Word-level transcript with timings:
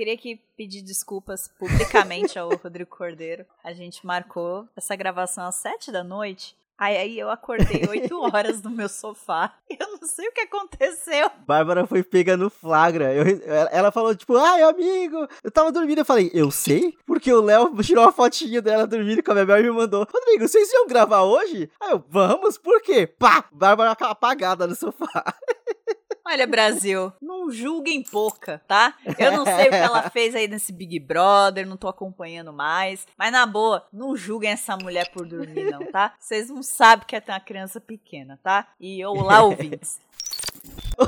Queria 0.00 0.14
aqui 0.14 0.40
pedir 0.56 0.80
desculpas 0.80 1.46
publicamente 1.58 2.38
ao 2.38 2.48
Rodrigo 2.56 2.88
Cordeiro. 2.88 3.44
A 3.62 3.74
gente 3.74 4.06
marcou 4.06 4.66
essa 4.74 4.96
gravação 4.96 5.44
às 5.44 5.56
sete 5.56 5.92
da 5.92 6.02
noite. 6.02 6.56
Aí, 6.78 6.96
aí 6.96 7.18
eu 7.18 7.28
acordei 7.28 7.86
oito 7.86 8.18
horas 8.24 8.62
no 8.62 8.70
meu 8.70 8.88
sofá. 8.88 9.52
Eu 9.68 9.98
não 10.00 10.08
sei 10.08 10.26
o 10.26 10.32
que 10.32 10.40
aconteceu. 10.40 11.30
Bárbara 11.46 11.86
foi 11.86 12.02
pega 12.02 12.34
no 12.34 12.48
flagra. 12.48 13.12
Eu, 13.12 13.26
ela 13.70 13.92
falou, 13.92 14.16
tipo, 14.16 14.38
ai, 14.38 14.62
amigo, 14.62 15.28
eu 15.44 15.50
tava 15.50 15.70
dormindo. 15.70 15.98
Eu 15.98 16.06
falei, 16.06 16.30
eu 16.32 16.50
sei? 16.50 16.96
Porque 17.04 17.30
o 17.30 17.42
Léo 17.42 17.70
tirou 17.82 18.02
uma 18.02 18.10
fotinha 18.10 18.62
dela 18.62 18.86
dormindo 18.86 19.22
com 19.22 19.32
a 19.32 19.34
Bebel 19.34 19.60
e 19.60 19.62
me 19.64 19.70
mandou. 19.70 20.08
Rodrigo, 20.10 20.48
vocês 20.48 20.72
iam 20.72 20.88
gravar 20.88 21.24
hoje? 21.24 21.70
Aí 21.78 21.90
eu, 21.90 22.02
vamos, 22.08 22.56
por 22.56 22.80
quê? 22.80 23.06
Pá! 23.06 23.44
Bárbara 23.52 23.90
apagada 23.90 24.66
no 24.66 24.74
sofá. 24.74 25.34
Olha, 26.26 26.46
Brasil, 26.46 27.12
não 27.50 27.52
julguem 27.52 28.02
pouca, 28.02 28.62
tá? 28.66 28.94
Eu 29.18 29.32
não 29.32 29.44
sei 29.44 29.66
o 29.66 29.70
que 29.70 29.76
ela 29.76 30.08
fez 30.08 30.34
aí 30.34 30.46
nesse 30.46 30.72
Big 30.72 30.98
Brother, 31.00 31.66
não 31.66 31.76
tô 31.76 31.88
acompanhando 31.88 32.52
mais. 32.52 33.06
Mas 33.18 33.32
na 33.32 33.44
boa, 33.44 33.86
não 33.92 34.16
julguem 34.16 34.50
essa 34.50 34.76
mulher 34.76 35.10
por 35.10 35.26
dormir, 35.26 35.70
não, 35.70 35.84
tá? 35.90 36.14
Vocês 36.18 36.48
não 36.48 36.62
sabem 36.62 37.06
que 37.06 37.16
é 37.16 37.20
ter 37.20 37.32
uma 37.32 37.40
criança 37.40 37.80
pequena, 37.80 38.38
tá? 38.42 38.68
E 38.78 39.04
olá, 39.04 39.42
ouvintes. 39.42 40.00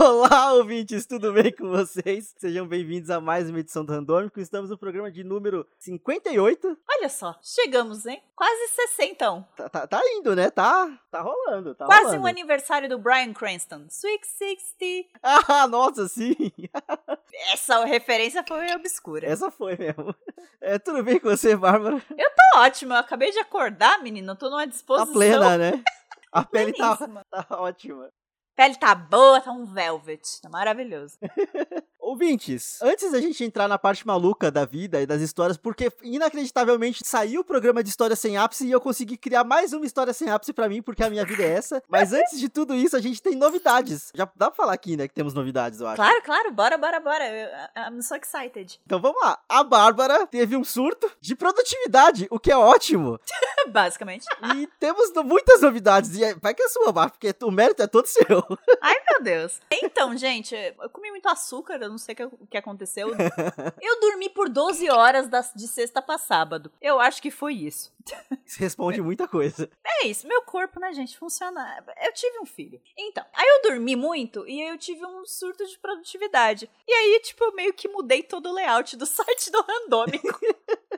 Olá, 0.00 0.54
ouvintes, 0.54 1.04
tudo 1.04 1.34
bem 1.34 1.52
com 1.52 1.68
vocês? 1.68 2.34
Sejam 2.38 2.66
bem-vindos 2.66 3.10
a 3.10 3.20
mais 3.20 3.50
uma 3.50 3.60
edição 3.60 3.84
do 3.84 3.92
Randômico. 3.92 4.40
Estamos 4.40 4.70
no 4.70 4.78
programa 4.78 5.12
de 5.12 5.22
número 5.22 5.68
58. 5.78 6.78
Olha 6.90 7.10
só, 7.10 7.38
chegamos, 7.42 8.06
hein? 8.06 8.22
Quase 8.34 8.68
60. 8.68 9.04
Então. 9.12 9.46
Tá, 9.54 9.68
tá, 9.68 9.86
tá 9.86 10.00
indo, 10.14 10.34
né? 10.34 10.48
Tá, 10.48 10.90
tá 11.10 11.20
rolando. 11.20 11.74
Tá 11.74 11.84
Quase 11.84 12.04
rolando. 12.04 12.22
um 12.22 12.26
aniversário 12.26 12.88
do 12.88 12.98
Brian 12.98 13.34
Cranston. 13.34 13.84
Sweet 13.90 14.26
60. 14.26 15.10
Ah, 15.22 15.68
nossa, 15.68 16.08
sim. 16.08 16.36
Essa 17.52 17.84
referência 17.84 18.42
foi 18.48 18.74
obscura. 18.74 19.26
Essa 19.26 19.50
foi 19.50 19.76
mesmo. 19.76 20.14
É, 20.64 20.78
tudo 20.78 21.02
bem 21.02 21.18
com 21.18 21.28
você, 21.28 21.56
Bárbara? 21.56 22.00
Eu 22.16 22.30
tô 22.30 22.60
ótima. 22.60 22.94
Eu 22.94 23.00
acabei 23.00 23.32
de 23.32 23.38
acordar, 23.40 24.00
menina. 24.00 24.30
Eu 24.32 24.36
tô 24.36 24.48
numa 24.48 24.64
disposição. 24.64 25.08
Tá 25.08 25.12
plena, 25.12 25.58
né? 25.58 25.82
A 26.30 26.44
pele 26.44 26.72
tá, 26.72 26.96
tá 26.96 27.46
ótima 27.58 28.08
pele 28.56 28.76
tá 28.76 28.94
boa, 28.94 29.40
tá 29.40 29.52
um 29.52 29.64
velvet. 29.64 30.40
Tá 30.40 30.48
maravilhoso. 30.48 31.18
Ouvintes, 32.12 32.78
antes 32.82 33.10
da 33.10 33.22
gente 33.22 33.42
entrar 33.42 33.66
na 33.66 33.78
parte 33.78 34.06
maluca 34.06 34.50
da 34.50 34.66
vida 34.66 35.00
e 35.00 35.06
das 35.06 35.22
histórias, 35.22 35.56
porque 35.56 35.90
inacreditavelmente 36.02 37.00
saiu 37.02 37.40
o 37.40 37.44
programa 37.44 37.82
de 37.82 37.88
História 37.88 38.14
Sem 38.14 38.36
Ápice 38.36 38.66
e 38.66 38.70
eu 38.70 38.82
consegui 38.82 39.16
criar 39.16 39.44
mais 39.44 39.72
uma 39.72 39.86
história 39.86 40.12
sem 40.12 40.28
ápice 40.28 40.52
para 40.52 40.68
mim, 40.68 40.82
porque 40.82 41.02
a 41.02 41.08
minha 41.08 41.24
vida 41.24 41.42
é 41.42 41.52
essa. 41.52 41.82
Mas 41.88 42.12
antes 42.12 42.38
de 42.38 42.50
tudo 42.50 42.74
isso, 42.74 42.94
a 42.94 43.00
gente 43.00 43.22
tem 43.22 43.34
novidades. 43.34 44.12
Já 44.14 44.30
dá 44.36 44.50
pra 44.50 44.54
falar 44.54 44.74
aqui, 44.74 44.94
né, 44.94 45.08
que 45.08 45.14
temos 45.14 45.32
novidades, 45.32 45.80
eu 45.80 45.86
acho. 45.86 45.96
Claro, 45.96 46.22
claro, 46.22 46.52
bora, 46.52 46.76
bora, 46.76 47.00
bora. 47.00 47.70
I'm 47.78 48.02
so 48.02 48.14
excited. 48.14 48.78
Então 48.84 49.00
vamos 49.00 49.18
lá. 49.22 49.38
A 49.48 49.64
Bárbara 49.64 50.26
teve 50.26 50.54
um 50.54 50.64
surto 50.64 51.10
de 51.18 51.34
produtividade, 51.34 52.26
o 52.30 52.38
que 52.38 52.52
é 52.52 52.56
ótimo. 52.58 53.18
Basicamente. 53.72 54.26
E 54.54 54.66
temos 54.78 55.10
muitas 55.24 55.62
novidades. 55.62 56.14
E 56.14 56.24
é, 56.24 56.34
vai 56.34 56.52
que 56.52 56.62
é 56.62 56.68
sua, 56.68 56.92
Bárbara, 56.92 57.12
porque 57.18 57.34
o 57.42 57.50
mérito 57.50 57.82
é 57.82 57.86
todo 57.86 58.04
seu. 58.04 58.44
Ai, 58.82 58.96
meu 59.08 59.22
Deus. 59.22 59.60
Então, 59.72 60.14
gente, 60.14 60.54
eu 60.54 60.90
comi 60.90 61.10
muito 61.10 61.26
açúcar, 61.26 61.78
eu 61.80 61.88
não 61.88 62.01
sei 62.02 62.14
o 62.40 62.46
que 62.46 62.56
aconteceu. 62.56 63.08
Eu 63.80 64.00
dormi 64.00 64.28
por 64.28 64.48
12 64.48 64.90
horas 64.90 65.28
de 65.54 65.66
sexta 65.66 66.02
para 66.02 66.18
sábado. 66.18 66.70
Eu 66.80 67.00
acho 67.00 67.22
que 67.22 67.30
foi 67.30 67.54
isso. 67.54 67.92
Isso 68.44 68.58
responde 68.58 69.00
muita 69.00 69.28
coisa. 69.28 69.70
É 69.84 70.06
isso, 70.06 70.26
meu 70.26 70.42
corpo, 70.42 70.80
né, 70.80 70.92
gente, 70.92 71.16
funciona. 71.16 71.82
Eu 72.02 72.12
tive 72.12 72.40
um 72.40 72.44
filho. 72.44 72.80
Então, 72.98 73.24
aí 73.32 73.46
eu 73.46 73.70
dormi 73.70 73.94
muito 73.94 74.46
e 74.48 74.60
eu 74.60 74.76
tive 74.76 75.06
um 75.06 75.24
surto 75.24 75.64
de 75.64 75.78
produtividade. 75.78 76.68
E 76.86 76.92
aí, 76.92 77.20
tipo, 77.20 77.44
eu 77.44 77.54
meio 77.54 77.72
que 77.72 77.88
mudei 77.88 78.22
todo 78.22 78.48
o 78.48 78.52
layout 78.52 78.96
do 78.96 79.06
site 79.06 79.50
do 79.50 79.62
Randômico. 79.62 80.38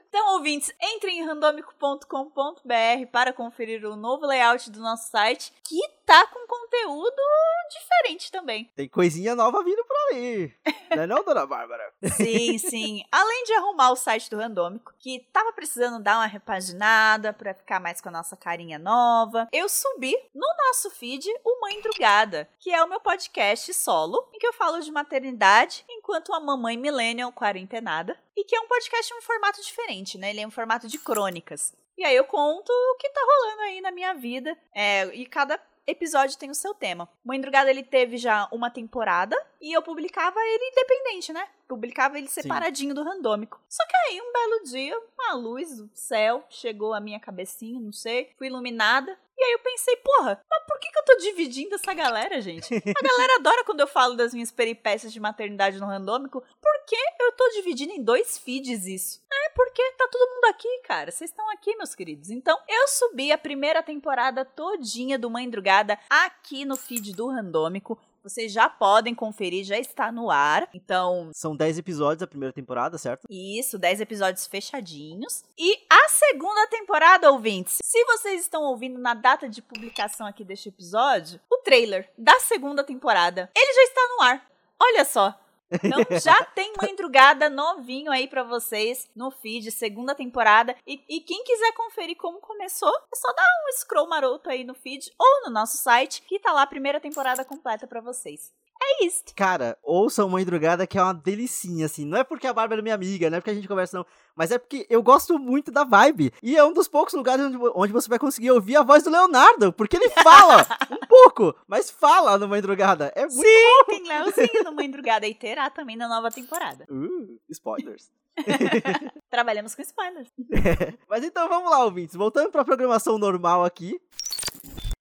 Então, 0.09 0.35
ouvintes, 0.35 0.73
entrem 0.81 1.19
em 1.19 1.25
randomico.com.br 1.27 3.07
para 3.13 3.33
conferir 3.33 3.85
o 3.85 3.97
novo 3.97 4.25
layout 4.27 4.71
do 4.71 4.81
nosso 4.81 5.11
site, 5.11 5.53
que 5.65 5.81
tá 6.07 6.27
com 6.29 6.47
conteúdo 6.47 7.21
diferente 7.69 8.31
também. 8.31 8.71
Tem 8.77 8.89
coisinha 8.89 9.35
nova 9.35 9.63
vindo 9.63 9.85
por 9.85 9.97
aí. 10.13 10.53
Não 10.97 11.03
é 11.03 11.07
não, 11.07 11.25
dona 11.25 11.47
Bárbara? 11.47 11.93
sim, 12.17 12.57
sim. 12.59 13.05
Além 13.11 13.45
de 13.45 13.55
arrumar 13.55 13.91
o 13.91 13.97
site 13.97 14.31
do 14.31 14.37
Randômico, 14.37 14.95
que 14.99 15.27
tava 15.33 15.53
precisando 15.53 16.03
dar 16.03 16.19
uma 16.19 16.27
repaginada 16.27 17.33
para 17.33 17.55
ficar 17.55 17.81
mais 17.81 18.01
com 18.01 18.09
a 18.09 18.13
nossa 18.13 18.37
carinha 18.37 18.79
nova, 18.79 19.49
eu 19.53 19.69
subi 19.69 20.17
no 20.35 20.47
nosso 20.67 20.91
feed 20.91 21.29
o 21.45 21.61
Mãe 21.61 21.81
Drugada, 21.81 22.49
que 22.59 22.71
é 22.73 22.83
o 22.83 22.89
meu 22.89 23.01
podcast 23.01 23.73
solo, 23.75 24.29
em 24.33 24.39
que 24.39 24.47
eu 24.47 24.53
falo 24.53 24.81
de 24.81 24.91
maternidade 24.91 25.85
enquanto 25.89 26.31
uma 26.31 26.41
mamãe 26.41 26.77
millennial 26.77 27.33
quarentenada, 27.33 28.17
e 28.37 28.45
que 28.45 28.57
é 28.57 28.61
um 28.61 28.69
podcast 28.69 29.13
em 29.13 29.19
um 29.19 29.23
formato 29.23 29.63
diferente, 29.63 30.19
né? 30.19 30.31
Ele 30.31 30.41
é 30.41 30.47
um 30.47 30.51
formato 30.51 30.89
de 30.89 30.99
crônicas. 30.99 31.73
E 31.97 32.05
aí 32.05 32.17
eu 32.17 32.25
conto 32.25 32.71
o 32.71 32.97
que 32.97 33.09
tá 33.09 33.21
rolando 33.21 33.63
aí 33.63 33.81
na 33.81 33.93
minha 33.93 34.13
vida. 34.15 34.57
É, 34.75 35.07
e 35.15 35.25
cada 35.27 35.59
episódio 35.87 36.39
tem 36.39 36.51
o 36.51 36.55
seu 36.55 36.75
tema. 36.75 37.09
Mãe 37.25 37.41
Drugada 37.41 37.71
ele 37.71 37.83
teve 37.83 38.17
já 38.17 38.49
uma 38.51 38.71
temporada 38.71 39.37
e 39.61 39.73
eu 39.73 39.83
publicava 39.83 40.39
ele 40.41 40.71
independente, 40.71 41.33
né? 41.33 41.47
Publicava 41.69 42.19
ele 42.19 42.29
separadinho 42.29 42.91
Sim. 42.91 42.95
do 42.95 43.03
randômico. 43.03 43.61
Só 43.69 43.85
que 43.87 43.97
aí, 43.97 44.21
um 44.21 44.33
belo 44.33 44.65
dia, 44.65 44.99
uma 45.19 45.35
luz 45.35 45.79
do 45.79 45.91
céu 45.95 46.45
chegou 46.49 46.93
à 46.93 47.01
minha 47.01 47.21
cabecinha, 47.21 47.81
não 47.81 47.93
sei, 47.93 48.31
fui 48.37 48.49
iluminada. 48.49 49.19
E 49.37 49.45
aí 49.45 49.53
eu 49.53 49.59
pensei, 49.59 49.97
porra, 49.97 50.41
mas 50.49 50.65
por 50.67 50.79
que, 50.79 50.91
que 50.91 50.99
eu 50.99 51.05
tô 51.05 51.17
dividindo 51.17 51.75
essa 51.75 51.93
galera, 51.93 52.41
gente? 52.41 52.73
A 52.75 53.03
galera 53.03 53.37
adora 53.41 53.65
quando 53.65 53.81
eu 53.81 53.87
falo 53.87 54.15
das 54.15 54.33
minhas 54.33 54.51
peripécias 54.51 55.13
de 55.13 55.21
maternidade 55.21 55.79
no 55.79 55.87
randômico. 55.87 56.41
Por 56.41 56.85
que 56.87 56.97
eu 57.21 57.33
tô 57.33 57.49
dividindo 57.51 57.93
em 57.93 58.03
dois 58.03 58.39
feeds 58.39 58.87
isso? 58.87 59.21
É 59.33 59.49
porque 59.51 59.83
tá 59.93 60.09
todo 60.11 60.35
mundo 60.35 60.45
aqui, 60.47 60.69
cara. 60.85 61.11
Vocês 61.11 61.31
estão 61.31 61.51
aqui, 61.51 61.77
meus 61.77 61.95
queridos. 61.95 62.31
Então, 62.31 62.59
eu 62.69 62.89
subi 62.89 63.33
a 63.33 63.39
primeira 63.39 63.83
temporada 63.83 64.45
todinha 64.45 65.19
do 65.19 65.31
Mãe 65.31 65.49
Drugada 65.51 65.99
aqui 66.09 66.65
no 66.65 66.77
feed 66.77 67.13
do 67.13 67.29
Randômico. 67.29 67.99
Vocês 68.25 68.51
já 68.51 68.71
podem 68.71 69.15
conferir, 69.15 69.65
já 69.65 69.79
está 69.79 70.11
no 70.11 70.31
ar. 70.31 70.67
Então. 70.73 71.31
São 71.35 71.55
10 71.55 71.77
episódios 71.77 72.23
a 72.23 72.27
primeira 72.27 72.55
temporada, 72.55 72.97
certo? 72.97 73.27
Isso, 73.29 73.79
10 73.79 74.01
episódios 74.01 74.47
fechadinhos. 74.47 75.45
E 75.59 75.85
a 75.91 76.09
segunda 76.09 76.67
temporada, 76.69 77.31
ouvintes. 77.31 77.81
Se 77.85 78.03
vocês 78.07 78.41
estão 78.41 78.63
ouvindo 78.63 78.99
na 78.99 79.13
data 79.13 79.47
de 79.47 79.61
publicação 79.61 80.27
aqui 80.27 80.43
deste 80.43 80.71
episódio, 80.71 81.39
o 81.53 81.59
trailer 81.59 82.11
da 82.17 82.41
segunda 82.41 82.83
temporada, 82.83 83.51
ele 83.55 83.75
já 83.75 83.83
está 83.83 84.01
no 84.17 84.23
ar. 84.23 84.47
Olha 84.81 85.05
só, 85.05 85.39
então 85.71 85.99
já 86.23 86.45
tem 86.55 86.73
Mãe 86.81 86.95
Drugada 86.95 87.49
novinho 87.49 88.11
aí 88.11 88.27
para 88.29 88.43
vocês 88.43 89.09
no 89.15 89.31
feed, 89.31 89.71
segunda 89.71 90.15
temporada. 90.15 90.77
E, 90.87 91.01
e, 91.09 91.21
quem 91.21 91.43
quiser 91.45 91.73
conferir 91.73 92.17
como 92.17 92.41
começou, 92.41 92.95
é 92.95 93.17
só 93.17 93.33
dar 93.33 93.45
um 93.45 93.73
scroll 93.79 94.09
maroto 94.09 94.51
aí 94.51 94.65
no 94.65 94.75
feed 94.75 95.13
ou 95.19 95.43
no 95.45 95.51
nosso 95.51 95.77
site, 95.77 96.23
que 96.23 96.39
tá 96.39 96.53
lá 96.53 96.63
a 96.63 96.67
primeira 96.67 97.01
temporada 97.01 97.45
completa 97.45 97.87
para 97.87 98.01
vocês. 98.01 98.53
É 98.87 99.05
isso. 99.07 99.25
Cara, 99.35 99.79
ouçam 99.83 100.29
Mãe 100.29 100.45
Drugada, 100.45 100.87
que 100.87 100.99
é 100.99 101.03
uma 101.03 101.15
delicinha, 101.15 101.87
assim. 101.87 102.05
Não 102.05 102.19
é 102.19 102.25
porque 102.25 102.47
a 102.47 102.53
Bárbara 102.53 102.81
é 102.81 102.83
minha 102.83 102.95
amiga, 102.95 103.31
não 103.31 103.39
é 103.39 103.41
porque 103.41 103.51
a 103.51 103.55
gente 103.55 103.67
conversa, 103.67 103.97
não. 103.97 104.07
Mas 104.37 104.51
é 104.51 104.59
porque 104.59 104.87
eu 104.91 105.03
gosto 105.03 105.39
muito 105.39 105.71
da 105.71 105.85
vibe. 105.85 106.33
E 106.43 106.57
é 106.57 106.65
um 106.65 106.73
dos 106.73 106.87
poucos 106.87 107.15
lugares 107.15 107.45
onde, 107.47 107.57
onde 107.75 107.93
você 107.93 108.09
vai 108.09 108.19
conseguir 108.19 108.51
ouvir 108.51 108.77
a 108.77 108.83
voz 108.83 109.03
do 109.03 109.11
Leonardo. 109.11 109.73
Porque 109.73 109.97
ele 109.97 110.11
fala 110.11 110.67
um 110.91 111.07
pouco, 111.07 111.55
mas 111.67 111.91
fala 111.91 112.37
no 112.39 112.47
Mãe 112.47 112.61
Drugada. 112.61 113.13
É 113.15 113.23
muito 113.23 113.41
Sim, 113.41 113.43
bom. 113.43 113.85
tem 113.87 114.07
Leozinho 114.07 114.65
no 114.65 114.73
Mãe 114.73 114.91
Drugada. 114.91 115.27
E 115.27 115.35
terá 115.35 115.71
também 115.71 115.97
na 115.97 116.09
nova 116.09 116.31
temporada. 116.31 116.87
Uh, 116.91 117.39
spoilers. 117.49 118.11
Trabalhamos 119.31 119.75
com 119.75 119.83
spoilers. 119.83 120.29
É. 120.53 120.95
Mas 121.09 121.25
então 121.25 121.49
vamos 121.49 121.71
lá, 121.71 121.85
ouvintes. 121.85 122.17
Voltando 122.17 122.51
para 122.51 122.63
a 122.63 122.65
programação 122.65 123.19
normal 123.19 123.65
aqui. 123.65 124.01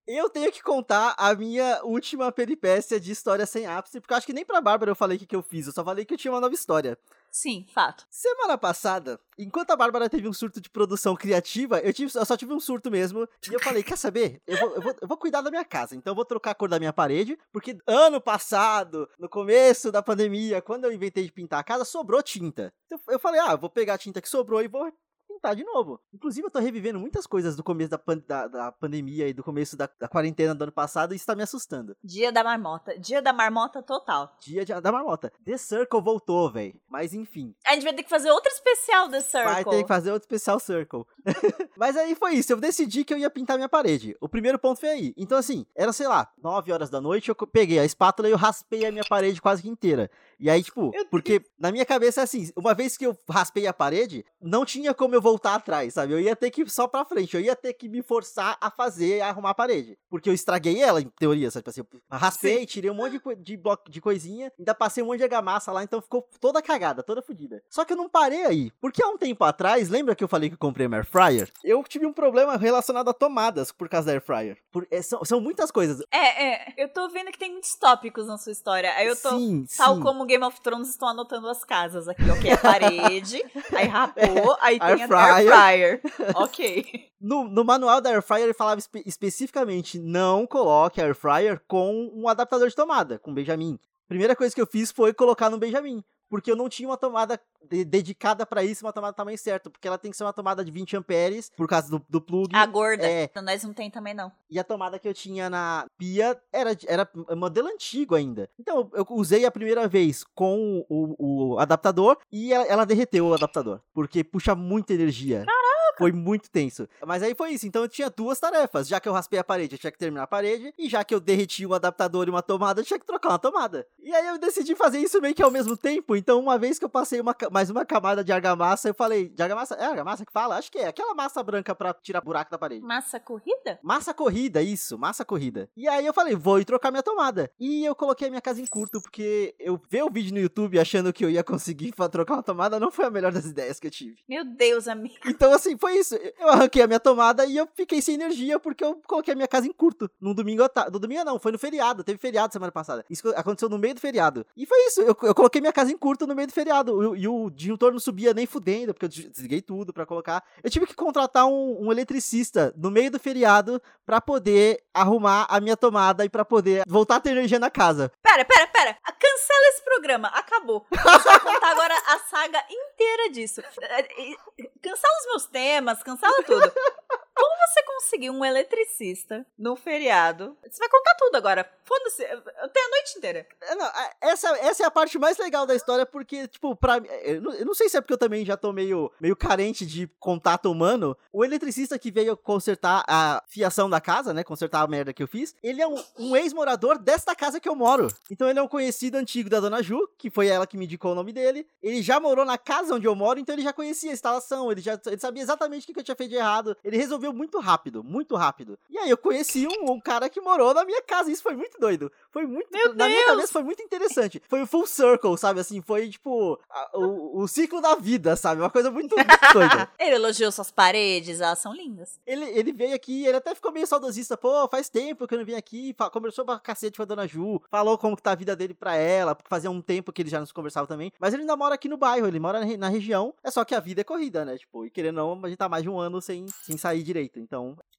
Eu 0.06 0.30
tenho 0.30 0.52
que 0.52 0.62
contar 0.62 1.16
a 1.18 1.34
minha 1.34 1.82
última 1.84 2.32
peripécia 2.32 3.00
de 3.00 3.12
história 3.12 3.46
sem 3.46 3.66
ápice, 3.66 4.02
porque 4.02 4.14
eu 4.14 4.18
acho 4.18 4.28
que 4.28 4.34
nem 4.34 4.46
pra 4.46 4.60
Bárbara 4.60 4.92
eu 4.92 4.96
falei 4.96 5.16
o 5.16 5.20
que, 5.20 5.26
que 5.26 5.36
eu 5.36 5.42
fiz, 5.42 5.68
eu 5.68 5.74
só 5.74 5.84
falei 5.84 6.04
que 6.04 6.14
eu 6.14 6.18
tinha 6.18 6.32
uma 6.32 6.42
nova 6.42 6.54
história. 6.54 6.98
Sim, 7.32 7.66
fato. 7.74 8.06
Semana 8.12 8.58
passada, 8.60 9.20
enquanto 9.40 9.72
a 9.72 9.76
Bárbara 9.76 10.08
teve 10.08 10.28
um 10.28 10.34
surto 10.34 10.62
de 10.62 10.70
produção 10.70 11.16
criativa, 11.16 11.80
eu, 11.80 11.92
tive, 11.92 12.12
eu 12.16 12.26
só 12.26 12.38
tive 12.38 12.54
um 12.54 12.60
surto 12.60 12.92
mesmo. 12.92 13.28
E 13.50 13.54
eu 13.54 13.60
falei: 13.60 13.82
quer 13.82 13.98
saber? 13.98 14.40
Eu 14.46 14.56
vou, 14.60 14.76
eu, 14.76 14.82
vou, 14.82 14.96
eu 15.02 15.08
vou 15.08 15.18
cuidar 15.18 15.42
da 15.42 15.50
minha 15.50 15.66
casa. 15.66 15.96
Então 15.96 16.12
eu 16.12 16.16
vou 16.16 16.26
trocar 16.26 16.52
a 16.52 16.56
cor 16.56 16.70
da 16.70 16.78
minha 16.78 16.94
parede. 16.94 17.36
Porque 17.52 17.76
ano 17.88 18.22
passado, 18.22 19.10
no 19.18 19.28
começo 19.28 19.92
da 19.92 20.04
pandemia, 20.04 20.62
quando 20.62 20.86
eu 20.86 20.92
inventei 20.92 21.24
de 21.24 21.32
pintar 21.32 21.60
a 21.60 21.64
casa, 21.64 21.84
sobrou 21.84 22.22
tinta. 22.22 22.72
Então 22.86 23.00
eu 23.08 23.18
falei: 23.18 23.42
ah, 23.42 23.54
eu 23.54 23.58
vou 23.58 23.70
pegar 23.70 23.96
a 23.96 23.98
tinta 23.98 24.22
que 24.22 24.30
sobrou 24.30 24.62
e 24.62 24.68
vou 24.68 24.94
tentar 25.44 25.54
de 25.54 25.63
novo. 25.66 26.00
Inclusive, 26.13 26.48
eu 26.48 26.51
tô 26.51 26.60
revivendo 26.60 27.00
muitas 27.00 27.28
coisas 27.28 27.56
do 27.56 27.63
começo 27.63 27.92
da, 27.92 27.98
pan 27.98 28.18
da, 28.25 28.48
da 28.48 28.72
pandemia 28.72 29.28
e 29.28 29.34
do 29.34 29.44
começo 29.44 29.75
da, 29.75 29.90
da, 30.00 30.07
quarentena 30.07 30.56
do 30.56 30.63
ano 30.63 30.72
passado 30.72 31.13
e 31.13 31.18
isso 31.18 31.25
tá 31.25 31.36
me 31.36 31.44
assustando. 31.44 31.95
Dia 32.01 32.31
da 32.31 32.44
marmota. 32.44 32.98
Dia 32.98 33.22
da 33.22 33.34
marmota 33.34 33.84
total. 33.84 34.36
Dia 34.40 34.63
de, 34.63 34.74
da 34.80 34.92
marmota. 34.92 35.31
The 35.44 35.57
Circle 35.57 36.01
voltou, 36.01 36.50
velho. 36.50 36.80
Mas 36.90 37.13
enfim. 37.13 37.54
A 37.68 37.74
gente 37.74 37.84
vai 37.84 37.94
ter 37.94 38.04
que 38.04 38.10
fazer 38.10 38.31
outro 38.31 38.50
especial 38.51 39.10
The 39.10 39.22
Circle. 39.22 39.54
Vai 39.54 39.66
ter 39.66 39.81
que 39.81 39.88
fazer 39.88 40.12
outro 40.12 40.25
especial 40.25 40.60
Circle. 40.60 41.04
Mas 41.75 41.98
aí 41.98 42.16
foi 42.16 42.36
isso. 42.36 42.54
Eu 42.54 42.57
decidi 42.57 43.04
que 43.04 43.13
eu 43.13 43.18
ia 43.18 43.30
pintar 43.30 43.57
minha 43.57 43.69
parede. 43.69 44.16
O 44.22 44.30
primeiro 44.30 44.57
ponto 44.57 44.80
foi 44.80 44.89
aí. 44.89 45.13
Então, 45.18 45.38
assim, 45.38 45.66
era, 45.75 45.92
sei 45.92 46.07
lá, 46.07 46.31
9 46.42 46.72
horas 46.72 46.89
da 46.89 47.01
noite, 47.01 47.30
eu 47.30 47.36
peguei 47.36 47.80
a 47.80 47.86
espátula 47.86 48.30
e 48.30 48.31
eu 48.31 48.38
raspei 48.38 48.86
a 48.86 48.92
minha 48.92 49.04
parede 49.04 49.42
quase 49.42 49.62
que 49.62 49.69
inteira. 49.69 50.10
E 50.39 50.50
aí, 50.50 50.63
tipo, 50.63 50.92
porque 51.10 51.42
na 51.57 51.72
minha 51.72 51.86
cabeça 51.86 52.22
é 52.22 52.24
assim, 52.24 52.51
uma 52.56 52.74
vez 52.74 52.98
que 52.98 53.06
eu 53.06 53.18
raspei 53.30 53.66
a 53.68 53.74
parede, 53.74 54.25
não 54.42 54.66
tinha 54.66 54.94
como 54.94 55.16
eu 55.16 55.22
voltar 55.22 55.33
atrás, 55.42 55.94
sabe? 55.94 56.14
Eu 56.14 56.20
ia 56.20 56.36
ter 56.36 56.52
que 56.52 56.62
ir 56.62 56.70
só 56.70 56.88
pra 56.88 57.06
frente, 57.06 57.36
eu 57.36 57.42
ia 57.42 57.56
ter 57.56 57.74
que 57.74 57.88
me 57.88 58.02
forçar 58.02 58.58
a 58.60 58.70
fazer, 58.70 59.22
a 59.22 59.30
arrumar 59.30 59.52
a 59.52 59.54
parede. 59.54 59.98
Porque 60.10 60.30
eu 60.30 60.34
estraguei 60.34 60.82
ela, 60.82 61.02
em 61.02 61.08
teoria, 61.08 61.50
sabe? 61.50 61.64
Tipo 61.64 61.70
assim, 61.70 61.82
eu 62.12 62.18
raspei, 62.18 62.60
Sim. 62.60 62.66
tirei 62.66 62.92
um 62.92 62.96
monte 62.96 63.20
de, 63.20 63.36
de, 63.36 63.58
bloco, 63.58 63.90
de 63.90 64.02
coisinha, 64.02 64.52
ainda 64.58 64.74
passei 64.74 65.04
um 65.04 65.08
monte 65.08 65.20
de 65.20 65.24
argamassa 65.24 65.72
lá, 65.72 65.84
então 65.84 66.02
ficou 66.02 66.28
toda 66.40 66.62
cagada, 66.62 67.04
toda 67.04 67.22
fodida. 67.22 67.64
Só 67.70 67.86
que 67.86 67.94
eu 67.94 67.98
não 67.98 68.10
parei 68.10 68.46
aí, 68.46 68.72
porque 68.82 69.04
há 69.04 69.08
um 69.08 69.18
tempo 69.18 69.44
atrás, 69.44 69.90
lembra 69.90 70.16
que 70.16 70.24
eu 70.24 70.28
falei 70.28 70.50
que 70.50 70.56
eu 70.56 70.60
comprei 70.60 70.88
uma 70.88 70.98
air 70.98 71.06
fryer? 71.06 71.52
Eu 71.64 71.84
tive 71.84 72.06
um 72.06 72.14
problema 72.14 72.58
relacionado 72.58 73.10
a 73.10 73.14
tomadas 73.14 73.72
por 73.72 73.90
causa 73.90 74.08
da 74.08 74.14
air 74.14 74.22
fryer. 74.22 74.58
Por, 74.72 74.88
é, 74.90 75.02
são, 75.02 75.24
são 75.24 75.40
muitas 75.40 75.72
coisas. 75.72 76.04
É, 76.12 76.46
é, 76.46 76.74
eu 76.78 76.90
tô 76.90 77.10
vendo 77.10 77.32
que 77.32 77.38
tem 77.38 77.52
muitos 77.52 77.76
tópicos 77.76 78.28
na 78.28 78.38
sua 78.38 78.52
história. 78.52 78.92
Aí 78.96 79.08
eu 79.08 79.16
tô, 79.16 79.30
sim, 79.38 79.66
tal 79.78 79.96
sim. 79.96 80.02
como 80.02 80.26
Game 80.26 80.44
of 80.44 80.60
Thrones, 80.62 80.90
estão 80.90 81.08
anotando 81.08 81.48
as 81.48 81.64
casas 81.64 82.08
aqui. 82.08 82.30
Ok, 82.30 82.52
a 82.52 82.58
parede, 82.58 83.44
aí 83.74 83.88
rapou, 83.88 84.58
aí 84.62 84.80
tem 84.80 85.04
a 85.04 85.08
air 85.24 85.48
fryer. 85.48 86.02
ok. 86.36 87.10
No, 87.24 87.46
no 87.46 87.64
manual 87.64 88.02
da 88.02 88.10
air 88.10 88.22
fryer 88.22 88.44
ele 88.44 88.54
falava 88.54 88.80
espe 88.80 89.02
especificamente 89.06 89.98
não 89.98 90.46
coloque 90.46 91.02
air 91.02 91.16
fryer 91.16 91.62
com 91.70 92.12
um 92.14 92.28
adaptador 92.28 92.68
de 92.68 92.75
tomada, 92.75 93.18
com 93.18 93.34
Benjamin. 93.34 93.80
Primeira 94.10 94.36
coisa 94.36 94.54
que 94.54 94.60
eu 94.60 94.68
fiz 94.68 94.92
foi 94.92 95.14
colocar 95.14 95.50
no 95.50 95.58
Benjamin 95.58 96.04
porque 96.34 96.50
eu 96.50 96.56
não 96.56 96.68
tinha 96.68 96.90
uma 96.90 96.98
tomada 96.98 97.40
de, 97.70 97.86
dedicada 97.86 98.44
para 98.44 98.64
isso, 98.64 98.84
uma 98.84 98.92
tomada 98.92 99.14
do 99.14 99.16
tamanho 99.16 99.38
certo, 99.38 99.70
porque 99.70 99.88
ela 99.88 100.00
tem 100.00 100.10
que 100.10 100.18
ser 100.18 100.24
uma 100.24 100.34
tomada 100.34 100.66
de 100.66 100.72
20 100.72 100.98
amperes, 100.98 101.52
por 101.56 101.68
causa 101.68 101.92
do, 101.92 102.04
do 102.10 102.20
plug. 102.20 102.50
A 102.56 102.66
gorda, 102.66 103.08
é. 103.08 103.26
Então, 103.26 103.44
nós 103.44 103.64
não 103.64 103.72
tem 103.72 103.92
também 103.92 104.16
não. 104.16 104.32
E 104.50 104.58
a 104.58 104.64
tomada 104.64 104.98
que 104.98 105.08
eu 105.08 105.14
tinha 105.14 105.48
na 105.48 105.86
pia 105.96 106.36
era, 106.52 106.76
era 106.88 107.08
modelo 107.38 107.68
antigo 107.68 108.16
ainda. 108.16 108.50
Então, 108.60 108.90
eu 108.96 109.06
usei 109.12 109.46
a 109.46 109.52
primeira 109.52 109.88
vez 109.88 110.24
com 110.34 110.84
o, 110.90 111.54
o 111.54 111.60
adaptador 111.60 112.18
e 112.32 112.52
ela, 112.52 112.66
ela 112.66 112.84
derreteu 112.84 113.28
o 113.28 113.34
adaptador, 113.36 113.80
porque 113.94 114.24
puxa 114.24 114.56
muita 114.56 114.92
energia. 114.92 115.46
Caraca! 115.46 115.73
Foi 115.98 116.12
muito 116.12 116.50
tenso. 116.50 116.88
Mas 117.06 117.24
aí 117.24 117.36
foi 117.36 117.51
isso. 117.51 117.68
Então 117.68 117.84
eu 117.84 117.88
tinha 117.88 118.10
duas 118.10 118.40
tarefas. 118.40 118.88
Já 118.88 119.00
que 119.00 119.07
eu 119.07 119.13
raspei 119.13 119.40
a 119.40 119.44
parede, 119.44 119.75
eu 119.75 119.80
tinha 119.80 119.92
que 119.92 119.98
terminar 119.98 120.24
a 120.24 120.28
parede. 120.28 120.74
E 120.78 120.90
já 120.90 121.04
que 121.04 121.13
eu 121.13 121.19
derreti 121.19 121.66
um 121.66 121.74
adaptador 121.74 122.28
e 122.28 122.30
uma 122.30 122.42
tomada, 122.42 122.81
eu 122.81 122.86
tinha 122.86 123.00
que 123.00 123.06
trocar 123.06 123.30
uma 123.30 123.40
tomada. 123.40 123.86
E 124.01 124.13
aí 124.13 124.28
eu 124.28 124.38
decidi 124.38 124.75
fazer 124.75 125.00
isso 125.00 125.22
meio 125.22 125.36
que 125.36 125.44
ao 125.44 125.51
mesmo 125.51 125.78
tempo. 125.78 126.16
Então, 126.16 126.40
uma 126.40 126.57
vez 126.57 126.80
que 126.80 126.86
eu 126.86 126.90
passei 126.90 127.19
uma, 127.19 127.36
mais 127.51 127.69
uma 127.69 127.86
camada 127.86 128.24
de 128.24 128.31
argamassa, 128.31 128.90
eu 128.90 128.94
falei: 128.94 129.30
de 129.30 129.42
argamassa? 129.42 129.75
É 129.75 129.86
argamassa 129.86 130.25
que 130.25 130.31
fala? 130.31 130.57
Acho 130.57 130.72
que 130.72 130.80
é. 130.80 130.88
Aquela 130.88 131.13
massa 131.13 131.42
branca 131.44 131.74
pra 131.75 131.94
tirar 131.94 132.22
buraco 132.22 132.51
da 132.51 132.57
parede. 132.57 132.86
Massa 132.86 133.19
corrida? 133.19 133.80
Massa 133.81 134.13
corrida, 134.13 134.62
isso. 134.62 134.98
Massa 134.98 135.24
corrida. 135.25 135.69
E 135.75 135.88
aí 135.88 136.06
eu 136.06 136.13
falei: 136.13 136.36
vou 136.36 136.60
ir 136.60 136.66
trocar 136.66 136.92
minha 136.92 137.04
tomada. 137.04 137.51
E 137.60 137.86
eu 137.86 137.96
coloquei 137.96 138.28
a 138.28 138.30
minha 138.30 138.42
casa 138.42 138.62
em 138.62 138.66
curto, 138.66 139.01
porque 139.01 139.56
eu 139.60 139.80
ver 139.89 140.04
o 140.04 140.10
vídeo 140.10 140.34
no 140.34 140.39
YouTube 140.39 140.80
achando 140.80 141.13
que 141.13 141.24
eu 141.24 141.30
ia 141.30 141.44
conseguir 141.44 141.94
trocar 142.12 142.36
uma 142.36 142.44
tomada 142.44 142.80
não 142.80 142.92
foi 142.92 143.06
a 143.06 143.10
melhor 143.10 143.31
das 143.31 143.46
ideias 143.48 143.80
que 143.80 143.88
eu 143.88 143.92
tive. 143.92 144.18
Meu 144.28 144.44
Deus, 144.44 144.88
amigo. 144.88 145.16
Então, 145.25 145.54
assim, 145.54 145.78
foi 145.84 145.98
isso. 145.98 146.16
Eu 146.16 146.48
arranquei 146.48 146.82
a 146.82 146.88
minha 146.88 147.00
tomada 147.00 147.46
e 147.46 147.58
eu 147.58 147.68
fiquei 147.76 148.02
sem 148.02 148.16
energia 148.16 148.58
porque 148.58 148.82
eu 148.82 149.02
coloquei 149.06 149.34
a 149.34 149.36
minha 149.36 149.50
casa 149.50 149.68
em 149.68 149.74
curto. 149.74 150.10
No 150.22 150.34
domingo, 150.34 150.64
no 150.90 150.98
domingo 150.98 151.26
não, 151.26 151.38
foi 151.38 151.52
no 151.52 151.60
feriado. 151.60 152.06
Teve 152.06 152.18
feriado 152.18 152.54
semana 152.54 152.72
passada. 152.72 153.04
Isso 153.10 153.28
aconteceu 153.36 153.68
no 153.68 153.78
meio 153.78 153.94
do 153.94 154.00
feriado. 154.00 154.46
E 154.56 154.66
foi 154.66 154.78
isso. 154.88 155.02
Eu, 155.02 155.14
eu 155.24 155.36
coloquei 155.36 155.60
minha 155.60 155.74
casa 155.74 155.92
em 155.92 155.98
curto 155.98 156.26
no 156.26 156.34
meio 156.34 156.48
do 156.48 156.54
feriado. 156.54 157.14
E, 157.18 157.28
o 157.28 157.50
disjuntor 157.50 157.92
não 157.92 158.00
subia 158.00 158.34
nem 158.34 158.46
fudendo, 158.46 158.94
porque 158.94 159.06
eu 159.08 159.10
desliguei 159.10 159.62
tudo 159.62 159.92
para 159.92 160.06
colocar. 160.06 160.42
Eu 160.64 160.70
tive 160.70 160.86
que 160.86 160.96
contratar 160.96 161.48
um, 161.48 161.88
um 161.88 161.92
eletricista 161.92 162.74
no 162.78 162.90
meio 162.90 163.12
do 163.12 163.20
feriado 163.20 163.82
para 164.06 164.22
poder 164.22 164.82
arrumar 164.94 165.46
a 165.50 165.60
minha 165.60 165.76
tomada 165.76 166.24
e 166.24 166.30
para 166.30 166.46
poder 166.46 166.84
voltar 166.88 167.18
a 167.18 167.20
ter 167.20 167.32
energia 167.32 167.60
na 167.60 167.70
casa. 167.70 168.10
Pera, 168.22 168.46
pera, 168.46 168.68
pera. 168.68 168.98
Cancela 169.20 169.68
esse 169.70 169.84
programa. 169.84 170.28
Acabou. 170.30 170.86
Vou 170.90 171.40
contar 171.42 171.72
agora 171.72 171.94
a 172.08 172.20
saga 172.20 172.64
inteira 172.70 173.32
disso. 173.32 173.62
Cancela 174.82 175.14
os 175.20 175.26
meus 175.28 175.46
temas, 175.48 175.73
cancela 176.04 176.44
tudo. 176.44 176.72
Você 177.74 177.81
conseguiu 177.81 178.34
um 178.34 178.46
eletricista 178.46 179.44
no 179.58 179.75
feriado? 179.75 180.56
Você 180.62 180.78
vai 180.78 180.90
contar 180.90 181.16
tudo 181.18 181.36
agora. 181.36 181.68
Foda-se, 181.84 182.22
eu 182.22 182.70
tenho 182.70 182.86
a 182.86 182.90
noite 182.92 183.18
inteira. 183.18 183.48
É, 183.62 183.75
não, 183.75 183.92
essa, 184.22 184.50
essa 184.60 184.84
é 184.84 184.86
a 184.86 184.92
parte 184.92 185.18
mais 185.18 185.40
legal 185.40 185.66
da 185.66 185.74
história, 185.74 186.06
porque, 186.06 186.48
tipo, 186.48 186.75
pra 186.75 187.00
não, 187.42 187.52
eu 187.54 187.66
não 187.66 187.74
sei 187.74 187.90
se 187.90 187.98
é 187.98 188.02
porque 188.02 188.14
eu 188.14 188.18
também 188.18 188.46
já 188.46 188.56
tô 188.56 188.72
meio, 188.72 189.12
meio 189.20 189.36
carente 189.36 189.88
de 189.88 190.08
contato 190.20 190.72
humano. 190.72 191.18
O 191.31 191.44
eletricista 191.44 191.98
que 191.98 192.12
veio 192.12 192.38
consertar 192.38 193.04
a 193.08 193.44
fiação 193.48 193.90
da 193.90 194.00
casa, 194.00 194.36
né? 194.36 194.44
Consertar 194.44 194.81
a 194.81 194.88
merda 194.88 195.12
que 195.12 195.24
eu 195.24 195.28
fiz, 195.28 195.56
ele 195.64 195.81
é 195.81 195.88
um, 195.88 196.02
um 196.20 196.36
ex-morador 196.36 197.00
desta 197.00 197.36
casa 197.36 197.60
que 197.60 197.68
eu 197.68 197.75
moro. 197.75 198.08
Então 198.30 198.48
ele 198.48 198.60
é 198.60 198.62
um 198.62 198.68
conhecido 198.68 199.16
antigo 199.16 199.50
da 199.50 199.60
dona 199.60 199.81
Ju, 199.81 200.08
que 200.16 200.30
foi 200.30 200.48
ela 200.48 200.68
que 200.68 200.78
me 200.78 200.86
indicou 200.86 201.14
o 201.14 201.16
nome 201.16 201.34
dele. 201.34 201.68
Ele 201.81 202.04
já 202.04 202.20
morou 202.20 202.46
na 202.46 202.58
casa 202.58 202.94
onde 202.94 203.08
eu 203.08 203.16
moro, 203.16 203.40
então 203.40 203.56
ele 203.56 203.64
já 203.64 203.74
conhecia 203.74 204.12
a 204.12 204.14
instalação, 204.14 204.72
ele 204.72 204.81
já 204.81 205.00
ele 205.08 205.20
sabia 205.20 205.42
exatamente 205.42 205.90
o 205.90 205.94
que 205.94 206.00
eu 206.00 206.04
tinha 206.04 206.16
feito 206.16 206.30
de 206.30 206.36
errado. 206.36 206.78
Ele 206.84 206.98
resolveu 206.98 207.34
muito 207.34 207.62
rápido, 207.63 208.04
muito 208.04 208.36
rápido. 208.36 208.77
E 208.89 208.98
aí 208.98 209.10
eu 209.10 209.18
conheci 209.18 209.65
um, 209.68 209.92
um 209.92 210.00
cara 210.00 210.30
que 210.30 210.42
morou 210.42 210.74
na 210.74 210.86
minha 210.86 211.01
casa. 211.01 211.31
Isso 211.31 211.42
foi 211.42 211.56
muito 211.56 211.80
doido. 211.80 212.12
Foi 212.31 212.45
muito. 212.45 212.68
Meu 212.71 212.89
na 212.89 213.06
Deus! 213.06 213.10
minha 213.10 213.25
cabeça 213.25 213.54
foi 213.54 213.63
muito 213.63 213.81
interessante. 213.81 214.42
Foi 214.48 214.62
o 214.62 214.68
full 214.68 214.86
circle, 214.86 215.38
sabe? 215.38 215.60
Assim, 215.60 215.81
foi 215.81 216.10
tipo 216.10 216.60
a, 216.69 216.98
o, 216.98 217.42
o 217.42 217.48
ciclo 217.48 217.81
da 217.81 217.95
vida, 217.95 218.36
sabe? 218.36 218.62
Uma 218.62 218.69
coisa 218.69 218.92
muito, 218.92 219.15
muito 219.15 219.27
doida. 219.54 219.89
ele 220.00 220.15
elogiou 220.15 220.51
suas 220.51 220.71
paredes, 220.71 221.42
elas 221.42 221.60
são 221.60 221.74
lindas. 221.74 222.19
Ele, 222.25 222.45
ele 222.45 222.71
veio 222.71 222.95
aqui, 222.95 223.25
ele 223.25 223.38
até 223.38 223.56
ficou 223.56 223.71
meio 223.71 223.88
saudosista. 223.88 224.38
Pô, 224.38 224.68
faz 224.68 224.89
tempo 224.89 225.27
que 225.27 225.33
eu 225.33 225.39
não 225.39 225.45
vim 225.45 225.56
aqui. 225.56 225.95
Conversou 226.12 226.45
pra 226.45 226.60
cacete 226.60 226.98
com 226.98 227.04
a 227.04 227.06
dona 227.06 227.27
Ju. 227.27 227.62
Falou 227.69 227.98
como 227.98 228.15
que 228.15 228.21
tá 228.21 228.31
a 228.31 228.36
vida 228.36 228.56
dele 228.56 228.74
pra 228.74 228.95
ela. 228.95 229.33
Porque 229.33 229.50
fazia 229.50 229.71
um 229.71 229.81
tempo 229.81 230.12
que 230.12 230.21
ele 230.21 230.30
já 230.30 230.39
nos 230.39 230.51
conversava 230.51 230.88
também. 230.88 231.12
Mas 231.19 231.33
ele 231.33 231.44
ainda 231.44 231.56
mora 231.56 231.75
aqui 231.75 231.88
no 231.88 231.98
bairro, 231.98 232.27
ele 232.27 232.39
mora 232.39 232.60
na, 232.60 232.77
na 232.77 232.89
região. 232.89 233.33
É 233.44 233.50
só 233.50 233.63
que 233.63 233.75
a 233.75 233.80
vida 233.80 234.01
é 234.01 234.04
corrida, 234.04 234.44
né? 234.44 234.57
Tipo, 234.57 234.86
e 234.86 234.89
querendo 234.89 235.19
ou 235.19 235.36
não, 235.36 235.45
a 235.45 235.50
gente 235.50 235.57
tá 235.57 235.69
mais 235.69 235.83
de 235.83 235.89
um 235.89 236.00
ano 236.00 236.21
sem, 236.21 236.45
sem 236.63 236.77
sair 236.77 237.04
direito. 237.04 237.39
Então. 237.39 237.53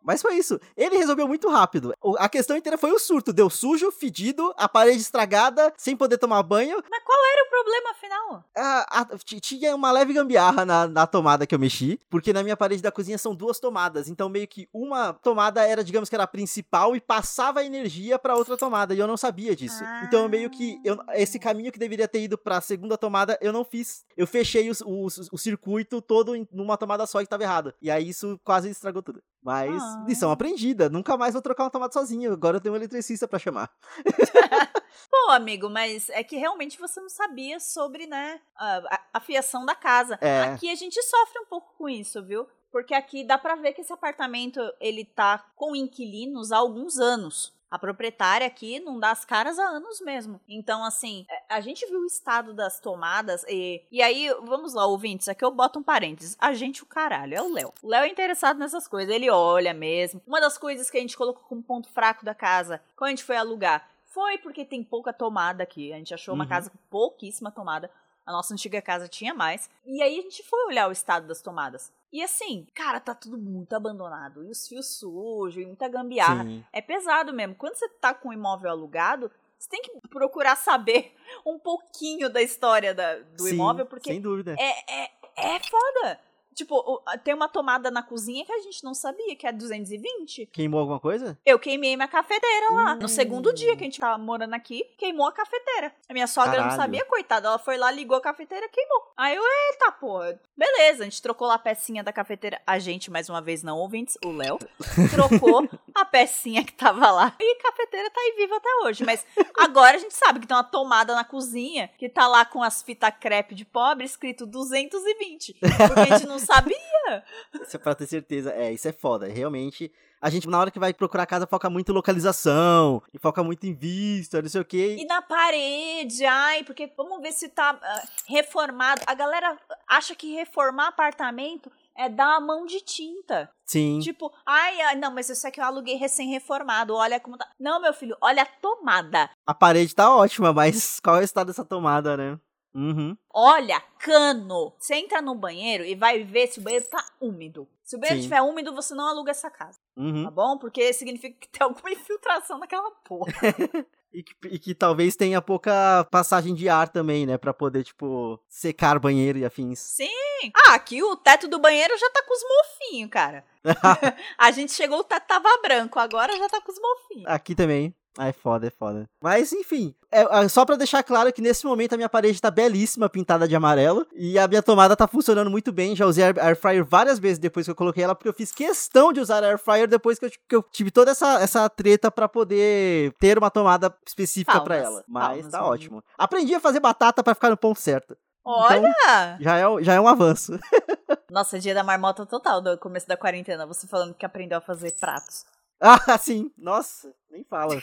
Mas 0.05 0.21
foi 0.21 0.37
isso. 0.37 0.61
Ele 0.77 0.99
resolveu 0.99 1.27
muito 1.27 1.49
rápido. 1.49 1.95
A 2.19 2.29
questão 2.29 2.57
inteira 2.57 2.77
foi 2.77 2.93
o 2.93 2.99
surto. 2.99 3.33
Deu 3.33 3.49
sujo, 3.49 3.91
fedido, 3.91 4.53
a 4.57 4.69
parede 4.69 5.01
estragada, 5.01 5.73
sem 5.79 5.97
poder 5.97 6.19
tomar 6.19 6.43
banho. 6.43 6.77
Mas 6.91 7.05
qual 7.05 7.19
era 7.33 7.47
o 7.47 7.51
problema, 7.51 7.91
afinal? 7.91 8.45
A, 8.55 9.07
tinha 9.25 9.75
uma 9.75 9.91
leve 9.91 10.13
gambiarra 10.13 10.67
na, 10.67 10.87
na 10.87 11.07
tomada 11.07 11.47
que 11.47 11.55
eu 11.55 11.59
mexi. 11.59 11.99
Porque 12.11 12.35
na 12.35 12.43
minha 12.43 12.57
parede 12.57 12.83
da 12.83 12.93
cozinha 12.93 13.17
são 13.17 13.35
duas 13.35 13.59
tomadas. 13.59 14.07
Então, 14.07 14.29
meio 14.29 14.47
que 14.47 14.69
uma 14.75 15.15
tomada 15.15 15.67
era, 15.67 15.83
digamos 15.83 16.11
que 16.11 16.15
era 16.15 16.25
a 16.25 16.29
principal 16.29 16.95
e 16.95 17.01
passava 17.01 17.65
energia 17.65 18.19
para 18.19 18.37
outra 18.37 18.59
tomada. 18.59 18.95
E 18.95 18.99
eu 18.99 19.07
não 19.07 19.17
sabia 19.17 19.57
disso. 19.57 19.83
Ah. 19.83 20.03
Então, 20.07 20.29
meio 20.29 20.51
que 20.51 20.79
eu, 20.85 20.99
esse 21.15 21.39
caminho 21.39 21.73
que 21.73 21.79
deveria 21.79 22.07
ter 22.07 22.21
ido 22.21 22.37
pra 22.37 22.61
segunda 22.61 22.99
tomada, 22.99 23.39
eu 23.41 23.55
não 23.55 23.65
fiz. 23.65 24.05
Eu 24.15 24.27
fechei 24.27 24.71
o, 24.71 24.75
o, 24.85 25.07
o 25.07 25.39
circuito 25.39 26.03
todo 26.03 26.37
em, 26.37 26.47
numa 26.53 26.77
tomada 26.77 27.07
só 27.07 27.23
e 27.23 27.27
tava 27.27 27.43
errado. 27.43 27.73
E 27.81 27.91
aí 27.91 28.07
isso 28.07 28.39
quase 28.45 28.69
estragou 28.69 29.03
tudo. 29.03 29.23
Mas 29.45 29.83
ah. 29.83 30.05
lição 30.09 30.31
aprendida. 30.31 30.89
Nunca 30.89 31.19
mais 31.19 31.35
vou 31.35 31.43
trocar 31.43 31.65
uma 31.65 31.71
tomada 31.71 31.93
sozinho. 31.93 32.33
Agora 32.33 32.57
eu 32.57 32.61
tenho 32.63 32.73
um 32.73 32.77
eletricista 32.77 33.29
para 33.29 33.39
chamar. 33.39 33.71
Pô, 35.11 35.31
amigo, 35.33 35.69
mas 35.69 36.09
é 36.09 36.25
que 36.25 36.37
realmente 36.37 36.79
você 36.79 36.99
não 36.99 37.11
sabia 37.11 37.61
sobre, 37.61 38.07
né, 38.07 38.41
a, 38.57 39.01
a 39.15 39.21
fiação 39.21 39.67
da 39.67 39.75
casa. 39.75 40.19
É. 40.21 40.45
Aqui 40.45 40.71
a 40.71 40.75
gente 40.75 41.01
sofre 41.03 41.41
um 41.41 41.45
pouco 41.45 41.75
com 41.77 41.89
isso, 41.89 42.25
viu? 42.25 42.49
Porque 42.73 42.95
aqui 42.95 43.23
dá 43.23 43.37
pra 43.37 43.55
ver 43.55 43.73
que 43.73 43.83
esse 43.83 43.93
apartamento, 43.93 44.61
ele 44.81 45.05
tá 45.05 45.45
com 45.55 45.77
inquilinos 45.77 46.51
há 46.51 46.57
alguns 46.57 46.99
anos. 46.99 47.53
A 47.75 47.79
proprietária 47.79 48.47
aqui 48.47 48.79
não 48.79 49.01
dá 49.01 49.11
as 49.11 49.25
caras 49.25 49.59
há 49.59 49.65
anos 49.65 50.01
mesmo. 50.01 50.41
Então, 50.49 50.85
assim, 50.85 51.27
é, 51.29 51.43
a 51.57 51.61
gente 51.61 51.85
viu 51.87 52.03
o 52.03 52.07
estado 52.07 52.55
das 52.55 52.79
tomadas 52.79 53.45
e. 53.49 53.83
E 53.91 54.01
aí, 54.01 54.33
vamos 54.45 54.75
lá, 54.75 54.87
ouvintes, 54.87 55.29
aqui 55.29 55.45
eu 55.45 55.51
boto 55.51 55.81
um 55.81 55.83
parênteses. 55.83 56.37
A 56.39 56.53
gente, 56.53 56.85
o 56.85 56.87
caralho, 56.87 57.35
é 57.35 57.43
o 57.43 57.53
Léo. 57.53 57.75
O 57.83 57.89
Léo 57.89 58.05
é 58.05 58.09
interessado 58.09 58.61
nessas 58.61 58.87
coisas, 58.87 59.13
ele 59.13 59.29
olha 59.29 59.75
mesmo. 59.75 60.23
Uma 60.25 60.41
das 60.41 60.57
coisas 60.57 60.89
que 60.89 60.97
a 60.97 61.01
gente 61.01 61.17
colocou 61.17 61.43
como 61.49 61.65
ponto 61.65 61.89
fraco 61.89 62.25
da 62.25 62.33
casa, 62.33 62.81
quando 62.95 63.09
a 63.09 63.11
gente 63.11 63.25
foi 63.25 63.37
alugar, 63.37 63.91
foi 64.05 64.39
porque 64.39 64.65
tem 64.65 64.85
pouca 64.85 65.13
tomada 65.13 65.65
aqui. 65.65 65.93
A 65.93 65.97
gente 65.97 66.15
achou 66.15 66.33
uma 66.33 66.45
uhum. 66.45 66.51
casa 66.51 66.71
com 66.71 66.79
pouquíssima 66.89 67.51
tomada. 67.51 67.91
A 68.27 68.33
nossa 68.33 68.55
antiga 68.55 68.81
casa 68.81 69.09
tinha 69.09 69.35
mais. 69.35 69.69
E 69.85 70.03
aí 70.03 70.19
a 70.19 70.23
gente 70.23 70.43
foi 70.43 70.67
olhar 70.67 70.89
o 70.89 70.93
estado 70.93 71.27
das 71.27 71.43
tomadas. 71.43 71.93
E 72.13 72.23
assim, 72.23 72.67
cara, 72.75 73.01
tá 73.01 73.15
tudo 73.15 73.37
muito 73.37 73.75
abandonado. 73.75 74.45
E 74.45 74.51
os 74.51 74.67
fios 74.69 74.99
sujos, 74.99 75.63
e 75.63 75.67
muita 75.67 75.89
gambiarra. 75.89 76.45
Sim. 76.45 76.65
É 76.73 76.81
pesado 76.81 77.33
mesmo. 77.33 77.55
Quando 77.55 77.75
você 77.75 77.89
tá 77.89 78.15
com 78.15 78.29
um 78.29 78.33
imóvel 78.33 78.71
alugado, 78.71 79.31
você 79.59 79.69
tem 79.69 79.83
que 79.83 80.09
procurar 80.09 80.57
saber 80.57 81.15
um 81.45 81.59
pouquinho 81.59 82.31
da 82.31 82.41
história 82.41 82.95
da, 82.95 83.17
do 83.19 83.43
Sim, 83.43 83.55
imóvel, 83.55 83.87
porque. 83.87 84.11
Sem 84.11 84.21
dúvida. 84.21 84.55
É, 84.59 85.03
é, 85.03 85.11
é 85.37 85.61
foda. 85.61 86.21
Tipo, 86.55 87.03
tem 87.25 87.35
uma 87.35 87.49
tomada 87.49 87.91
na 87.91 88.03
cozinha 88.03 88.45
que 88.45 88.53
a 88.53 88.61
gente 88.61 88.83
não 88.85 88.95
sabia, 88.95 89.35
que 89.37 89.47
é 89.47 89.53
220. 89.53 90.47
Queimou 90.47 90.81
alguma 90.81 91.01
coisa? 91.01 91.39
Eu 91.45 91.59
queimei 91.59 91.97
minha 91.97 92.09
cafeteira 92.09 92.73
lá. 92.73 92.95
No 92.95 93.07
Uh. 93.07 93.09
segundo 93.09 93.53
dia 93.53 93.77
que 93.77 93.83
a 93.83 93.87
gente 93.87 94.01
tava 94.01 94.17
morando 94.19 94.55
aqui, 94.55 94.85
queimou 94.99 95.27
a 95.27 95.33
cafeteira. 95.33 95.93
A 96.09 96.13
minha 96.13 96.27
sogra 96.27 96.53
não 96.53 96.59
Caralho. 96.71 96.77
sabia, 96.77 97.05
coitada. 97.05 97.49
Ela 97.49 97.59
foi 97.59 97.77
lá, 97.77 97.91
ligou 97.91 98.17
a 98.17 98.21
cafeteira, 98.21 98.69
queimou. 98.69 99.13
Aí 99.17 99.35
eu, 99.35 99.43
eita 99.43 99.93
porra. 99.93 100.41
Beleza, 100.57 101.03
a 101.03 101.05
gente 101.05 101.21
trocou 101.21 101.47
lá 101.49 101.55
a 101.55 101.59
pecinha 101.59 102.03
da 102.03 102.13
cafeteira. 102.13 102.61
A 102.67 102.79
gente, 102.79 103.11
mais 103.11 103.29
uma 103.29 103.41
vez, 103.41 103.63
não 103.63 103.79
ouvintes, 103.79 104.17
o 104.25 104.31
Léo, 104.33 104.59
trocou 105.11 105.69
a 105.95 106.05
pecinha 106.05 106.65
que 106.65 106.73
tava 106.73 107.11
lá. 107.11 107.35
E 107.41 107.53
a 107.59 107.63
cafeteira 107.63 108.11
tá 108.11 108.21
aí 108.21 108.35
viva 108.37 108.57
até 108.57 108.69
hoje. 108.85 109.05
Mas 109.05 109.25
agora 109.59 109.97
a 109.97 110.01
gente 110.01 110.15
sabe 110.15 110.41
que 110.41 110.47
tem 110.47 110.57
uma 110.57 110.65
tomada 110.65 111.15
na 111.15 111.25
cozinha 111.25 111.91
que 111.99 112.09
tá 112.09 112.27
lá 112.29 112.45
com 112.45 112.63
as 112.63 112.83
fitas 112.83 113.13
crepe 113.21 113.55
de 113.55 113.65
pobre 113.65 114.05
escrito 114.05 114.47
220. 114.47 115.55
Porque 115.61 116.01
a 116.01 116.17
gente 116.19 116.27
não 116.29 116.39
sabia. 116.45 117.25
Isso 117.63 117.77
é 117.77 117.79
pra 117.79 117.95
ter 117.95 118.07
certeza. 118.07 118.53
É, 118.53 118.73
isso 118.73 118.89
é 118.89 118.93
foda. 118.93 119.27
Realmente, 119.27 119.93
a 120.21 120.31
gente, 120.31 120.49
na 120.49 120.59
hora 120.59 120.71
que 120.71 120.79
vai 120.79 120.95
procurar 120.95 121.27
casa, 121.27 121.47
foca 121.47 121.69
muito 121.69 121.93
em 121.93 121.95
localização, 121.95 123.03
e 123.13 123.19
foca 123.19 123.45
muito 123.45 123.67
em 123.67 123.75
vista, 123.75 124.41
não 124.41 124.49
sei 124.49 124.61
o 124.61 124.65
quê. 124.65 124.97
E 124.99 125.05
na 125.05 125.21
parede, 125.21 126.25
ai, 126.25 126.65
porque 126.65 126.91
vamos 126.97 127.21
ver 127.21 127.33
se 127.33 127.49
tá 127.49 127.79
ah, 127.83 128.03
reformado. 128.27 129.03
A 129.07 129.15
galera 129.15 129.59
acha 129.87 130.15
que 130.15 130.35
reformar 130.35 130.89
apartamento 130.89 131.71
é 131.97 132.09
dar 132.09 132.37
a 132.37 132.41
mão 132.41 132.67
de 132.67 132.81
tinta. 132.81 133.51
Sim. 133.65 134.01
Tipo, 134.01 134.33
ai, 134.45 134.81
ai, 134.81 134.97
não, 134.97 135.11
mas 135.11 135.29
isso 135.29 135.47
aqui 135.47 135.61
eu 135.61 135.65
aluguei 135.65 135.97
recém-reformado, 135.97 136.95
olha 136.95 137.21
como 137.21 137.37
tá. 137.37 137.47
Não, 137.59 137.81
meu 137.81 137.93
filho, 137.93 138.17
olha 138.21 138.43
a 138.43 138.47
tomada. 138.47 139.31
A 139.47 139.55
parede 139.55 139.95
tá 139.95 140.15
ótima, 140.15 140.53
mas 140.53 141.01
qual 141.05 141.17
é 141.17 141.21
o 141.21 141.25
estado 141.25 141.49
dessa 141.49 141.65
tomada, 141.65 142.17
né? 142.17 142.39
Uhum. 142.75 143.17
Olha, 143.33 143.81
cano. 143.99 144.75
Você 144.79 144.97
entra 144.97 145.23
no 145.23 145.35
banheiro 145.35 145.85
e 145.85 145.95
vai 145.95 146.23
ver 146.25 146.49
se 146.49 146.59
o 146.59 146.63
banheiro 146.63 146.87
tá 146.87 147.05
úmido. 147.21 147.69
Se 147.83 147.97
o 147.97 147.99
banheiro 148.01 148.19
estiver 148.21 148.41
úmido, 148.43 148.75
você 148.75 148.95
não 148.95 149.07
aluga 149.07 149.31
essa 149.31 149.51
casa, 149.51 149.79
Uhum. 149.97 150.25
tá 150.25 150.31
bom? 150.31 150.59
Porque 150.59 150.93
significa 150.93 151.37
que 151.39 151.49
tem 151.49 151.63
alguma 151.63 151.91
infiltração 151.93 152.59
naquela 152.59 152.91
porra. 153.05 153.33
E 154.17 154.23
que, 154.23 154.33
e 154.45 154.59
que 154.61 154.75
talvez 154.77 155.17
tenha 155.17 155.43
pouca 155.43 156.07
passagem 156.09 156.55
de 156.55 156.69
ar 156.69 156.89
também, 156.89 157.27
né? 157.27 157.37
Pra 157.37 157.53
poder, 157.53 157.83
tipo, 157.83 158.39
secar 158.49 158.97
banheiro 159.01 159.39
e 159.41 159.45
afins. 159.45 159.81
Sim. 159.81 160.07
Ah, 160.55 160.75
aqui 160.75 161.03
o 161.03 161.17
teto 161.17 161.49
do 161.49 161.59
banheiro 161.59 161.99
já 161.99 162.09
tá 162.11 162.23
com 162.23 162.33
os 162.33 162.43
mofinhos, 162.49 163.11
cara. 163.11 163.45
A 164.39 164.53
gente 164.53 164.71
chegou, 164.71 165.01
o 165.01 165.03
teto 165.05 165.27
tava 165.27 165.49
branco, 165.63 165.99
agora 165.99 166.37
já 166.39 166.49
tá 166.49 166.61
com 166.61 166.71
os 166.71 166.79
mofinhos. 166.81 167.27
Aqui 167.27 167.57
também. 167.57 167.93
Ah, 168.17 168.29
é 168.29 168.33
foda, 168.33 168.67
é 168.67 168.71
foda. 168.71 169.09
Mas, 169.21 169.53
enfim, 169.53 169.95
é, 170.11 170.23
é, 170.23 170.49
só 170.49 170.65
pra 170.65 170.77
deixar 170.77 171.03
claro 171.03 171.33
que 171.33 171.43
nesse 171.43 171.67
momento 171.67 171.95
a 171.95 171.97
minha 171.97 172.09
parede 172.09 172.41
tá 172.41 172.51
belíssima, 172.51 173.09
pintada 173.09 173.49
de 173.49 173.57
amarelo. 173.57 174.07
E 174.15 174.39
a 174.39 174.47
minha 174.47 174.63
tomada 174.63 174.97
tá 174.97 175.09
funcionando 175.09 175.51
muito 175.51 175.73
bem. 175.73 175.97
Já 175.97 176.07
usei 176.07 176.23
a 176.23 176.29
air, 176.29 176.39
air 176.39 176.57
fryer 176.57 176.85
várias 176.85 177.19
vezes 177.19 177.39
depois 177.39 177.67
que 177.67 177.71
eu 177.73 177.75
coloquei 177.75 178.05
ela, 178.05 178.15
porque 178.15 178.29
eu 178.29 178.35
fiz 178.35 178.53
questão 178.53 179.13
de 179.13 179.21
usar 179.21 179.43
a 179.43 179.49
air 179.49 179.59
fryer 179.59 179.89
depois 179.89 180.19
que 180.19 180.27
eu, 180.27 180.31
que 180.49 180.57
eu 180.57 180.63
tive 180.63 180.91
toda 180.91 181.11
essa, 181.11 181.41
essa 181.41 181.69
treta 181.69 182.11
pra 182.11 182.29
poder 182.29 183.13
ter 183.19 183.37
uma 183.37 183.51
tomada 183.51 183.93
específica 184.07 184.61
pra 184.61 184.77
Palmas, 184.77 184.93
ela. 184.93 185.05
Mas 185.09 185.27
palmas, 185.27 185.53
tá 185.53 185.65
ótimo. 185.65 186.05
Aprendi 186.17 186.55
a 186.55 186.61
fazer 186.61 186.79
batata 186.79 187.23
pra 187.23 187.35
ficar 187.35 187.51
no 187.51 187.57
ponto 187.57 187.81
certo. 187.81 188.17
Olha! 188.45 189.39
Já 189.41 189.59
é, 189.59 189.83
já 189.83 189.95
é 189.95 190.01
um 190.01 190.07
avanço. 190.07 190.59
Nossa, 191.31 191.59
dia 191.59 191.75
da 191.75 191.83
marmota 191.83 192.27
total 192.27 192.61
do 192.61 192.77
começo 192.79 193.09
da 193.09 193.17
quarentena. 193.17 193.67
Você 193.67 193.87
falando 193.87 194.15
que 194.15 194.27
aprendeu 194.27 194.59
a 194.59 194.61
fazer 194.61 194.93
pratos. 194.93 195.45
Ah, 195.85 196.17
sim. 196.19 196.51
Nossa, 196.57 197.15
nem 197.31 197.45
fala. 197.45 197.81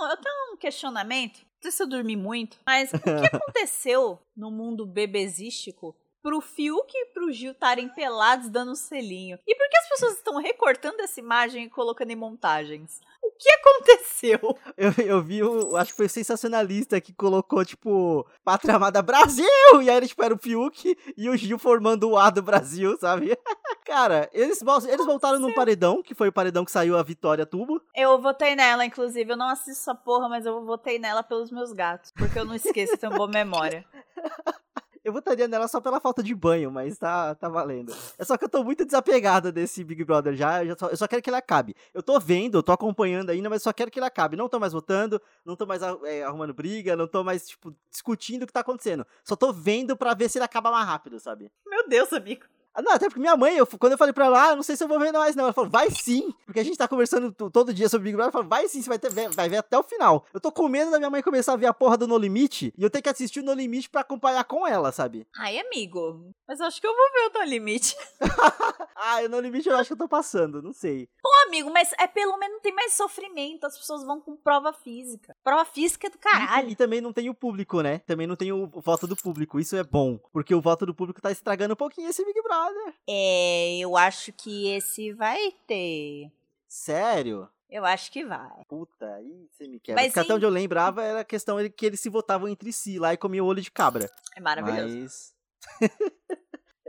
Bom, 0.00 0.08
eu 0.08 0.16
tenho 0.16 0.54
um 0.54 0.56
questionamento. 0.56 1.40
Não 1.40 1.62
sei 1.62 1.72
se 1.72 1.82
eu 1.82 1.86
dormi 1.86 2.16
muito, 2.16 2.58
mas 2.66 2.90
o 2.90 2.98
que 2.98 3.10
aconteceu 3.36 4.18
no 4.34 4.50
mundo 4.50 4.86
bebezístico 4.86 5.94
pro 6.22 6.40
Fiuk 6.40 6.90
e 6.90 7.06
pro 7.12 7.30
Gil 7.30 7.52
estarem 7.52 7.86
pelados 7.90 8.48
dando 8.48 8.72
um 8.72 8.74
selinho? 8.74 9.38
E 9.46 9.54
por 9.54 9.68
que 9.68 9.76
as 9.76 9.88
pessoas 9.90 10.14
estão 10.14 10.36
recortando 10.38 11.00
essa 11.00 11.20
imagem 11.20 11.64
e 11.64 11.70
colocando 11.70 12.12
em 12.12 12.16
montagens? 12.16 12.98
O 13.30 13.42
que 13.42 13.50
aconteceu? 13.50 14.58
Eu, 14.76 14.92
eu 15.04 15.22
vi, 15.22 15.42
o, 15.42 15.74
acho 15.76 15.92
que 15.92 15.96
foi 15.96 16.06
o 16.06 16.10
sensacionalista 16.10 17.00
que 17.00 17.12
colocou, 17.12 17.64
tipo, 17.64 18.26
Pátria 18.44 18.76
Amada 18.76 19.00
Brasil! 19.00 19.46
E 19.82 19.88
aí, 19.88 20.06
tipo, 20.06 20.22
era 20.22 20.34
o 20.34 20.38
Fiuk 20.38 20.96
e 21.16 21.28
o 21.28 21.36
Gil 21.36 21.58
formando 21.58 22.10
o 22.10 22.18
A 22.18 22.28
do 22.28 22.42
Brasil, 22.42 22.98
sabe? 22.98 23.34
Cara, 23.86 24.28
eles, 24.32 24.62
eles 24.88 25.06
voltaram 25.06 25.40
num 25.40 25.54
paredão, 25.54 26.02
que 26.02 26.14
foi 26.14 26.28
o 26.28 26.32
paredão 26.32 26.64
que 26.64 26.70
saiu 26.70 26.98
a 26.98 27.02
Vitória 27.02 27.46
Tubo. 27.46 27.80
Eu 27.96 28.20
votei 28.20 28.54
nela, 28.54 28.84
inclusive. 28.84 29.32
Eu 29.32 29.36
não 29.36 29.48
assisto 29.48 29.70
essa 29.90 29.94
porra, 29.94 30.28
mas 30.28 30.44
eu 30.44 30.64
votei 30.64 30.98
nela 30.98 31.22
pelos 31.22 31.50
meus 31.50 31.72
gatos. 31.72 32.12
Porque 32.12 32.38
eu 32.38 32.44
não 32.44 32.54
esqueço, 32.54 32.96
tenho 32.98 33.14
boa 33.14 33.28
memória. 33.28 33.84
Eu 35.02 35.12
votaria 35.12 35.48
nela 35.48 35.66
só 35.66 35.80
pela 35.80 35.98
falta 35.98 36.22
de 36.22 36.34
banho, 36.34 36.70
mas 36.70 36.98
tá, 36.98 37.34
tá 37.34 37.48
valendo. 37.48 37.94
É 38.18 38.24
só 38.24 38.36
que 38.36 38.44
eu 38.44 38.48
tô 38.48 38.62
muito 38.62 38.84
desapegado 38.84 39.50
desse 39.50 39.82
Big 39.82 40.04
Brother 40.04 40.34
já. 40.34 40.62
Eu, 40.64 40.76
só, 40.78 40.88
eu 40.88 40.96
só 40.96 41.08
quero 41.08 41.22
que 41.22 41.30
ele 41.30 41.36
acabe. 41.36 41.74
Eu 41.94 42.02
tô 42.02 42.20
vendo, 42.20 42.62
tô 42.62 42.70
acompanhando 42.72 43.30
ainda, 43.30 43.48
mas 43.48 43.62
só 43.62 43.72
quero 43.72 43.90
que 43.90 43.98
ele 43.98 44.06
acabe. 44.06 44.36
Não 44.36 44.48
tô 44.48 44.60
mais 44.60 44.74
votando, 44.74 45.20
não 45.44 45.56
tô 45.56 45.64
mais 45.64 45.80
é, 46.04 46.22
arrumando 46.22 46.52
briga, 46.52 46.94
não 46.96 47.08
tô 47.08 47.24
mais, 47.24 47.48
tipo, 47.48 47.74
discutindo 47.90 48.42
o 48.42 48.46
que 48.46 48.52
tá 48.52 48.60
acontecendo. 48.60 49.06
Só 49.24 49.34
tô 49.34 49.52
vendo 49.52 49.96
pra 49.96 50.12
ver 50.12 50.28
se 50.28 50.36
ele 50.36 50.44
acaba 50.44 50.70
mais 50.70 50.86
rápido, 50.86 51.18
sabe? 51.18 51.50
Meu 51.66 51.88
Deus, 51.88 52.12
amigo. 52.12 52.44
Ah, 52.74 52.82
não, 52.82 52.92
até 52.92 53.06
porque 53.08 53.20
minha 53.20 53.36
mãe, 53.36 53.56
eu, 53.56 53.66
quando 53.66 53.92
eu 53.92 53.98
falei 53.98 54.12
pra 54.12 54.26
ela, 54.26 54.50
ah, 54.50 54.56
não 54.56 54.62
sei 54.62 54.76
se 54.76 54.84
eu 54.84 54.88
vou 54.88 54.98
ver 54.98 55.12
mais, 55.12 55.34
não. 55.34 55.44
Ela 55.44 55.52
falou, 55.52 55.68
vai 55.70 55.90
sim. 55.90 56.32
Porque 56.46 56.60
a 56.60 56.64
gente 56.64 56.76
tá 56.78 56.86
conversando 56.86 57.32
todo 57.50 57.74
dia 57.74 57.88
sobre 57.88 58.04
Big 58.04 58.16
Brother. 58.16 58.26
Ela 58.28 58.32
falou, 58.32 58.48
vai 58.48 58.68
sim, 58.68 58.80
você 58.80 58.88
vai, 58.88 58.98
ter, 58.98 59.10
ver- 59.10 59.30
vai 59.30 59.48
ver 59.48 59.56
até 59.58 59.76
o 59.76 59.82
final. 59.82 60.24
Eu 60.32 60.40
tô 60.40 60.52
com 60.52 60.68
medo 60.68 60.90
da 60.90 60.98
minha 60.98 61.10
mãe 61.10 61.22
começar 61.22 61.52
a 61.54 61.56
ver 61.56 61.66
a 61.66 61.74
porra 61.74 61.96
do 61.96 62.06
No 62.06 62.16
Limite 62.16 62.72
e 62.78 62.82
eu 62.82 62.88
ter 62.90 63.02
que 63.02 63.08
assistir 63.08 63.40
o 63.40 63.42
No 63.44 63.52
Limite 63.54 63.90
pra 63.90 64.02
acompanhar 64.02 64.44
com 64.44 64.66
ela, 64.66 64.92
sabe? 64.92 65.26
Ai, 65.36 65.58
amigo. 65.58 66.30
Mas 66.46 66.60
eu 66.60 66.66
acho 66.66 66.80
que 66.80 66.86
eu 66.86 66.94
vou 66.94 67.12
ver 67.12 67.26
o 67.26 67.30
teu 67.30 67.44
limite. 67.44 67.96
ah, 68.96 69.20
o 69.24 69.28
No 69.28 69.40
Limite 69.40 69.68
eu 69.68 69.76
acho 69.76 69.88
que 69.88 69.92
eu 69.94 69.98
tô 69.98 70.08
passando, 70.08 70.62
não 70.62 70.72
sei. 70.72 71.08
Pô, 71.20 71.28
amigo, 71.48 71.70
mas 71.72 71.92
é 71.98 72.06
pelo 72.06 72.36
menos 72.38 72.54
não 72.54 72.60
tem 72.60 72.74
mais 72.74 72.92
sofrimento. 72.94 73.64
As 73.66 73.76
pessoas 73.76 74.04
vão 74.04 74.20
com 74.20 74.36
prova 74.36 74.72
física. 74.72 75.34
Prova 75.42 75.64
física 75.64 76.06
é 76.06 76.10
do 76.10 76.16
E, 76.16 76.18
caralho. 76.18 76.68
e 76.68 76.76
também 76.76 77.00
não 77.00 77.12
tem 77.12 77.28
o 77.28 77.34
público, 77.34 77.80
né? 77.80 77.98
Também 78.06 78.26
não 78.26 78.36
tem 78.36 78.52
o 78.52 78.66
voto 78.66 79.06
do 79.08 79.16
público. 79.16 79.58
Isso 79.58 79.74
é 79.76 79.82
bom. 79.82 80.18
Porque 80.32 80.54
o 80.54 80.60
voto 80.60 80.86
do 80.86 80.94
público 80.94 81.20
tá 81.20 81.30
estragando 81.32 81.72
um 81.74 81.76
pouquinho 81.76 82.08
esse 82.08 82.24
Big 82.24 82.40
Brother. 82.42 82.59
É, 83.08 83.78
eu 83.78 83.96
acho 83.96 84.32
que 84.32 84.68
esse 84.68 85.12
vai 85.12 85.52
ter. 85.66 86.30
Sério? 86.68 87.48
Eu 87.68 87.84
acho 87.84 88.10
que 88.10 88.24
vai. 88.24 88.64
Puta, 88.68 89.14
aí 89.14 89.46
você 89.50 89.68
me 89.68 89.78
quebra. 89.78 90.02
Mas 90.02 90.08
Porque 90.12 90.20
até 90.20 90.32
em- 90.32 90.36
onde 90.36 90.44
eu 90.44 90.50
lembrava 90.50 91.04
era 91.04 91.20
a 91.20 91.24
questão 91.24 91.56
que 91.68 91.86
eles 91.86 92.00
se 92.00 92.08
votavam 92.08 92.48
entre 92.48 92.72
si 92.72 92.98
lá 92.98 93.12
e 93.12 93.16
comiam 93.16 93.46
olho 93.46 93.62
de 93.62 93.70
cabra. 93.70 94.10
É 94.36 94.40
maravilhoso. 94.40 94.96
Mas... 95.00 95.34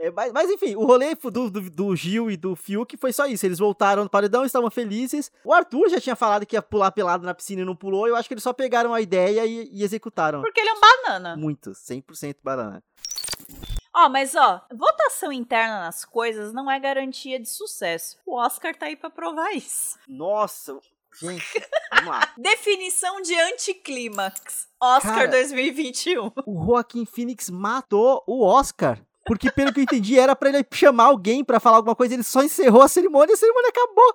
É, 0.02 0.10
mas, 0.10 0.32
mas 0.32 0.50
enfim, 0.50 0.74
o 0.74 0.84
rolê 0.84 1.14
do, 1.14 1.30
do, 1.48 1.70
do 1.70 1.94
Gil 1.94 2.28
e 2.28 2.36
do 2.36 2.56
Fiuk 2.56 2.96
foi 2.96 3.12
só 3.12 3.24
isso. 3.24 3.46
Eles 3.46 3.60
voltaram 3.60 4.02
no 4.02 4.10
paredão, 4.10 4.44
estavam 4.44 4.68
felizes. 4.68 5.30
O 5.44 5.52
Arthur 5.52 5.88
já 5.90 6.00
tinha 6.00 6.16
falado 6.16 6.44
que 6.44 6.56
ia 6.56 6.62
pular 6.62 6.90
pelado 6.90 7.24
na 7.24 7.32
piscina 7.32 7.62
e 7.62 7.64
não 7.64 7.76
pulou. 7.76 8.08
Eu 8.08 8.16
acho 8.16 8.26
que 8.26 8.34
eles 8.34 8.42
só 8.42 8.52
pegaram 8.52 8.92
a 8.92 9.00
ideia 9.00 9.46
e, 9.46 9.70
e 9.72 9.84
executaram. 9.84 10.40
Porque 10.42 10.58
ele 10.58 10.70
é 10.70 10.72
um 10.72 10.80
banana. 10.80 11.36
Muito, 11.36 11.70
100% 11.70 12.38
banana. 12.42 12.82
Ó, 13.94 14.08
mas 14.08 14.34
ó, 14.34 14.60
votação 14.72 15.30
interna 15.32 15.80
nas 15.80 16.04
coisas 16.04 16.52
não 16.52 16.70
é 16.70 16.80
garantia 16.80 17.38
de 17.38 17.48
sucesso. 17.48 18.16
O 18.24 18.36
Oscar 18.36 18.74
tá 18.74 18.86
aí 18.86 18.96
pra 18.96 19.10
provar 19.10 19.52
isso. 19.52 19.98
Nossa, 20.08 20.78
gente, 21.20 21.44
vamos 21.94 22.10
lá. 22.10 22.32
Definição 22.36 23.20
de 23.20 23.38
anticlímax. 23.38 24.68
Oscar 24.80 25.14
Cara. 25.14 25.28
2021. 25.28 26.32
O 26.46 26.64
Joaquim 26.66 27.04
Phoenix 27.04 27.50
matou 27.50 28.22
o 28.26 28.42
Oscar. 28.44 28.98
Porque, 29.24 29.50
pelo 29.50 29.72
que 29.72 29.80
eu 29.80 29.84
entendi, 29.84 30.18
era 30.18 30.34
pra 30.34 30.48
ele 30.48 30.66
chamar 30.72 31.04
alguém 31.04 31.44
pra 31.44 31.60
falar 31.60 31.76
alguma 31.76 31.94
coisa. 31.94 32.14
Ele 32.14 32.22
só 32.22 32.42
encerrou 32.42 32.82
a 32.82 32.88
cerimônia 32.88 33.32
e 33.32 33.34
a 33.34 33.38
cerimônia 33.38 33.68
acabou. 33.68 34.14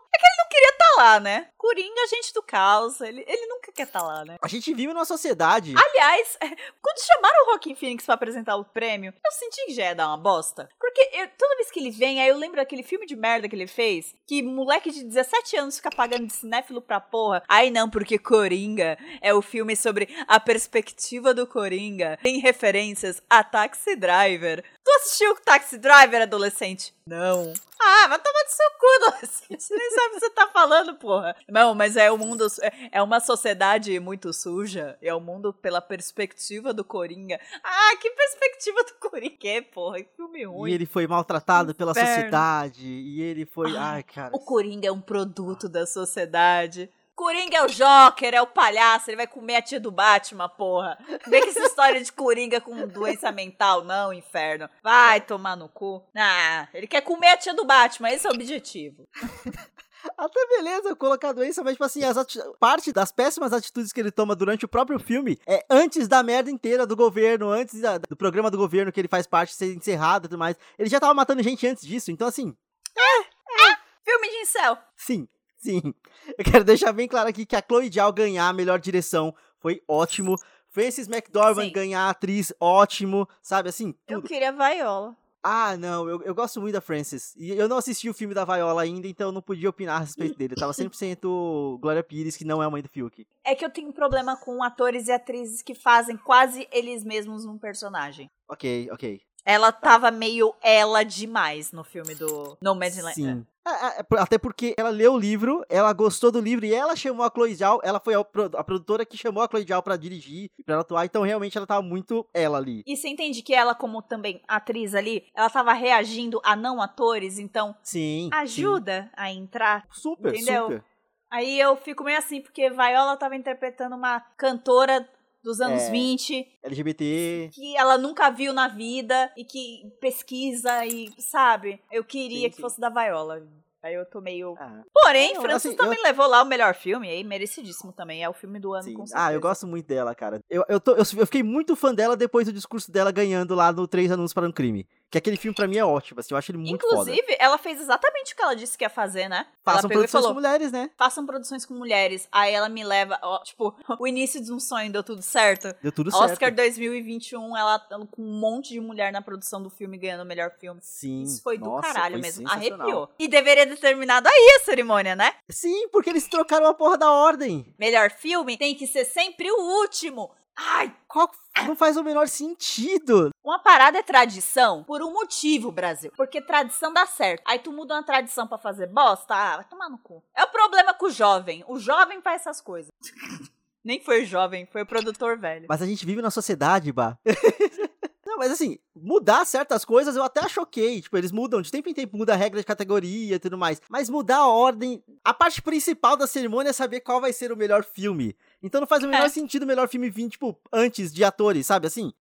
Tá 0.78 1.04
lá, 1.04 1.20
né? 1.20 1.48
Coringa, 1.58 2.08
gente 2.08 2.34
do 2.34 2.42
caos. 2.42 3.02
Ele, 3.02 3.24
ele 3.28 3.46
nunca 3.48 3.72
quer 3.72 3.86
tá 3.88 4.02
lá, 4.02 4.24
né? 4.26 4.38
A 4.42 4.48
gente 4.48 4.74
vive 4.74 4.94
numa 4.94 5.06
sociedade. 5.06 5.74
Aliás, 5.78 6.38
quando 6.82 7.00
chamaram 7.06 7.46
o 7.48 7.52
Rockin' 7.52 7.76
Phoenix 7.76 8.06
pra 8.06 8.16
apresentar 8.16 8.56
o 8.56 8.66
prêmio, 8.66 9.14
eu 9.24 9.32
senti 9.32 9.66
que 9.66 9.74
já 9.74 9.84
ia 9.84 9.96
dar 9.96 10.08
uma 10.08 10.18
bosta. 10.18 10.70
Porque 10.80 11.02
eu- 11.14 11.28
toda 11.38 11.56
vez 11.58 11.70
que 11.70 11.80
ele 11.80 11.92
vem, 11.92 12.22
aí 12.22 12.30
eu 12.30 12.38
lembro 12.38 12.58
daquele 12.58 12.82
filme 12.84 13.06
de 13.06 13.16
merda 13.16 13.48
que 13.50 13.56
ele 13.56 13.68
fez, 13.68 14.16
que 14.26 14.42
moleque 14.42 14.90
de 14.92 15.04
17 15.04 15.58
anos 15.58 15.78
fica 15.78 15.90
pagando 15.92 16.26
de 16.26 16.34
cinéfilo 16.34 16.82
pra 16.82 17.00
porra. 17.00 17.44
Aí 17.48 17.70
não, 17.70 17.90
porque 17.90 18.18
Coringa 18.18 18.98
é 19.22 19.34
o 19.34 19.42
filme 19.42 19.76
sobre 19.76 20.08
a 20.28 20.40
perspectiva 20.40 21.34
do 21.34 21.46
Coringa. 21.46 22.18
Tem 22.24 22.40
referências 22.40 23.22
a 23.30 23.44
Taxi 23.44 23.96
Driver. 23.96 24.64
Tu 24.88 24.92
assistiu 25.02 25.36
Taxi 25.44 25.78
Driver, 25.78 26.22
adolescente? 26.22 26.94
Não. 27.06 27.52
Ah, 27.78 28.08
vai 28.08 28.18
tomar 28.20 28.44
do 28.44 28.50
seu 28.50 28.70
cu, 28.80 28.86
adolescente. 29.08 29.62
Você 29.62 29.76
nem 29.76 29.92
sabe 29.92 30.08
o 30.08 30.12
que 30.14 30.20
você 30.22 30.30
tá 30.30 30.48
falando, 30.48 30.96
porra. 30.96 31.36
Não, 31.50 31.76
mas 31.76 31.98
é 31.98 32.10
o 32.10 32.18
mundo. 32.18 32.48
é- 32.62 32.90
É 32.94 33.02
uma 33.04 33.20
sociedade 33.20 34.00
muito 34.00 34.32
suja. 34.32 34.98
É 35.02 35.14
o 35.14 35.20
mundo 35.20 35.52
pela 35.54 35.82
perspectiva 35.82 36.74
do 36.74 36.86
Coringa. 36.86 37.38
Ah, 37.62 37.98
que 38.00 38.10
perspectiva 38.12 38.82
do 38.86 38.94
Coringa 39.10 39.36
é, 39.50 39.62
porra? 39.62 40.02
Que 40.02 40.16
filme 40.16 40.46
ruim. 40.46 40.72
E 40.72 40.74
ele 40.74 40.86
foi 40.86 41.06
maltratado 41.06 41.76
pela 41.76 41.92
Inferno. 41.92 42.14
sociedade. 42.14 42.88
E 42.88 43.22
ele 43.22 43.46
foi. 43.46 43.72
Ai, 43.72 43.96
Ai, 43.98 44.04
cara. 44.04 44.34
O 44.34 44.40
Coringa 44.40 44.88
é 44.88 44.92
um 44.92 45.02
produto 45.02 45.68
da 45.68 45.86
sociedade. 45.86 46.90
Coringa 47.18 47.58
é 47.58 47.64
o 47.64 47.68
Joker, 47.68 48.32
é 48.32 48.40
o 48.40 48.46
palhaço, 48.46 49.10
ele 49.10 49.18
vai 49.18 49.26
comer 49.26 49.56
a 49.56 49.62
tia 49.64 49.80
do 49.80 49.90
Batman, 49.90 50.48
porra. 50.48 51.00
Vem 51.26 51.42
com 51.42 51.50
essa 51.50 51.66
história 51.66 52.02
de 52.02 52.12
Coringa 52.12 52.62
com 52.62 52.88
doença 52.88 53.32
mental, 53.32 53.84
não, 53.84 54.14
inferno. 54.14 54.70
Vai 54.84 55.20
tomar 55.22 55.56
no 55.56 55.68
cu. 55.68 56.06
Ah, 56.16 56.68
ele 56.72 56.86
quer 56.86 57.02
comer 57.02 57.30
a 57.30 57.38
tia 57.38 57.56
do 57.56 57.66
Batman, 57.66 58.12
esse 58.12 58.28
é 58.28 58.30
o 58.30 58.34
objetivo. 58.34 59.10
Até 60.16 60.48
beleza 60.48 60.96
colocar 60.96 61.34
doença, 61.34 61.64
mas, 61.64 61.74
tipo 61.74 61.86
assim, 61.86 62.04
as 62.04 62.16
parte 62.60 62.94
das 62.94 63.12
péssimas 63.12 63.52
atitudes 63.52 63.92
que 63.92 64.00
ele 64.00 64.12
toma 64.12 64.36
durante 64.36 64.64
o 64.64 64.68
próprio 64.68 65.00
filme 65.00 65.40
é 65.48 65.66
antes 65.72 66.08
da 66.08 66.22
merda 66.22 66.52
inteira 66.52 66.86
do 66.86 66.96
governo, 66.96 67.50
antes 67.50 67.82
da, 67.82 67.98
do 67.98 68.16
programa 68.16 68.52
do 68.52 68.60
governo 68.60 68.92
que 68.92 69.02
ele 69.02 69.08
faz 69.08 69.26
parte 69.26 69.56
ser 69.56 69.76
encerrado 69.76 70.26
e 70.26 70.30
tudo 70.30 70.38
mais. 70.38 70.56
Ele 70.78 70.88
já 70.88 71.00
tava 71.00 71.16
matando 71.16 71.42
gente 71.42 71.66
antes 71.66 71.84
disso, 71.84 72.12
então, 72.12 72.28
assim. 72.28 72.56
É, 72.96 73.22
é. 73.22 73.78
Filme 74.06 74.30
de 74.30 74.38
incel. 74.38 74.78
Sim, 74.96 75.28
sim. 75.68 75.94
Eu 76.38 76.46
quero 76.46 76.64
deixar 76.64 76.94
bem 76.94 77.08
claro 77.08 77.28
aqui 77.28 77.46
que 77.46 77.56
a 77.56 77.62
Chloe 77.62 77.92
Zhao 77.92 78.14
ganhar 78.14 78.48
a 78.48 78.54
melhor 78.54 78.80
direção 78.80 79.36
foi 79.60 79.82
ótimo. 79.88 80.36
Frances 80.70 81.08
McDormand 81.08 81.72
ganhar 81.72 82.02
a 82.02 82.10
atriz, 82.10 82.54
ótimo. 82.60 83.28
Sabe, 83.42 83.70
assim, 83.70 83.94
tudo. 84.06 84.20
Eu 84.20 84.22
queria 84.22 84.52
Viola. 84.52 85.16
Ah, 85.44 85.78
não, 85.78 86.10
eu, 86.10 86.22
eu 86.24 86.36
gosto 86.36 86.60
muito 86.60 86.74
da 86.74 86.82
Frances. 86.82 87.34
E 87.38 87.52
eu 87.52 87.70
não 87.70 87.78
assisti 87.78 88.10
o 88.10 88.14
filme 88.14 88.34
da 88.34 88.44
Viola 88.44 88.82
ainda, 88.82 89.08
então 89.08 89.30
eu 89.30 89.32
não 89.32 89.42
podia 89.42 89.70
opinar 89.70 89.98
a 89.98 90.00
respeito 90.00 90.38
dele. 90.38 90.54
Eu 90.54 90.58
tava 90.58 90.74
100% 90.74 91.80
Glória 91.80 92.04
Pires, 92.04 92.36
que 92.36 92.46
não 92.46 92.62
é 92.62 92.66
a 92.66 92.70
mãe 92.70 92.82
do 92.82 92.90
Fiuk. 92.90 93.26
É 93.46 93.56
que 93.56 93.64
eu 93.64 93.70
tenho 93.70 93.94
problema 93.94 94.36
com 94.38 94.62
atores 94.64 95.08
e 95.08 95.12
atrizes 95.12 95.62
que 95.62 95.74
fazem 95.74 96.18
quase 96.18 96.68
eles 96.72 97.04
mesmos 97.04 97.46
um 97.46 97.58
personagem. 97.58 98.30
Ok, 98.50 98.90
ok. 98.92 99.22
Ela 99.48 99.72
tava 99.72 100.12
meio 100.12 100.54
ela 100.62 101.04
demais 101.04 101.72
no 101.72 101.82
filme 101.82 102.14
do 102.14 102.58
No 102.62 102.76
Man's 102.76 103.02
Land. 103.02 103.16
Sim. 103.16 103.46
É, 103.66 103.70
é, 103.70 104.00
é 104.00 104.20
até 104.20 104.38
porque 104.38 104.76
ela 104.78 104.90
leu 104.90 105.14
o 105.14 105.18
livro, 105.18 105.66
ela 105.70 105.94
gostou 105.94 106.30
do 106.30 106.42
livro 106.42 106.66
e 106.66 106.74
ela 106.74 106.98
chamou 106.98 107.26
a 107.26 107.32
Chloe 107.34 107.56
Zhao, 107.56 107.80
ela 107.82 108.00
foi 108.00 108.14
a, 108.14 108.24
produtora 108.26 109.06
que 109.06 109.18
chamou 109.18 109.42
a 109.42 109.48
Chloe 109.48 109.66
Zhao 109.66 109.82
pra 109.82 109.96
dirigir 109.96 110.50
pra 110.66 110.74
ela 110.74 110.82
atuar, 110.82 111.06
então 111.06 111.22
realmente 111.24 111.58
ela 111.58 111.66
tava 111.66 111.82
muito 111.82 112.28
ela 112.34 112.58
ali. 112.58 112.84
E 112.86 112.98
você 112.98 113.08
entende 113.08 113.42
que 113.42 113.54
ela, 113.54 113.74
como 113.74 114.02
também 114.02 114.42
atriz 114.50 114.94
ali, 114.94 115.26
ela 115.34 115.50
tava 115.50 115.72
reagindo 115.72 116.42
a 116.44 116.54
não 116.54 116.82
atores, 116.82 117.40
então 117.40 117.74
sim, 117.82 118.30
ajuda 118.34 119.04
sim. 119.04 119.10
a 119.16 119.32
entrar. 119.32 119.86
Super, 119.90 120.34
entendeu? 120.34 120.64
super. 120.64 120.84
Aí 121.30 121.60
eu 121.60 121.76
fico 121.76 122.04
meio 122.04 122.18
assim, 122.18 122.42
porque 122.42 122.70
Viola 122.70 123.18
tava 123.18 123.36
interpretando 123.36 123.96
uma 123.96 124.22
cantora 124.38 125.08
dos 125.48 125.62
anos 125.62 125.84
é, 125.84 125.92
20. 125.92 126.60
LGBT. 126.62 127.50
Que 127.54 127.78
ela 127.78 127.98
nunca 127.98 128.30
viu 128.30 128.52
na 128.52 128.68
vida 128.68 129.32
e 129.38 129.46
que 129.46 129.90
pesquisa 130.02 130.86
e, 130.86 131.10
sabe? 131.18 131.80
Eu 131.90 132.04
queria 132.04 132.42
sim, 132.42 132.50
que 132.50 132.56
sim. 132.58 132.62
fosse 132.62 132.80
da 132.80 132.90
Viola. 132.90 133.42
Aí 133.82 133.94
eu 133.94 134.06
tô 134.06 134.20
meio. 134.20 134.56
Ah. 134.60 134.82
Porém, 134.92 135.36
não, 135.36 135.42
Francis 135.42 135.68
assim, 135.68 135.78
também 135.78 135.98
eu... 135.98 136.04
levou 136.04 136.28
lá 136.28 136.42
o 136.42 136.46
melhor 136.46 136.74
filme, 136.74 137.08
aí 137.08 137.24
merecidíssimo 137.24 137.94
também. 137.94 138.22
É 138.22 138.28
o 138.28 138.34
filme 138.34 138.60
do 138.60 138.74
ano, 138.74 138.84
Sim. 138.84 138.94
com 138.94 139.06
certeza. 139.06 139.28
Ah, 139.28 139.34
eu 139.34 139.40
gosto 139.40 139.66
muito 139.66 139.86
dela, 139.86 140.14
cara. 140.14 140.42
Eu, 140.50 140.66
eu, 140.68 140.80
tô, 140.80 140.92
eu, 140.92 140.98
eu, 140.98 141.26
fiquei 141.26 141.44
muito 141.44 141.76
fã 141.76 141.94
dela 141.94 142.18
depois 142.18 142.46
do 142.46 142.52
discurso 142.52 142.92
dela 142.92 143.12
ganhando 143.12 143.56
lá 143.56 143.72
no 143.72 143.88
Três 143.88 144.12
Anúncios 144.12 144.34
para 144.34 144.48
um 144.48 144.52
Crime. 144.52 144.86
Que 145.10 145.18
aquele 145.18 145.38
filme 145.38 145.56
pra 145.56 145.68
mim 145.68 145.78
é 145.78 145.86
ótimo, 145.86 146.20
assim, 146.20 146.34
eu 146.34 146.38
acho 146.38 146.52
ele 146.52 146.58
muito 146.58 146.86
Inclusive, 146.86 147.22
foda. 147.22 147.38
ela 147.40 147.58
fez 147.58 147.80
exatamente 147.80 148.34
o 148.34 148.36
que 148.36 148.42
ela 148.42 148.56
disse 148.56 148.78
que 148.78 148.84
ia 148.84 148.90
fazer, 148.90 149.30
né? 149.30 149.48
Façam 149.64 149.90
produções 149.90 150.12
falou, 150.12 150.30
com 150.30 150.34
mulheres, 150.34 150.72
né? 150.72 150.90
Façam 150.98 151.26
produções 151.26 151.66
com 151.66 151.74
mulheres. 151.74 152.28
Aí 152.30 152.54
ela 152.54 152.68
me 152.68 152.84
leva, 152.84 153.18
ó, 153.22 153.42
tipo, 153.42 153.74
o 154.00 154.06
início 154.06 154.44
de 154.44 154.52
um 154.52 154.60
sonho 154.60 154.92
deu 154.92 155.04
tudo 155.04 155.22
certo. 155.22 155.74
Deu 155.82 155.94
tudo 155.94 156.12
certo. 156.12 156.32
Oscar 156.32 156.54
2021, 156.54 157.56
ela 157.56 157.80
com 158.12 158.22
um 158.22 158.40
monte 158.40 158.74
de 158.74 158.82
mulher 158.82 159.14
na 159.14 159.22
produção 159.22 159.64
do 159.64 159.70
filme 159.70 159.98
ganhando 159.98 160.24
o 160.24 160.26
melhor 160.26 160.52
filme. 160.60 160.82
Sim. 160.84 161.24
Isso 161.24 161.42
foi 161.42 161.58
Nossa, 161.58 161.88
do 161.88 161.94
caralho 161.94 162.16
foi 162.16 162.22
mesmo. 162.22 162.50
Arrepiou. 162.50 163.10
E 163.18 163.30
deveria 163.30 163.66
ter 163.66 163.78
terminado 163.78 164.28
aí 164.28 164.58
a 164.60 164.66
cerimônia, 164.66 165.16
né? 165.16 165.34
Sim, 165.50 165.88
porque 165.88 166.10
eles 166.10 166.28
trocaram 166.28 166.68
a 166.68 166.74
porra 166.74 166.98
da 166.98 167.12
ordem. 167.12 167.74
Melhor 167.80 168.12
filme 168.12 168.58
tem 168.58 168.76
que 168.76 168.86
ser 168.86 169.06
sempre 169.06 169.50
o 169.50 169.82
último. 169.82 170.32
Ai, 170.58 170.92
qual 171.08 171.32
não 171.68 171.76
faz 171.76 171.98
o 171.98 172.04
menor 172.04 172.28
sentido. 172.28 173.30
Uma 173.44 173.60
parada 173.60 173.98
é 173.98 174.04
tradição 174.04 174.84
por 174.84 175.02
um 175.02 175.12
motivo, 175.12 175.72
Brasil. 175.72 176.12
Porque 176.18 176.42
tradição 176.42 176.92
dá 176.92 177.06
certo. 177.06 177.44
Aí 177.46 177.60
tu 177.60 177.72
muda 177.72 177.94
uma 177.94 178.04
tradição 178.04 178.48
para 178.48 178.58
fazer 178.58 178.88
bosta, 178.88 179.36
ah, 179.36 179.58
vai 179.58 179.66
tomar 179.66 179.90
no 179.90 179.98
cu. 179.98 180.24
É 180.36 180.44
o 180.44 180.48
problema 180.48 180.94
com 180.94 181.06
o 181.06 181.12
jovem. 181.12 181.64
O 181.68 181.80
jovem 181.80 182.22
faz 182.22 182.42
essas 182.42 182.60
coisas. 182.62 182.92
Nem 183.84 184.02
foi 184.02 184.24
o 184.24 184.26
jovem, 184.26 184.66
foi 184.66 184.82
o 184.82 184.86
produtor 184.86 185.38
velho. 185.38 185.66
Mas 185.70 185.82
a 185.82 185.86
gente 185.86 186.06
vive 186.06 186.22
na 186.22 186.32
sociedade, 186.32 186.92
bah. 186.92 187.18
Não, 188.26 188.38
mas 188.38 188.52
assim, 188.52 188.78
mudar 188.94 189.46
certas 189.46 189.86
coisas 189.86 190.18
eu 190.18 190.24
até 190.24 190.48
choquei. 190.50 191.02
Tipo, 191.02 191.18
eles 191.18 191.32
mudam, 191.32 191.62
de 191.62 191.72
tempo 191.72 191.88
em 191.88 191.94
tempo 191.94 192.18
muda 192.18 192.34
a 192.34 192.36
regra 192.36 192.60
de 192.60 192.66
categoria 192.66 193.36
e 193.36 193.40
tudo 193.40 193.58
mais. 193.58 193.82
Mas 193.90 194.10
mudar 194.10 194.40
a 194.40 194.48
ordem. 194.48 195.02
A 195.24 195.34
parte 195.34 195.62
principal 195.62 196.18
da 196.18 196.28
cerimônia 196.28 196.72
é 196.72 196.74
saber 196.74 197.00
qual 197.00 197.22
vai 197.22 197.32
ser 197.32 197.54
o 197.54 197.58
melhor 197.58 197.86
filme. 197.86 198.36
Então 198.62 198.82
não 198.82 198.88
faz 198.88 199.04
o 199.04 199.08
menor 199.08 199.26
é. 199.26 199.30
sentido 199.30 199.64
o 199.64 199.68
melhor 199.68 199.88
filme 199.88 200.10
vir, 200.10 200.30
tipo, 200.30 200.60
antes 200.74 201.14
de 201.14 201.24
atores, 201.24 201.66
sabe 201.66 201.88
assim? 201.88 202.14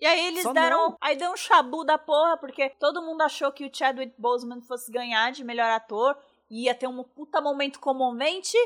E 0.00 0.06
aí 0.06 0.28
eles 0.28 0.42
Só 0.42 0.52
deram. 0.52 0.90
Não. 0.90 0.96
Aí 1.00 1.16
deu 1.16 1.30
um 1.30 1.36
chabu 1.36 1.84
da 1.84 1.98
porra, 1.98 2.36
porque 2.38 2.70
todo 2.70 3.02
mundo 3.02 3.20
achou 3.20 3.52
que 3.52 3.66
o 3.66 3.70
Chadwick 3.72 4.14
Boseman 4.18 4.62
fosse 4.62 4.90
ganhar 4.90 5.30
de 5.30 5.44
melhor 5.44 5.70
ator. 5.70 6.16
Ia 6.50 6.74
ter 6.74 6.88
um 6.88 7.04
puta 7.04 7.40
momento 7.40 7.78
comovente. 7.78 8.56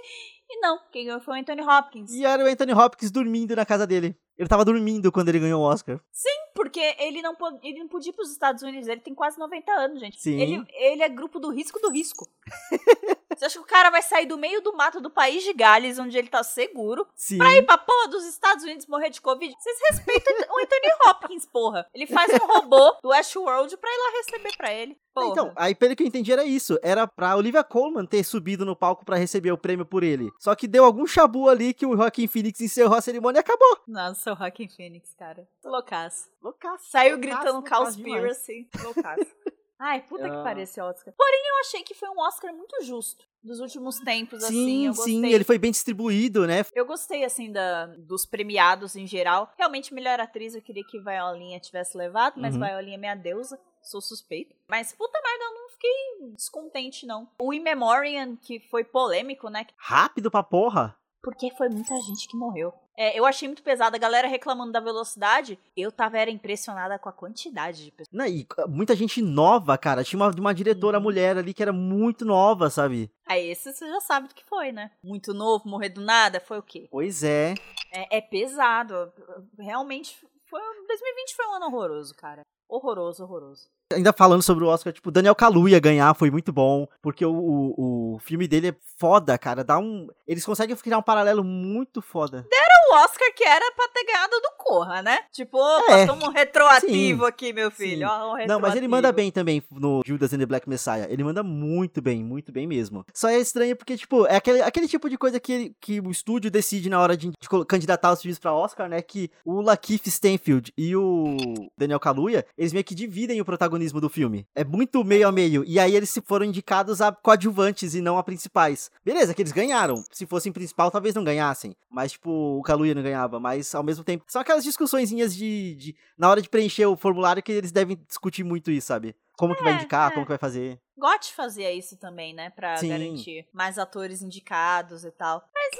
E 0.48 0.60
não, 0.60 0.78
quem 0.92 1.06
ganhou 1.06 1.20
foi 1.20 1.34
o 1.34 1.40
Anthony 1.40 1.62
Hopkins. 1.62 2.12
E 2.12 2.24
era 2.24 2.44
o 2.44 2.46
Anthony 2.46 2.72
Hopkins 2.72 3.10
dormindo 3.10 3.56
na 3.56 3.66
casa 3.66 3.86
dele. 3.86 4.16
Ele 4.38 4.48
tava 4.48 4.64
dormindo 4.64 5.12
quando 5.12 5.28
ele 5.28 5.40
ganhou 5.40 5.62
o 5.62 5.64
Oscar. 5.64 6.00
Sim, 6.10 6.28
porque 6.54 6.94
ele 6.98 7.22
não, 7.22 7.36
ele 7.62 7.78
não 7.80 7.88
podia 7.88 8.10
ir 8.10 8.14
pros 8.14 8.30
Estados 8.30 8.62
Unidos. 8.62 8.88
Ele 8.88 9.00
tem 9.00 9.14
quase 9.14 9.38
90 9.38 9.72
anos, 9.72 10.00
gente. 10.00 10.20
Sim. 10.20 10.40
Ele, 10.40 10.64
ele 10.72 11.02
é 11.02 11.08
grupo 11.08 11.38
do 11.38 11.50
risco 11.50 11.80
do 11.80 11.90
risco. 11.90 12.28
Você 13.36 13.44
acha 13.46 13.58
que 13.58 13.64
o 13.64 13.66
cara 13.66 13.90
vai 13.90 14.02
sair 14.02 14.26
do 14.26 14.38
meio 14.38 14.60
do 14.60 14.74
mato 14.76 15.00
do 15.00 15.10
país 15.10 15.42
de 15.42 15.52
Gales, 15.52 15.98
onde 15.98 16.16
ele 16.16 16.28
tá 16.28 16.42
seguro, 16.42 17.06
Sim. 17.14 17.38
pra 17.38 17.54
ir 17.56 17.62
pra 17.62 17.78
porra 17.78 18.08
dos 18.08 18.24
Estados 18.24 18.64
Unidos 18.64 18.86
morrer 18.86 19.10
de 19.10 19.20
Covid? 19.20 19.54
Vocês 19.58 19.78
respeitam 19.90 20.34
o 20.34 20.60
Anthony 20.60 20.92
Hopkins, 21.06 21.46
porra. 21.46 21.86
Ele 21.94 22.06
faz 22.06 22.32
um 22.32 22.46
robô 22.46 22.96
do 23.02 23.08
Westworld 23.10 23.76
pra 23.76 23.90
ir 23.90 23.98
lá 23.98 24.18
receber 24.18 24.56
pra 24.56 24.72
ele. 24.72 24.98
Porra. 25.14 25.28
Então, 25.28 25.52
aí 25.54 25.74
pelo 25.74 25.94
que 25.94 26.02
eu 26.02 26.06
entendi 26.06 26.32
era 26.32 26.44
isso. 26.44 26.78
Era 26.82 27.06
pra 27.06 27.36
Olivia 27.36 27.62
Colman 27.62 28.04
ter 28.04 28.24
subido 28.24 28.64
no 28.64 28.74
palco 28.74 29.04
pra 29.04 29.16
receber 29.16 29.52
o 29.52 29.58
prêmio 29.58 29.86
por 29.86 30.02
ele. 30.02 30.32
Só 30.40 30.54
que 30.56 30.66
deu 30.66 30.84
algum 30.84 31.06
chabu 31.06 31.48
ali 31.48 31.72
que 31.72 31.86
o 31.86 31.96
Joaquim 31.96 32.26
Phoenix 32.26 32.60
encerrou 32.60 32.96
a 32.96 33.00
cerimônia 33.00 33.38
e 33.38 33.40
acabou. 33.40 33.78
Nossa, 33.86 34.32
o 34.32 34.36
Joaquim 34.36 34.68
Phoenix, 34.68 35.14
cara. 35.14 35.46
Loucaço. 35.64 36.28
Loucaço. 36.42 36.90
Saiu 36.90 37.16
loucaço, 37.16 37.42
gritando 37.42 37.62
conspiracy. 37.62 38.68
Loucaço. 38.82 39.26
Ai, 39.86 40.00
puta 40.00 40.30
que 40.30 40.42
pariu 40.42 40.62
esse 40.62 40.80
Oscar. 40.80 41.12
Porém, 41.14 41.42
eu 41.46 41.60
achei 41.60 41.82
que 41.82 41.92
foi 41.92 42.08
um 42.08 42.18
Oscar 42.18 42.54
muito 42.54 42.82
justo. 42.82 43.26
Dos 43.42 43.60
últimos 43.60 43.98
tempos, 43.98 44.42
sim, 44.42 44.46
assim. 44.48 44.86
Eu 44.86 44.94
sim, 44.94 45.26
ele 45.26 45.44
foi 45.44 45.58
bem 45.58 45.70
distribuído, 45.70 46.46
né? 46.46 46.64
Eu 46.74 46.86
gostei, 46.86 47.22
assim, 47.22 47.52
da, 47.52 47.84
dos 47.84 48.24
premiados 48.24 48.96
em 48.96 49.06
geral. 49.06 49.52
Realmente, 49.58 49.92
melhor 49.92 50.18
atriz, 50.18 50.54
eu 50.54 50.62
queria 50.62 50.82
que 50.86 50.98
Violinha 50.98 51.60
tivesse 51.60 51.98
levado, 51.98 52.40
mas 52.40 52.54
uhum. 52.54 52.62
Violinha 52.62 52.96
é 52.96 52.98
minha 52.98 53.14
deusa. 53.14 53.60
Sou 53.82 54.00
suspeita. 54.00 54.54
Mas, 54.66 54.94
puta 54.94 55.20
merda, 55.22 55.44
eu 55.44 55.54
não 55.54 55.68
fiquei 55.68 56.32
descontente, 56.34 57.04
não. 57.04 57.28
O 57.38 57.52
In 57.52 57.60
Memoriam, 57.60 58.36
que 58.36 58.60
foi 58.60 58.84
polêmico, 58.84 59.50
né? 59.50 59.66
Rápido 59.76 60.30
pra 60.30 60.42
porra. 60.42 60.96
Porque 61.24 61.50
foi 61.56 61.70
muita 61.70 61.96
gente 62.02 62.28
que 62.28 62.36
morreu. 62.36 62.72
É, 62.96 63.18
eu 63.18 63.24
achei 63.24 63.48
muito 63.48 63.62
pesado. 63.62 63.96
A 63.96 63.98
galera 63.98 64.28
reclamando 64.28 64.70
da 64.70 64.78
velocidade. 64.78 65.58
Eu 65.74 65.90
tava 65.90 66.18
era 66.18 66.30
impressionada 66.30 66.98
com 66.98 67.08
a 67.08 67.12
quantidade 67.12 67.82
de 67.82 67.90
pessoas. 67.90 68.12
Não, 68.12 68.26
e 68.26 68.46
muita 68.68 68.94
gente 68.94 69.22
nova, 69.22 69.76
cara. 69.78 70.04
Tinha 70.04 70.20
uma, 70.20 70.30
uma 70.30 70.54
diretora 70.54 71.00
mulher 71.00 71.38
ali 71.38 71.54
que 71.54 71.62
era 71.62 71.72
muito 71.72 72.24
nova, 72.26 72.68
sabe? 72.68 73.10
Aí 73.26 73.48
esse 73.48 73.72
você 73.72 73.88
já 73.88 74.00
sabe 74.00 74.28
do 74.28 74.34
que 74.34 74.44
foi, 74.44 74.70
né? 74.70 74.90
Muito 75.02 75.32
novo, 75.32 75.66
morrer 75.66 75.88
do 75.88 76.02
nada, 76.02 76.38
foi 76.38 76.58
o 76.58 76.62
quê? 76.62 76.86
Pois 76.90 77.24
é. 77.24 77.54
É, 77.90 78.18
é 78.18 78.20
pesado. 78.20 79.10
Realmente, 79.58 80.16
foi, 80.48 80.60
2020 80.60 81.34
foi 81.34 81.46
um 81.46 81.54
ano 81.54 81.66
horroroso, 81.66 82.14
cara. 82.14 82.42
Horroroso, 82.68 83.24
horroroso. 83.24 83.68
Ainda 83.94 84.12
falando 84.12 84.42
sobre 84.42 84.64
o 84.64 84.68
Oscar, 84.68 84.92
tipo, 84.92 85.10
Daniel 85.10 85.34
Kaluuya 85.34 85.80
ganhar 85.80 86.14
foi 86.14 86.30
muito 86.30 86.52
bom, 86.52 86.86
porque 87.02 87.24
o, 87.24 87.32
o, 87.32 88.14
o, 88.14 88.18
filme 88.20 88.46
dele 88.46 88.68
é 88.68 88.74
foda, 88.98 89.36
cara. 89.38 89.64
Dá 89.64 89.78
um. 89.78 90.08
Eles 90.26 90.44
conseguem 90.44 90.76
criar 90.76 90.98
um 90.98 91.02
paralelo 91.02 91.44
muito 91.44 92.00
foda. 92.02 92.46
Deram 92.48 92.74
o 92.90 93.04
Oscar 93.04 93.28
que 93.34 93.44
era 93.44 93.64
pra 93.72 93.88
ter 93.88 94.04
ganhado 94.04 94.40
do 94.40 94.52
Corra, 94.58 95.02
né? 95.02 95.20
Tipo, 95.32 95.58
é, 95.90 96.10
um 96.10 96.30
retroativo 96.30 97.22
sim, 97.22 97.28
aqui, 97.28 97.52
meu 97.52 97.70
filho. 97.70 98.08
Ó, 98.08 98.34
um 98.34 98.46
Não, 98.46 98.60
mas 98.60 98.74
ele 98.74 98.88
manda 98.88 99.12
bem 99.12 99.30
também 99.30 99.62
no 99.70 100.02
Judas 100.04 100.32
and 100.32 100.38
the 100.38 100.46
Black 100.46 100.68
Messiah. 100.68 101.06
Ele 101.10 101.24
manda 101.24 101.42
muito 101.42 102.00
bem, 102.00 102.24
muito 102.24 102.52
bem 102.52 102.66
mesmo. 102.66 103.04
Só 103.12 103.28
é 103.28 103.38
estranho 103.38 103.76
porque, 103.76 103.96
tipo, 103.96 104.26
é 104.26 104.36
aquele, 104.36 104.62
aquele 104.62 104.88
tipo 104.88 105.08
de 105.08 105.18
coisa 105.18 105.38
que, 105.38 105.74
que 105.80 106.00
o 106.00 106.10
estúdio 106.10 106.50
decide 106.50 106.88
na 106.88 107.00
hora 107.00 107.16
de, 107.16 107.30
de 107.30 107.48
candidatar 107.66 108.12
os 108.12 108.22
filmes 108.22 108.38
pra 108.38 108.54
Oscar, 108.54 108.88
né? 108.88 109.02
Que 109.02 109.30
o 109.44 109.60
Lakeith 109.60 110.06
Stanfield 110.06 110.72
e 110.76 110.96
o 110.96 111.36
Daniel 111.76 112.00
Kaluuya, 112.00 112.46
eles 112.56 112.72
meio 112.72 112.84
que 112.84 112.94
dividem 112.94 113.40
o 113.40 113.44
protagonismo 113.84 114.00
do 114.00 114.08
filme. 114.08 114.46
É 114.54 114.64
muito 114.64 115.04
meio 115.04 115.28
a 115.28 115.32
meio. 115.32 115.64
E 115.64 115.78
aí 115.78 115.94
eles 115.94 116.18
foram 116.24 116.46
indicados 116.46 117.00
a 117.00 117.12
coadjuvantes 117.12 117.94
e 117.94 118.00
não 118.00 118.16
a 118.16 118.22
principais. 118.22 118.90
Beleza, 119.04 119.34
que 119.34 119.42
eles 119.42 119.52
ganharam. 119.52 120.02
Se 120.10 120.26
fossem 120.26 120.52
principal, 120.52 120.90
talvez 120.90 121.14
não 121.14 121.24
ganhassem. 121.24 121.76
Mas, 121.90 122.12
tipo, 122.12 122.30
o 122.30 122.62
Kaluuya 122.62 122.94
não 122.94 123.02
ganhava. 123.02 123.38
Mas, 123.38 123.74
ao 123.74 123.82
mesmo 123.82 124.04
tempo, 124.04 124.24
são 124.26 124.40
aquelas 124.40 124.64
discussõezinhas 124.64 125.34
de, 125.34 125.74
de... 125.74 125.96
Na 126.16 126.30
hora 126.30 126.40
de 126.40 126.48
preencher 126.48 126.86
o 126.86 126.96
formulário 126.96 127.42
que 127.42 127.52
eles 127.52 127.72
devem 127.72 127.98
discutir 128.08 128.44
muito 128.44 128.70
isso, 128.70 128.88
sabe? 128.88 129.14
Como 129.36 129.52
é, 129.52 129.56
que 129.56 129.64
vai 129.64 129.74
indicar, 129.74 130.10
é. 130.10 130.14
como 130.14 130.24
que 130.24 130.30
vai 130.30 130.38
fazer. 130.38 130.80
GOT 130.96 131.34
fazia 131.34 131.72
isso 131.72 131.96
também, 131.96 132.32
né? 132.32 132.50
Pra 132.50 132.76
Sim. 132.76 132.88
garantir 132.88 133.46
mais 133.52 133.78
atores 133.78 134.22
indicados 134.22 135.04
e 135.04 135.10
tal. 135.10 135.44
Mas 135.52 135.70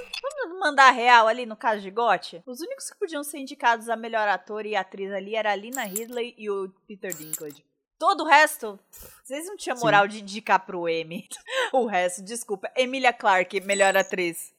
vamos 0.42 0.58
mandar 0.58 0.90
real 0.90 1.28
ali 1.28 1.46
no 1.46 1.56
caso 1.56 1.80
de 1.80 1.90
GOT? 1.90 2.42
Os 2.44 2.60
únicos 2.60 2.90
que 2.90 2.98
podiam 2.98 3.22
ser 3.22 3.38
indicados 3.38 3.88
a 3.88 3.96
melhor 3.96 4.26
ator 4.26 4.66
e 4.66 4.74
atriz 4.74 5.12
ali 5.12 5.36
era 5.36 5.52
a 5.52 5.56
Lina 5.56 5.84
Ridley 5.84 6.34
e 6.36 6.50
o 6.50 6.68
Peter 6.86 7.14
Dinklage. 7.14 7.64
Todo 8.06 8.24
o 8.24 8.26
resto, 8.26 8.78
vocês 9.24 9.46
não 9.46 9.56
tinham 9.56 9.78
Sim. 9.78 9.82
moral 9.82 10.06
de 10.06 10.20
indicar 10.20 10.60
pro 10.60 10.86
Emmy. 10.86 11.26
o 11.72 11.86
resto, 11.86 12.22
desculpa. 12.22 12.70
Emilia 12.76 13.14
Clarke, 13.14 13.62
melhor 13.62 13.96
atriz. 13.96 14.52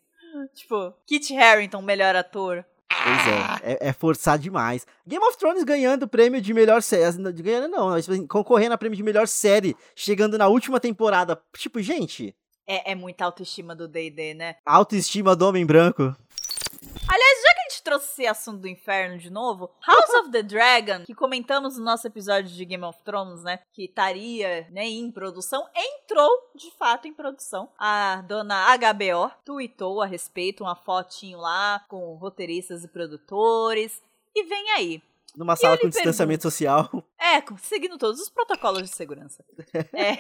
Tipo, 0.56 0.92
Kit 1.06 1.38
Harington, 1.38 1.80
melhor 1.84 2.16
ator. 2.16 2.66
Pois 2.90 3.62
é, 3.64 3.74
é, 3.74 3.90
é 3.90 3.94
forçar 3.94 4.40
demais. 4.40 4.88
Game 5.06 5.24
of 5.24 5.38
Thrones 5.38 5.64
ganhando 5.64 6.04
o 6.04 6.08
prêmio 6.08 6.42
de 6.42 6.56
melhor 6.56 6.82
série. 6.82 7.32
Ganhando 7.34 7.68
não, 7.68 7.90
mas 7.90 8.10
assim, 8.10 8.26
concorrendo 8.26 8.74
a 8.74 8.80
prêmio 8.80 8.98
de 8.98 9.04
melhor 9.04 9.28
série, 9.28 9.78
chegando 9.96 10.40
na 10.40 10.48
última 10.48 10.80
temporada. 10.80 11.40
Tipo, 11.56 11.80
gente, 11.84 12.36
É, 12.66 12.94
é 12.94 12.96
muita 12.96 13.26
autoestima 13.26 13.76
do 13.76 13.88
D&D, 13.88 14.34
né? 14.34 14.56
autoestima 14.66 15.36
do 15.36 15.48
homem 15.48 15.68
branco. 15.68 16.02
Aliás, 16.02 17.42
já 17.44 17.55
trouxe 17.86 18.24
esse 18.24 18.28
assunto 18.28 18.62
do 18.62 18.68
inferno 18.68 19.18
de 19.18 19.30
novo, 19.30 19.70
House 19.86 20.10
of 20.16 20.32
the 20.32 20.42
Dragon, 20.42 21.06
que 21.06 21.14
comentamos 21.14 21.78
no 21.78 21.86
nosso 21.86 22.08
episódio 22.08 22.50
de 22.50 22.66
Game 22.66 22.84
of 22.84 23.00
Thrones, 23.06 23.44
né? 23.44 23.60
Que 23.72 23.86
estaria 23.86 24.68
né, 24.72 24.86
em 24.88 25.12
produção, 25.12 25.66
entrou 25.74 26.30
de 26.56 26.72
fato 26.72 27.08
em 27.08 27.14
produção. 27.14 27.70
A 27.78 28.24
dona 28.28 28.66
HBO 28.76 29.32
tweetou 29.46 30.02
a 30.02 30.06
respeito, 30.06 30.64
uma 30.64 30.76
fotinho 30.76 31.38
lá 31.38 31.86
com 31.88 32.16
roteiristas 32.16 32.84
e 32.84 32.88
produtores. 32.88 34.02
E 34.34 34.44
vem 34.44 34.72
aí. 34.72 35.04
Numa 35.36 35.56
sala 35.56 35.76
lhe 35.76 35.82
com 35.82 35.90
distanciamento 35.90 36.44
social. 36.44 36.90
É, 37.20 37.42
seguindo 37.60 37.98
todos 37.98 38.20
os 38.20 38.30
protocolos 38.30 38.82
de 38.82 38.90
segurança. 38.90 39.46
É. 39.94 40.18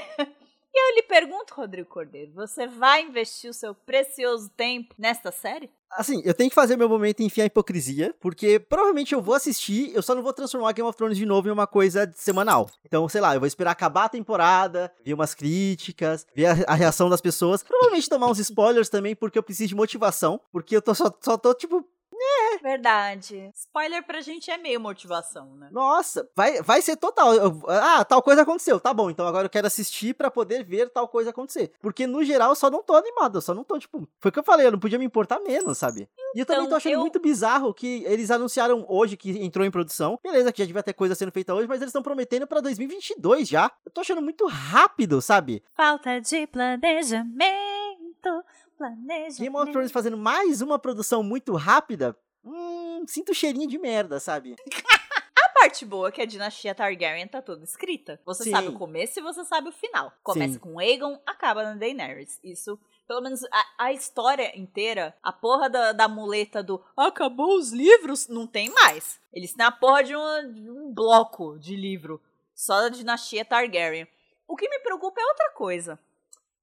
E 0.76 0.92
eu 0.92 0.96
lhe 0.96 1.04
pergunto, 1.04 1.54
Rodrigo 1.54 1.88
Cordeiro, 1.88 2.34
você 2.34 2.68
vai 2.68 3.04
investir 3.04 3.50
o 3.50 3.54
seu 3.54 3.74
precioso 3.74 4.50
tempo 4.50 4.94
nesta 4.98 5.32
série? 5.32 5.70
Assim, 5.90 6.22
eu 6.26 6.34
tenho 6.34 6.50
que 6.50 6.56
fazer 6.56 6.76
meu 6.76 6.90
momento 6.90 7.22
em 7.22 7.28
enfiar 7.28 7.46
hipocrisia, 7.46 8.14
porque 8.20 8.60
provavelmente 8.60 9.14
eu 9.14 9.22
vou 9.22 9.36
assistir, 9.36 9.96
eu 9.96 10.02
só 10.02 10.14
não 10.14 10.22
vou 10.22 10.34
transformar 10.34 10.74
Game 10.74 10.88
of 10.88 10.98
Thrones 10.98 11.18
de 11.18 11.26
novo 11.26 11.48
em 11.48 11.52
uma 11.52 11.66
coisa 11.66 12.12
semanal. 12.14 12.70
Então, 12.86 13.08
sei 13.08 13.22
lá, 13.22 13.34
eu 13.34 13.40
vou 13.40 13.48
esperar 13.48 13.72
acabar 13.72 14.06
a 14.06 14.10
temporada, 14.10 14.92
ver 15.02 15.14
umas 15.14 15.34
críticas, 15.34 16.28
ver 16.36 16.48
a, 16.48 16.52
a 16.68 16.76
reação 16.76 17.10
das 17.10 17.22
pessoas, 17.22 17.64
provavelmente 17.64 18.10
tomar 18.10 18.28
uns 18.28 18.40
spoilers 18.40 18.90
também, 18.90 19.16
porque 19.16 19.40
eu 19.40 19.44
preciso 19.44 19.70
de 19.70 19.76
motivação, 19.76 20.42
porque 20.52 20.76
eu 20.76 20.82
tô, 20.82 20.94
só, 20.94 21.10
só 21.22 21.38
tô 21.38 21.54
tipo, 21.54 21.88
Verdade. 22.62 23.52
Spoiler 23.54 24.04
pra 24.06 24.22
gente 24.22 24.50
é 24.50 24.58
meio 24.58 24.80
motivação, 24.80 25.56
né? 25.56 25.70
nossa, 25.72 26.28
vai, 26.36 26.62
vai 26.62 26.82
ser 26.82 26.96
total. 26.96 27.34
eu- 27.34 27.62
ah, 27.68 28.04
tal 28.06 28.22
coisa 28.22 28.42
aconteceu, 28.42 28.80
tá 28.80 28.94
bom, 28.94 29.10
então 29.10 29.28
agora 29.28 29.46
eu 29.46 29.50
quero 29.50 29.68
assistir 29.68 30.14
pra 30.14 30.32
poder 30.32 30.64
ver 30.64 30.90
tal 30.90 31.08
coisa 31.08 31.30
acontecer. 31.30 31.72
Porque 31.82 32.08
no 32.08 32.24
geral 32.24 32.50
eu 32.50 32.56
só 32.56 32.70
não 32.70 32.82
tô 32.82 32.96
animado, 32.96 33.38
eu 33.38 33.42
só 33.42 33.54
não 33.54 33.64
tô, 33.64 33.78
tipo, 33.78 34.08
foi 34.20 34.30
o 34.30 34.32
que 34.32 34.40
eu 34.40 34.44
falei, 34.44 34.68
eu 34.68 34.72
não 34.72 34.80
podia 34.80 34.98
me 35.00 35.06
importar 35.06 35.40
menos, 35.40 35.78
sabe? 35.78 36.10
E 36.34 36.40
eu 36.40 36.46
também 36.46 36.62
tô 36.64 36.68
Então, 36.68 36.78
achando 36.78 36.94
eu- 36.94 37.00
muito 37.02 37.20
bizarro 37.20 37.74
que 37.74 38.04
eles 38.06 38.32
anunciaram 38.32 38.86
hoje 38.90 39.16
que 39.18 39.32
entrou 39.44 39.66
em 39.66 39.72
produção. 39.72 40.20
Beleza, 40.24 40.52
que 40.52 40.62
já 40.62 40.66
devia 40.66 40.84
ter 40.84 40.94
coisa 40.94 41.16
sendo 41.16 41.32
feita 41.32 41.54
hoje, 41.54 41.68
mas 41.68 41.78
eles 41.82 41.90
estão 41.90 42.02
prometendo 42.04 42.48
pra 42.48 42.60
2022 42.62 43.48
já. 43.48 43.72
Eu 43.86 43.92
tô 43.92 44.02
achando 44.02 44.22
muito 44.22 44.46
rápido, 44.48 45.22
sabe? 45.22 45.64
Falta 45.76 46.20
de 46.20 46.48
planejamento. 46.48 48.44
Planejamento. 48.78 49.38
Game 49.40 49.56
of 49.58 49.72
Thrones 49.72 49.92
fazendo 49.92 50.18
mais 50.18 50.62
uma 50.62 50.78
produção 50.80 51.24
muito 51.24 51.54
rápida. 51.56 52.16
Hum, 52.44 53.04
sinto 53.08 53.34
cheirinho 53.34 53.68
de 53.68 53.78
merda, 53.78 54.20
sabe? 54.20 54.56
A 55.38 55.50
parte 55.68 55.86
boa 55.86 56.10
é 56.10 56.12
que 56.12 56.22
a 56.22 56.26
dinastia 56.26 56.76
Targaryen 56.76 57.28
tá 57.28 57.42
toda 57.42 57.64
escrita. 57.64 58.20
Você 58.26 58.44
Sim. 58.44 58.52
sabe 58.52 58.68
o 58.68 58.74
começo 58.74 59.20
e 59.20 59.24
você 59.24 59.44
sabe 59.46 59.70
o 59.70 59.72
final. 59.72 60.12
Começa 60.22 60.54
Sim. 60.54 60.60
com 60.60 60.78
Aegon, 60.78 61.20
acaba 61.26 61.64
na 61.64 61.74
Daenerys. 61.74 62.40
Isso, 62.44 62.78
pelo 63.08 63.22
menos 63.22 63.42
a, 63.46 63.66
a 63.86 63.94
história 63.94 64.52
inteira, 64.60 65.16
a 65.24 65.32
porra 65.32 65.68
da, 65.70 65.92
da 65.92 66.08
muleta 66.08 66.62
do 66.62 66.84
acabou 66.96 67.58
os 67.58 67.72
livros, 67.72 68.28
não 68.28 68.46
tem 68.46 68.70
mais. 68.70 69.20
Eles 69.34 69.54
têm 69.54 69.66
a 69.66 69.72
porra 69.72 70.04
de, 70.04 70.16
uma- 70.16 70.44
de 70.44 70.70
um 70.70 70.94
bloco 70.94 71.58
de 71.58 71.76
livro 71.76 72.22
só 72.54 72.82
da 72.82 72.90
dinastia 72.90 73.44
Targaryen. 73.46 74.08
O 74.48 74.56
que 74.56 74.70
me 74.70 74.80
preocupa 74.80 75.20
é 75.20 75.26
outra 75.26 75.50
coisa. 75.52 75.98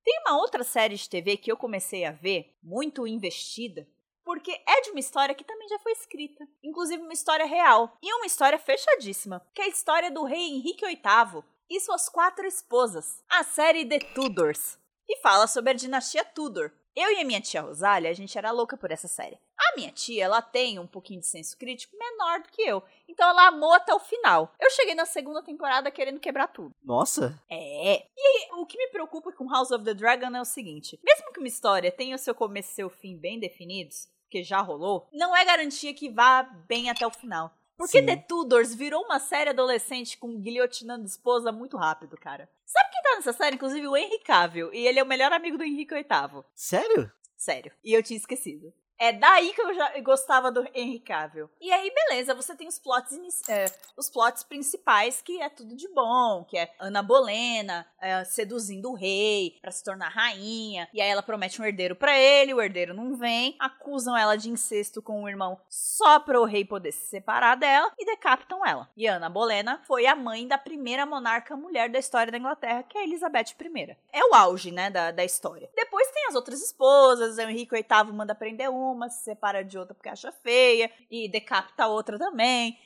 Tem 0.05 0.21
uma 0.27 0.39
outra 0.39 0.65
série 0.65 0.97
de 0.97 1.09
TV 1.09 1.37
que 1.37 1.51
eu 1.51 1.57
comecei 1.57 2.05
a 2.05 2.11
ver, 2.11 2.57
muito 2.63 3.07
investida, 3.07 3.87
porque 4.25 4.51
é 4.67 4.81
de 4.81 4.91
uma 4.91 5.01
história 5.01 5.35
que 5.35 5.45
também 5.45 5.69
já 5.69 5.79
foi 5.79 5.93
escrita. 5.93 6.47
Inclusive 6.63 7.03
uma 7.03 7.13
história 7.13 7.45
real. 7.45 7.97
E 8.03 8.13
uma 8.15 8.27
história 8.27 8.59
fechadíssima. 8.59 9.45
Que 9.55 9.63
é 9.63 9.65
a 9.65 9.69
história 9.69 10.11
do 10.11 10.25
rei 10.25 10.41
Henrique 10.41 10.87
VIII 10.87 11.43
e 11.69 11.81
suas 11.81 12.09
quatro 12.09 12.47
esposas. 12.47 13.23
A 13.29 13.43
série 13.43 13.85
The 13.85 13.99
Tudors. 13.99 14.79
E 15.09 15.19
fala 15.19 15.47
sobre 15.47 15.71
a 15.71 15.75
dinastia 15.75 16.25
Tudor. 16.25 16.73
Eu 16.95 17.11
e 17.11 17.21
a 17.21 17.25
minha 17.25 17.41
tia 17.41 17.63
Rosália, 17.63 18.11
a 18.11 18.15
gente 18.15 18.37
era 18.37 18.51
louca 18.51 18.77
por 18.77 18.91
essa 18.91 19.09
série. 19.09 19.39
A 19.59 19.77
minha 19.77 19.91
tia, 19.91 20.25
ela 20.25 20.43
tem 20.43 20.79
um 20.79 20.87
pouquinho 20.87 21.21
de 21.21 21.27
senso 21.27 21.57
crítico 21.57 21.97
menor 21.97 22.41
do 22.41 22.49
que 22.51 22.61
eu. 22.61 22.83
Então 23.09 23.29
ela 23.29 23.47
amou 23.47 23.73
até 23.73 23.95
o 23.95 23.99
final. 23.99 24.53
Eu 24.61 24.71
cheguei 24.71 24.95
na 24.95 25.07
segunda 25.07 25.43
temporada 25.43 25.91
querendo 25.91 26.21
quebrar 26.21 26.49
tudo. 26.49 26.75
Nossa. 26.85 27.41
É. 27.51 28.07
E 28.15 28.55
o 28.57 28.67
que 28.67 28.77
me 28.77 28.89
preocupa 28.89 29.33
com 29.33 29.49
House 29.49 29.71
of 29.71 29.85
the 29.85 29.95
Dragon 29.95 30.37
é 30.37 30.41
o 30.41 30.45
seguinte: 30.45 31.01
mesmo 31.03 31.33
que 31.33 31.41
uma 31.41 31.49
história 31.49 31.91
tenha 31.91 32.15
o 32.15 32.19
seu 32.19 32.35
começo 32.35 32.73
e 32.73 32.75
seu 32.75 32.91
fim 32.91 33.17
bem 33.17 33.41
definidos, 33.41 34.09
porque 34.25 34.43
já 34.43 34.61
rolou, 34.61 35.09
não 35.13 35.35
é 35.35 35.45
garantia 35.45 35.95
que 35.95 36.11
vá 36.11 36.43
bem 36.43 36.91
até 36.91 37.07
o 37.07 37.11
final. 37.11 37.55
Porque 37.77 38.01
Sim. 38.01 38.07
The 38.07 38.17
Tudors 38.17 38.75
virou 38.75 39.03
uma 39.03 39.19
série 39.19 39.51
adolescente 39.51 40.19
com 40.19 40.39
guilhotinando 40.39 41.07
esposa 41.07 41.51
muito 41.51 41.77
rápido, 41.77 42.17
cara. 42.17 42.49
Sabe 42.65 42.92
nessa 43.17 43.33
série? 43.33 43.57
Inclusive 43.57 43.87
o 43.87 43.97
Henry 43.97 44.19
Cavill. 44.21 44.73
E 44.73 44.87
ele 44.87 44.99
é 44.99 45.03
o 45.03 45.07
melhor 45.07 45.33
amigo 45.33 45.59
do 45.59 45.65
Henrique 45.65 45.95
VIII. 45.95 46.45
Sério? 46.55 47.11
Sério. 47.37 47.73
E 47.83 47.93
eu 47.93 48.03
tinha 48.03 48.17
esquecido. 48.17 48.73
É 48.99 49.13
daí 49.13 49.53
que 49.53 49.61
eu 49.61 49.75
já 49.75 50.01
gostava 50.01 50.51
do 50.51 50.67
Henry 50.75 51.01
Cavill. 51.01 51.51
E 51.61 51.73
aí, 51.73 51.93
beleza, 51.93 52.35
você 52.35 52.55
tem 52.55 52.69
os 52.69 52.79
plots, 52.79 53.19
é, 53.49 53.67
os 53.97 54.09
plots 54.09 54.43
principais, 54.43 55.21
que 55.21 55.41
é 55.41 55.49
tudo 55.49 55.75
de 55.75 55.89
bom, 55.89 56.45
que 56.45 56.57
é 56.57 56.73
Ana 56.79 57.03
Bolena 57.03 57.87
é, 58.01 58.25
seduzindo 58.25 58.91
o 58.91 58.95
rei 58.95 59.59
pra 59.61 59.71
se 59.71 59.83
tornar 59.83 60.09
rainha. 60.09 60.89
E 60.93 61.01
aí 61.01 61.09
ela 61.09 61.23
promete 61.23 61.61
um 61.61 61.65
herdeiro 61.65 61.97
pra 61.97 62.19
ele, 62.19 62.55
o 62.55 62.61
herdeiro 62.61 62.95
não 62.95 63.17
vem. 63.17 63.57
Acusam 63.59 64.17
ela 64.17 64.37
de 64.37 64.51
incesto 64.51 65.03
com 65.03 65.23
o 65.23 65.29
irmão 65.29 65.59
só 65.69 66.21
para 66.21 66.41
o 66.41 66.45
rei 66.45 66.65
poder 66.65 66.93
se 66.93 67.07
separar 67.07 67.57
dela 67.57 67.93
e 67.99 68.05
decapitam 68.05 68.65
ela. 68.67 68.89
E 68.97 69.07
Ana 69.07 69.29
Bolena 69.29 69.81
foi 69.85 70.07
a 70.07 70.15
mãe 70.15 70.47
da 70.47 70.59
primeira 70.59 71.07
monarca 71.07 71.57
mulher 71.57 71.91
da 71.91 71.99
história 71.99 72.31
da 72.31 72.39
Inglaterra, 72.39 72.83
que 72.83 72.99
é 72.99 73.05
Elizabeth 73.05 73.55
I. 73.61 73.97
É 74.13 74.25
o 74.25 74.35
auge, 74.35 74.71
né, 74.71 74.91
da, 74.91 75.11
da 75.11 75.25
história. 75.25 75.71
Depois 75.75 76.11
tem 76.11 76.27
as 76.29 76.35
outras 76.35 76.63
esposas, 76.63 77.37
o 77.37 77.41
Henrique 77.41 77.75
VIII 77.75 78.13
manda 78.13 78.35
prender 78.35 78.71
uma, 78.91 79.09
se 79.09 79.23
separa 79.23 79.65
de 79.65 79.79
outra 79.79 79.95
porque 79.95 80.09
acha 80.09 80.33
feia, 80.33 80.91
e 81.11 81.29
decapita 81.29 81.85
a 81.85 81.89
outra 81.89 82.19
também. 82.19 82.79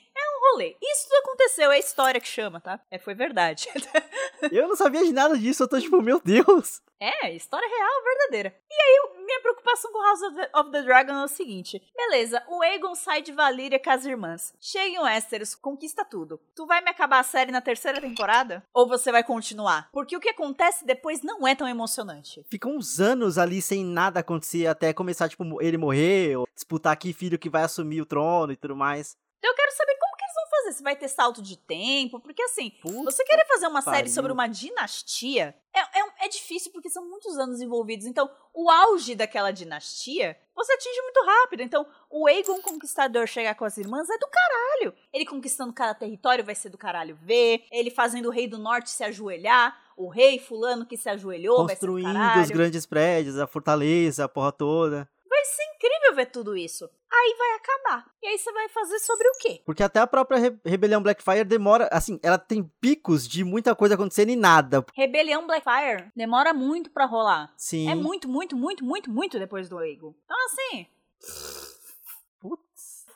Rolê. 0.51 0.75
Isso 0.81 1.07
tudo 1.07 1.19
aconteceu, 1.19 1.71
é 1.71 1.75
a 1.75 1.79
história 1.79 2.21
que 2.21 2.27
chama, 2.27 2.59
tá? 2.59 2.79
É, 2.89 2.97
foi 2.97 3.13
verdade. 3.13 3.67
Eu 4.51 4.67
não 4.67 4.75
sabia 4.75 5.03
de 5.03 5.11
nada 5.11 5.37
disso, 5.37 5.63
eu 5.63 5.67
tô 5.67 5.79
tipo, 5.79 6.01
meu 6.01 6.21
Deus. 6.23 6.81
É, 6.99 7.33
história 7.33 7.67
real, 7.67 8.03
verdadeira. 8.03 8.55
E 8.69 8.73
aí, 8.73 9.23
minha 9.23 9.41
preocupação 9.41 9.91
com 9.91 10.01
House 10.01 10.21
of 10.21 10.35
the, 10.35 10.49
of 10.55 10.71
the 10.71 10.81
Dragon 10.81 11.13
é 11.13 11.23
o 11.23 11.27
seguinte: 11.27 11.81
beleza, 11.95 12.43
o 12.47 12.61
Aegon 12.61 12.95
sai 12.95 13.21
de 13.21 13.31
Valíria 13.31 13.79
com 13.79 13.89
as 13.89 14.05
irmãs. 14.05 14.53
Chega 14.59 14.95
em 14.95 14.99
Westeros, 14.99 15.53
conquista 15.53 16.03
tudo. 16.03 16.39
Tu 16.55 16.65
vai 16.65 16.81
me 16.81 16.89
acabar 16.89 17.19
a 17.19 17.23
série 17.23 17.51
na 17.51 17.61
terceira 17.61 18.01
temporada? 18.01 18.63
Ou 18.73 18.87
você 18.87 19.11
vai 19.11 19.23
continuar? 19.23 19.89
Porque 19.91 20.17
o 20.17 20.19
que 20.19 20.29
acontece 20.29 20.85
depois 20.85 21.21
não 21.21 21.47
é 21.47 21.53
tão 21.53 21.67
emocionante. 21.67 22.43
Ficam 22.49 22.75
uns 22.75 22.99
anos 22.99 23.37
ali 23.37 23.61
sem 23.61 23.85
nada 23.85 24.21
acontecer 24.21 24.65
até 24.65 24.91
começar, 24.91 25.29
tipo, 25.29 25.61
ele 25.61 25.77
morrer, 25.77 26.35
ou 26.35 26.47
disputar 26.55 26.97
que 26.97 27.13
filho 27.13 27.37
que 27.37 27.49
vai 27.49 27.63
assumir 27.63 28.01
o 28.01 28.05
trono 28.05 28.53
e 28.53 28.57
tudo 28.57 28.75
mais. 28.75 29.15
Então 29.37 29.51
eu 29.51 29.55
quero 29.55 29.71
saber 29.71 29.95
como 29.99 30.15
que 30.15 30.23
eles 30.23 30.33
vão 30.33 30.49
fazer. 30.67 30.77
Se 30.77 30.83
vai 30.83 30.95
ter 30.95 31.07
salto 31.07 31.41
de 31.41 31.57
tempo? 31.57 32.19
Porque 32.19 32.41
assim, 32.43 32.71
Puta 32.81 33.11
você 33.11 33.23
querer 33.23 33.45
fazer 33.47 33.67
uma 33.67 33.81
série 33.81 33.97
pariu. 33.97 34.13
sobre 34.13 34.31
uma 34.31 34.47
dinastia 34.47 35.55
é, 35.73 35.99
é, 35.99 36.25
é 36.25 36.29
difícil 36.29 36.71
porque 36.71 36.89
são 36.89 37.07
muitos 37.07 37.37
anos 37.37 37.61
envolvidos. 37.61 38.05
Então, 38.05 38.29
o 38.53 38.69
auge 38.69 39.15
daquela 39.15 39.51
dinastia 39.51 40.37
você 40.55 40.73
atinge 40.73 41.01
muito 41.03 41.23
rápido. 41.23 41.61
Então, 41.61 41.85
o 42.09 42.25
Aegon 42.27 42.61
Conquistador 42.61 43.27
chegar 43.27 43.53
com 43.53 43.63
as 43.63 43.77
irmãs 43.77 44.09
é 44.09 44.17
do 44.17 44.27
caralho. 44.27 44.93
Ele 45.13 45.25
conquistando 45.25 45.71
cada 45.71 45.93
território 45.93 46.43
vai 46.43 46.55
ser 46.55 46.69
do 46.69 46.77
caralho 46.77 47.15
ver. 47.21 47.63
Ele 47.71 47.91
fazendo 47.91 48.27
o 48.27 48.31
rei 48.31 48.47
do 48.47 48.57
norte 48.57 48.89
se 48.89 49.03
ajoelhar. 49.03 49.77
O 49.95 50.09
rei 50.09 50.39
fulano 50.39 50.85
que 50.85 50.97
se 50.97 51.09
ajoelhou 51.09 51.65
vai 51.65 51.75
ser 51.75 51.87
Construindo 51.87 52.41
os 52.41 52.49
grandes 52.49 52.85
prédios, 52.85 53.37
a 53.37 53.45
fortaleza, 53.45 54.25
a 54.25 54.29
porra 54.29 54.51
toda. 54.51 55.07
Vai 55.29 55.45
ser 55.45 55.63
incrível 55.75 56.15
ver 56.15 56.25
tudo 56.27 56.55
isso. 56.55 56.89
Aí 57.11 57.35
vai 57.37 57.51
acabar. 57.55 58.05
E 58.21 58.27
aí 58.27 58.37
você 58.37 58.51
vai 58.51 58.67
fazer 58.69 58.99
sobre 58.99 59.27
o 59.27 59.31
quê? 59.39 59.61
Porque 59.65 59.83
até 59.83 59.99
a 59.99 60.07
própria 60.07 60.37
Re- 60.39 60.57
Rebelião 60.65 61.01
Blackfire 61.01 61.43
demora, 61.43 61.87
assim, 61.91 62.19
ela 62.23 62.37
tem 62.37 62.63
picos 62.81 63.27
de 63.27 63.43
muita 63.43 63.75
coisa 63.75 63.95
acontecendo 63.95 64.29
e 64.29 64.35
nada. 64.35 64.85
Rebelião 64.95 65.45
Blackfire 65.47 66.11
demora 66.15 66.53
muito 66.53 66.89
pra 66.91 67.05
rolar. 67.05 67.53
Sim. 67.57 67.89
É 67.89 67.95
muito, 67.95 68.27
muito, 68.27 68.55
muito, 68.55 68.83
muito, 68.83 69.09
muito 69.11 69.39
depois 69.39 69.67
do 69.69 69.77
Aegon. 69.77 70.13
Então, 70.25 70.37
assim. 70.45 70.87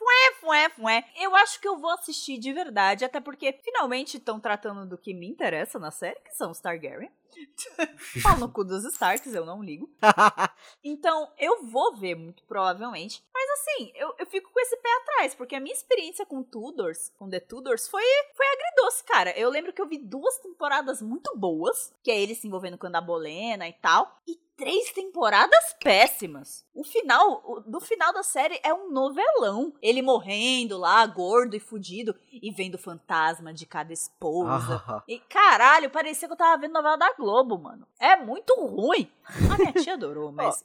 Fué, 0.02 0.34
fué, 0.40 0.68
fué. 0.70 1.04
Eu 1.16 1.34
acho 1.36 1.60
que 1.60 1.68
eu 1.68 1.78
vou 1.78 1.90
assistir 1.90 2.38
de 2.38 2.52
verdade, 2.52 3.04
até 3.04 3.20
porque 3.20 3.52
finalmente 3.62 4.16
estão 4.16 4.40
tratando 4.40 4.86
do 4.86 4.98
que 4.98 5.14
me 5.14 5.28
interessa 5.28 5.78
na 5.78 5.90
série, 5.90 6.20
que 6.20 6.34
são 6.34 6.50
os 6.50 6.60
Targaryen. 6.60 7.10
Pau 8.22 8.38
no 8.38 8.52
cu 8.52 8.62
dos 8.62 8.84
Starks, 8.84 9.34
eu 9.34 9.46
não 9.46 9.62
ligo. 9.62 9.90
então, 10.84 11.32
eu 11.38 11.64
vou 11.64 11.96
ver, 11.96 12.14
muito 12.14 12.44
provavelmente. 12.44 13.24
Mas 13.32 13.50
assim, 13.50 13.92
eu, 13.94 14.14
eu 14.18 14.26
fico 14.26 14.50
com 14.52 14.60
esse 14.60 14.76
pé 14.76 14.88
atrás, 15.00 15.34
porque 15.34 15.56
a 15.56 15.60
minha 15.60 15.74
experiência 15.74 16.26
com 16.26 16.42
Tudors, 16.42 17.10
com 17.18 17.28
The 17.28 17.40
Tudors, 17.40 17.88
foi, 17.88 18.02
foi 18.36 18.46
agridoce, 18.46 19.04
cara. 19.04 19.30
Eu 19.38 19.48
lembro 19.50 19.72
que 19.72 19.80
eu 19.80 19.88
vi 19.88 19.98
duas 19.98 20.38
temporadas 20.38 21.00
muito 21.00 21.36
boas, 21.36 21.94
que 22.02 22.10
é 22.10 22.20
ele 22.20 22.34
se 22.34 22.46
envolvendo 22.46 22.76
com 22.76 22.86
a 22.86 23.00
Bolena 23.00 23.66
e 23.66 23.72
tal. 23.72 24.18
E 24.26 24.38
três 24.62 24.92
temporadas 24.92 25.74
péssimas. 25.82 26.64
O 26.72 26.84
final, 26.84 27.64
do 27.66 27.80
final 27.80 28.12
da 28.12 28.22
série 28.22 28.60
é 28.62 28.72
um 28.72 28.92
novelão. 28.92 29.72
Ele 29.82 30.00
morrendo 30.00 30.78
lá, 30.78 31.04
gordo 31.04 31.56
e 31.56 31.60
fudido, 31.60 32.14
e 32.32 32.48
vendo 32.52 32.76
o 32.76 32.78
fantasma 32.78 33.52
de 33.52 33.66
cada 33.66 33.92
esposa. 33.92 34.80
Ah. 34.86 35.02
E 35.08 35.18
caralho, 35.18 35.90
parecia 35.90 36.28
que 36.28 36.34
eu 36.34 36.38
tava 36.38 36.60
vendo 36.60 36.74
novela 36.74 36.96
da 36.96 37.12
Globo, 37.14 37.58
mano. 37.58 37.84
É 37.98 38.14
muito 38.14 38.54
ruim. 38.54 39.10
A 39.52 39.58
minha 39.58 39.72
tia 39.72 39.94
adorou, 39.94 40.30
mas. 40.32 40.64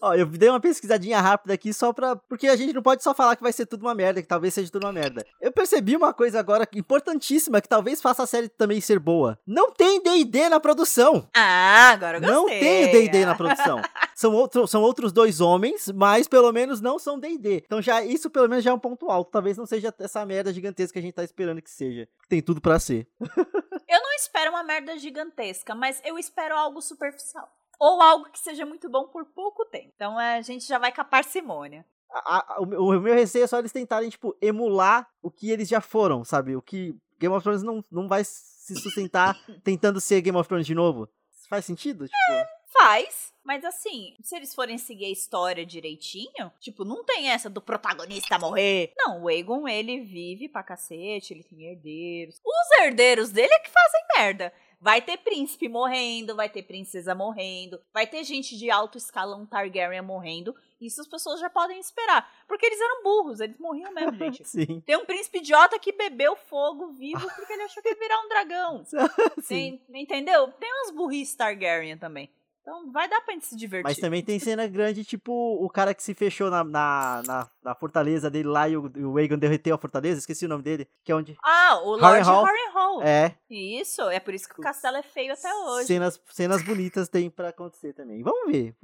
Ó, 0.00 0.14
eu 0.14 0.24
dei 0.24 0.48
uma 0.48 0.60
pesquisadinha 0.60 1.20
rápida 1.20 1.52
aqui 1.52 1.74
só 1.74 1.92
pra. 1.92 2.16
Porque 2.16 2.48
a 2.48 2.56
gente 2.56 2.72
não 2.72 2.82
pode 2.82 3.02
só 3.02 3.14
falar 3.14 3.36
que 3.36 3.42
vai 3.42 3.52
ser 3.52 3.66
tudo 3.66 3.82
uma 3.82 3.94
merda, 3.94 4.22
que 4.22 4.28
talvez 4.28 4.54
seja 4.54 4.70
tudo 4.70 4.86
uma 4.86 4.92
merda. 4.92 5.26
Eu 5.40 5.52
percebi 5.52 5.94
uma 5.94 6.14
coisa 6.14 6.40
agora 6.40 6.66
importantíssima 6.74 7.60
que 7.60 7.68
talvez 7.68 8.00
faça 8.00 8.22
a 8.22 8.26
série 8.26 8.48
também 8.48 8.80
ser 8.80 8.98
boa. 8.98 9.38
Não 9.46 9.70
tem 9.70 10.02
DD 10.02 10.48
na 10.48 10.58
produção. 10.58 11.28
Ah, 11.34 11.90
agora 11.90 12.16
eu 12.16 12.20
gostei. 12.20 12.34
Não 12.34 12.46
tem 12.46 12.90
DD 12.90 13.26
na 13.26 13.34
produção. 13.34 13.82
são, 14.14 14.34
outro, 14.34 14.66
são 14.66 14.82
outros 14.82 15.12
dois 15.12 15.40
homens, 15.40 15.90
mas 15.94 16.26
pelo 16.26 16.50
menos 16.50 16.80
não 16.80 16.98
são 16.98 17.18
DD. 17.18 17.62
Então 17.66 17.82
já 17.82 18.02
isso 18.02 18.30
pelo 18.30 18.48
menos 18.48 18.64
já 18.64 18.70
é 18.70 18.74
um 18.74 18.78
ponto 18.78 19.10
alto. 19.10 19.30
Talvez 19.30 19.58
não 19.58 19.66
seja 19.66 19.94
essa 19.98 20.24
merda 20.24 20.52
gigantesca 20.52 20.94
que 20.94 20.98
a 20.98 21.02
gente 21.02 21.14
tá 21.14 21.24
esperando 21.24 21.60
que 21.60 21.70
seja. 21.70 22.08
Tem 22.26 22.40
tudo 22.40 22.60
para 22.60 22.78
ser. 22.78 23.06
eu 23.20 24.02
não 24.02 24.12
espero 24.14 24.50
uma 24.50 24.62
merda 24.62 24.98
gigantesca, 24.98 25.74
mas 25.74 26.00
eu 26.04 26.18
espero 26.18 26.56
algo 26.56 26.80
superficial 26.80 27.50
ou 27.80 28.02
algo 28.02 28.30
que 28.30 28.38
seja 28.38 28.66
muito 28.66 28.90
bom 28.90 29.08
por 29.08 29.24
pouco 29.24 29.64
tempo. 29.64 29.90
Então 29.96 30.18
a 30.18 30.42
gente 30.42 30.66
já 30.66 30.78
vai 30.78 30.92
com 30.92 31.00
a 31.00 31.04
parcimônia. 31.04 31.84
A, 32.12 32.54
a, 32.54 32.60
o, 32.60 32.64
o, 32.64 33.00
meu 33.00 33.14
receio 33.14 33.44
é 33.44 33.46
só 33.46 33.58
eles 33.58 33.72
tentarem, 33.72 34.10
tipo, 34.10 34.36
emular 34.42 35.08
o 35.22 35.30
que 35.30 35.50
eles 35.50 35.68
já 35.68 35.80
foram, 35.80 36.24
sabe? 36.24 36.54
O 36.54 36.60
que 36.60 36.94
Game 37.18 37.34
of 37.34 37.42
Thrones 37.42 37.62
não, 37.62 37.82
não 37.90 38.06
vai 38.06 38.22
se 38.24 38.74
sustentar 38.76 39.34
tentando 39.64 40.00
ser 40.00 40.20
Game 40.20 40.36
of 40.36 40.46
Thrones 40.46 40.66
de 40.66 40.74
novo. 40.74 41.08
Faz 41.48 41.64
sentido? 41.64 42.06
Tipo... 42.06 42.32
É, 42.32 42.46
faz. 42.72 43.32
Mas 43.42 43.64
assim, 43.64 44.14
se 44.22 44.36
eles 44.36 44.54
forem 44.54 44.76
seguir 44.76 45.06
a 45.06 45.10
história 45.10 45.64
direitinho, 45.64 46.52
tipo, 46.60 46.84
não 46.84 47.04
tem 47.04 47.30
essa 47.30 47.48
do 47.48 47.60
protagonista 47.60 48.38
morrer. 48.38 48.92
Não, 48.96 49.22
o 49.22 49.28
Aegon, 49.28 49.66
ele 49.66 50.00
vive 50.00 50.48
pra 50.48 50.62
cacete, 50.62 51.32
ele 51.32 51.44
tem 51.44 51.64
herdeiros. 51.64 52.40
Os 52.44 52.80
herdeiros 52.80 53.30
dele 53.30 53.52
é 53.52 53.58
que 53.60 53.70
fazem 53.70 54.00
merda. 54.16 54.52
Vai 54.80 55.02
ter 55.02 55.18
príncipe 55.18 55.68
morrendo, 55.68 56.34
vai 56.34 56.48
ter 56.48 56.62
princesa 56.62 57.14
morrendo, 57.14 57.78
vai 57.92 58.06
ter 58.06 58.24
gente 58.24 58.56
de 58.56 58.70
alto 58.70 58.96
escalão 58.96 59.44
Targaryen 59.44 60.00
morrendo. 60.00 60.54
Isso 60.80 61.02
as 61.02 61.06
pessoas 61.06 61.38
já 61.38 61.50
podem 61.50 61.78
esperar. 61.78 62.26
Porque 62.48 62.64
eles 62.64 62.80
eram 62.80 63.02
burros, 63.02 63.40
eles 63.40 63.58
morriam 63.58 63.92
mesmo, 63.92 64.16
gente. 64.16 64.42
Sim. 64.48 64.80
Tem 64.80 64.96
um 64.96 65.04
príncipe 65.04 65.38
idiota 65.38 65.78
que 65.78 65.92
bebeu 65.92 66.34
fogo 66.34 66.88
vivo 66.92 67.20
porque 67.36 67.52
ele 67.52 67.62
achou 67.62 67.82
que 67.82 67.90
ia 67.90 67.94
virar 67.94 68.20
um 68.24 68.28
dragão. 68.28 68.84
Sim. 69.42 69.78
Tem, 69.92 70.02
entendeu? 70.02 70.48
Tem 70.52 70.72
umas 70.72 70.90
burrice 70.92 71.36
Targaryen 71.36 71.98
também. 71.98 72.30
Então 72.60 72.92
vai 72.92 73.08
dar 73.08 73.20
pra 73.22 73.32
gente 73.32 73.46
se 73.46 73.56
divertir. 73.56 73.84
Mas 73.84 73.96
também 73.96 74.22
tem 74.22 74.38
cena 74.38 74.66
grande, 74.66 75.04
tipo 75.04 75.32
o 75.32 75.68
cara 75.68 75.94
que 75.94 76.02
se 76.02 76.14
fechou 76.14 76.50
na, 76.50 76.62
na, 76.62 77.22
na, 77.26 77.50
na 77.62 77.74
fortaleza 77.74 78.30
dele 78.30 78.48
lá 78.48 78.68
e 78.68 78.76
o, 78.76 78.92
o 79.12 79.16
Aegon 79.16 79.38
derreteu 79.38 79.74
a 79.74 79.78
fortaleza, 79.78 80.18
esqueci 80.18 80.44
o 80.44 80.48
nome 80.48 80.62
dele, 80.62 80.86
que 81.02 81.10
é 81.10 81.14
onde... 81.14 81.36
Ah, 81.42 81.80
o 81.82 81.96
Lord 81.96 82.04
Harrenhal. 82.04 83.02
É. 83.02 83.34
Isso, 83.48 84.02
é 84.02 84.20
por 84.20 84.34
isso 84.34 84.48
que 84.48 84.60
o 84.60 84.62
castelo 84.62 84.98
é 84.98 85.02
feio 85.02 85.32
até 85.32 85.52
hoje. 85.52 85.86
Cenas, 85.86 86.20
cenas 86.30 86.62
bonitas 86.62 87.08
tem 87.08 87.30
para 87.30 87.48
acontecer 87.48 87.94
também. 87.94 88.22
Vamos 88.22 88.52
ver, 88.52 88.74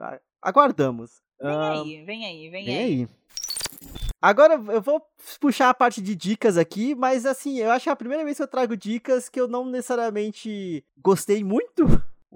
aguardamos. 0.40 1.20
Vem 1.40 1.52
uh, 1.52 1.60
aí, 1.60 2.04
vem 2.04 2.24
aí, 2.24 2.50
vem, 2.50 2.64
vem 2.64 2.78
aí. 2.78 2.84
aí. 2.84 3.08
Agora 4.22 4.54
eu 4.54 4.80
vou 4.80 5.02
puxar 5.38 5.68
a 5.68 5.74
parte 5.74 6.00
de 6.00 6.16
dicas 6.16 6.56
aqui, 6.56 6.94
mas 6.94 7.26
assim, 7.26 7.58
eu 7.58 7.70
acho 7.70 7.84
que 7.84 7.90
é 7.90 7.92
a 7.92 7.96
primeira 7.96 8.24
vez 8.24 8.38
que 8.38 8.42
eu 8.42 8.48
trago 8.48 8.76
dicas 8.76 9.28
que 9.28 9.38
eu 9.38 9.46
não 9.46 9.66
necessariamente 9.66 10.84
gostei 10.96 11.44
muito 11.44 11.86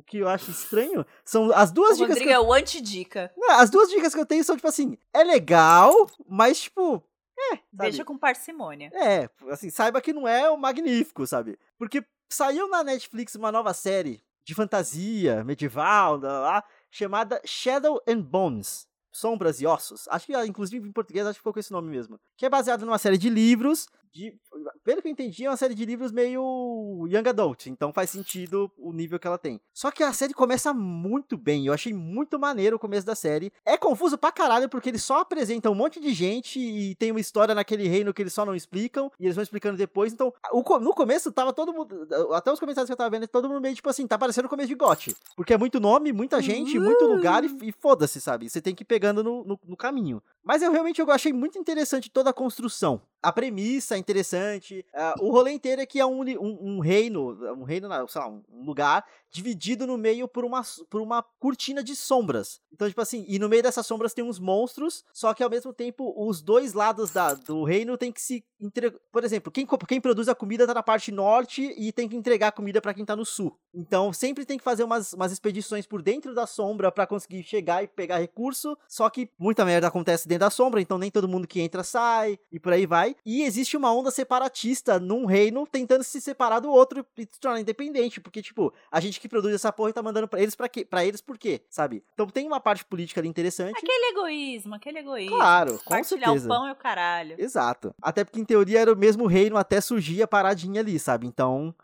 o 0.01 0.03
que 0.03 0.19
eu 0.19 0.29
acho 0.29 0.51
estranho 0.51 1.05
são 1.23 1.53
as 1.53 1.71
duas 1.71 1.93
o 1.93 1.95
dicas. 1.95 2.09
Rodrigo 2.09 2.27
que 2.27 2.35
eu... 2.35 2.43
é 2.43 2.47
o 2.47 2.53
anti-dica. 2.53 3.31
As 3.51 3.69
duas 3.69 3.91
dicas 3.91 4.15
que 4.15 4.21
eu 4.21 4.27
tenho 4.27 4.43
são, 4.43 4.57
tipo 4.57 4.67
assim, 4.67 4.97
é 5.13 5.23
legal, 5.23 5.93
mas, 6.27 6.63
tipo. 6.63 7.03
É. 7.39 7.57
Sabe? 7.57 7.63
Deixa 7.73 8.05
com 8.05 8.19
parcimônia. 8.19 8.91
É, 8.95 9.29
assim, 9.51 9.71
saiba 9.71 10.01
que 10.01 10.13
não 10.13 10.27
é 10.27 10.51
o 10.51 10.57
magnífico, 10.57 11.27
sabe? 11.27 11.59
Porque 11.79 12.05
saiu 12.29 12.69
na 12.69 12.83
Netflix 12.83 13.35
uma 13.35 13.53
nova 13.53 13.73
série 13.75 14.23
de 14.43 14.55
fantasia 14.55 15.45
medieval, 15.45 16.19
lá, 16.19 16.65
chamada 16.91 17.41
Shadow 17.45 18.03
and 18.09 18.21
Bones. 18.23 18.89
Sombras 19.13 19.61
e 19.61 19.67
Ossos. 19.67 20.07
Acho 20.09 20.27
que, 20.27 20.45
inclusive, 20.45 20.89
em 20.89 20.93
português, 20.93 21.27
acho 21.27 21.35
que 21.35 21.41
ficou 21.41 21.53
com 21.53 21.59
esse 21.59 21.73
nome 21.73 21.91
mesmo. 21.91 22.19
Que 22.37 22.47
é 22.47 22.49
baseado 22.49 22.87
numa 22.87 22.97
série 22.97 23.19
de 23.19 23.29
livros 23.29 23.89
de, 24.13 24.37
pelo 24.85 25.01
que 25.01 25.09
eu 25.09 25.13
entendi, 25.13 25.45
é 25.45 25.51
uma 25.51 25.57
série 25.57 25.75
de 25.75 25.85
livros 25.85 26.13
meio 26.13 27.07
young 27.09 27.29
adult, 27.29 27.67
então 27.67 27.93
faz 27.93 28.11
sentido 28.11 28.71
o 28.77 28.93
nível 28.93 29.19
que 29.19 29.27
ela 29.27 29.39
tem. 29.39 29.61
Só 29.73 29.91
que 29.91 30.03
a 30.03 30.13
série 30.13 30.35
começa 30.35 30.73
muito 30.75 31.37
bem, 31.37 31.67
eu 31.67 31.73
achei 31.73 31.93
muito 31.93 32.39
maneiro 32.39 32.77
o 32.77 32.79
começo 32.79 33.07
da 33.07 33.15
série. 33.15 33.53
É 33.65 33.77
confuso 33.77 34.19
pra 34.19 34.33
caralho, 34.33 34.69
porque 34.69 34.89
eles 34.89 35.03
só 35.03 35.21
apresentam 35.21 35.73
um 35.73 35.77
monte 35.77 36.01
de 36.01 36.13
gente 36.13 36.59
e 36.59 36.95
tem 36.97 37.11
uma 37.11 37.21
história 37.21 37.55
naquele 37.55 37.87
reino 37.89 38.13
que 38.13 38.23
eles 38.23 38.33
só 38.33 38.45
não 38.45 38.55
explicam, 38.55 39.11
e 39.19 39.25
eles 39.25 39.37
vão 39.37 39.43
explicando 39.43 39.77
depois. 39.77 40.13
Então, 40.13 40.33
o, 40.53 40.79
no 40.79 40.95
começo 40.95 41.33
tava 41.33 41.53
todo 41.53 41.73
mundo, 41.73 42.07
até 42.33 42.53
os 42.53 42.61
comentários 42.61 42.89
que 42.89 42.93
eu 42.93 42.97
tava 42.97 43.11
vendo, 43.11 43.27
todo 43.29 43.49
mundo 43.49 43.61
meio 43.61 43.75
tipo 43.75 43.89
assim, 43.89 44.07
tá 44.07 44.19
parecendo 44.19 44.47
o 44.47 44.51
começo 44.51 44.69
de 44.69 44.75
GOT. 44.75 45.15
Porque 45.37 45.55
é 45.55 45.59
muito 45.59 45.79
nome, 45.81 46.13
muita 46.13 46.41
gente, 46.43 46.79
muito 46.79 47.05
lugar 47.05 47.45
e, 47.45 47.57
e 47.63 47.73
foda-se, 47.73 48.21
sabe? 48.21 48.49
Você 48.49 48.61
tem 48.61 48.75
que 48.75 48.83
ir 48.83 48.87
pegando 48.87 49.23
no, 49.23 49.45
no, 49.45 49.61
no 49.65 49.77
caminho. 49.77 50.23
Mas 50.43 50.63
eu 50.63 50.73
realmente 50.73 51.01
eu 51.01 51.11
achei 51.11 51.33
muito 51.33 51.59
interessante 51.59 52.11
toda 52.11 52.31
a 52.31 52.33
construção. 52.33 53.01
A 53.23 53.33
premissa 53.33 53.97
é 53.97 53.99
interessante. 53.99 54.85
Uh, 54.95 55.27
o 55.27 55.31
rolê 55.31 55.53
inteiro 55.53 55.83
é 55.83 55.87
que 55.87 56.01
é 56.01 56.07
um, 56.07 56.23
um, 56.23 56.77
um 56.77 56.81
reino, 56.81 57.37
um 57.55 57.65
reino, 57.65 57.89
sei 58.09 58.21
lá, 58.21 58.29
um 58.29 58.65
lugar 58.65 59.05
dividido 59.31 59.87
no 59.87 59.97
meio 59.97 60.27
por 60.27 60.45
uma, 60.45 60.63
por 60.89 61.01
uma 61.01 61.23
cortina 61.39 61.83
de 61.83 61.95
sombras. 61.95 62.61
Então, 62.73 62.89
tipo 62.89 63.01
assim, 63.01 63.25
e 63.29 63.39
no 63.39 63.49
meio 63.49 63.63
dessas 63.63 63.87
sombras 63.87 64.15
tem 64.15 64.25
uns 64.25 64.39
monstros, 64.39 65.05
só 65.13 65.33
que 65.35 65.43
ao 65.43 65.51
mesmo 65.51 65.73
tempo 65.73 66.15
os 66.17 66.41
dois 66.43 66.73
lados 66.73 67.11
da, 67.11 67.35
do 67.35 67.63
reino 67.65 67.97
tem 67.97 68.11
que 68.11 68.21
se 68.21 68.45
entregar. 68.61 68.99
Por 69.13 69.25
exemplo, 69.25 69.53
quem, 69.53 69.67
quem 69.87 70.01
produz 70.01 70.29
a 70.29 70.35
comida 70.35 70.67
tá 70.67 70.75
na 70.75 70.83
parte 70.83 71.13
norte 71.13 71.75
e 71.77 71.93
tem 71.93 72.09
que 72.09 72.17
entregar 72.17 72.49
a 72.49 72.53
comida 72.53 72.81
para 72.81 72.95
quem 72.95 73.05
tá 73.05 73.15
no 73.15 73.25
sul. 73.25 73.57
Então, 73.73 74.13
sempre 74.13 74.45
tem 74.45 74.59
que 74.59 74.65
fazer 74.65 74.83
umas, 74.83 75.13
umas 75.13 75.33
expedições 75.33 75.87
por 75.87 76.03
dentro 76.03 76.35
da 76.35 76.47
sombra 76.47 76.91
para 76.91 77.07
conseguir 77.07 77.43
chegar 77.43 77.83
e 77.83 77.89
pegar 77.89 78.19
recurso. 78.19 78.77
Só 78.89 79.09
que 79.09 79.31
muita 79.39 79.65
merda 79.65 79.87
acontece 79.87 80.27
dentro 80.27 80.41
da 80.41 80.51
sombra, 80.51 80.81
então 80.81 80.99
nem 80.99 81.11
todo 81.11 81.29
mundo 81.29 81.47
que 81.47 81.61
entra 81.61 81.85
sai 81.85 82.39
e 82.51 82.59
por 82.59 82.73
aí 82.73 82.87
vai. 82.87 83.15
E 83.25 83.43
existe 83.43 83.77
uma 83.77 83.93
onda 83.93 84.11
separatista 84.11 84.99
num 84.99 85.25
reino 85.27 85.67
tentando 85.67 86.03
se 86.03 86.21
separar 86.21 86.61
do 86.61 86.71
outro 86.71 87.07
e 87.17 87.23
se 87.23 87.41
tornar 87.41 87.61
independente, 87.61 88.21
porque, 88.21 88.43
tipo, 88.43 88.73
a 88.91 89.01
gente 89.01 89.20
que 89.21 89.29
produz 89.29 89.55
essa 89.55 89.71
porra 89.71 89.91
e 89.91 89.93
tá 89.93 90.03
mandando 90.03 90.27
pra 90.27 90.41
eles 90.41 90.55
pra 90.55 90.69
quê? 90.69 90.85
Pra 90.85 91.05
eles 91.05 91.21
por 91.21 91.37
quê? 91.37 91.63
Sabe? 91.69 92.03
Então 92.15 92.27
tem 92.27 92.47
uma 92.47 92.59
parte 92.59 92.85
política 92.85 93.21
ali 93.21 93.29
interessante. 93.29 93.77
Aquele 93.77 94.11
egoísmo, 94.13 94.75
aquele 94.75 94.99
egoísmo. 94.99 95.37
Claro, 95.37 95.81
com 95.85 96.05
certeza. 96.05 96.47
o 96.47 96.49
pão 96.49 96.69
e 96.69 96.73
o 96.73 96.77
caralho. 96.77 97.37
Exato. 97.39 97.95
Até 98.03 98.25
porque 98.25 98.41
em 98.41 98.45
teoria 98.45 98.81
era 98.81 98.93
o 98.93 98.97
mesmo 98.97 99.27
reino 99.27 99.57
até 99.57 99.81
surgir 99.81 100.23
a 100.23 100.29
paradinha 100.29 100.81
ali, 100.81 100.99
sabe? 100.99 101.27
Então, 101.27 101.75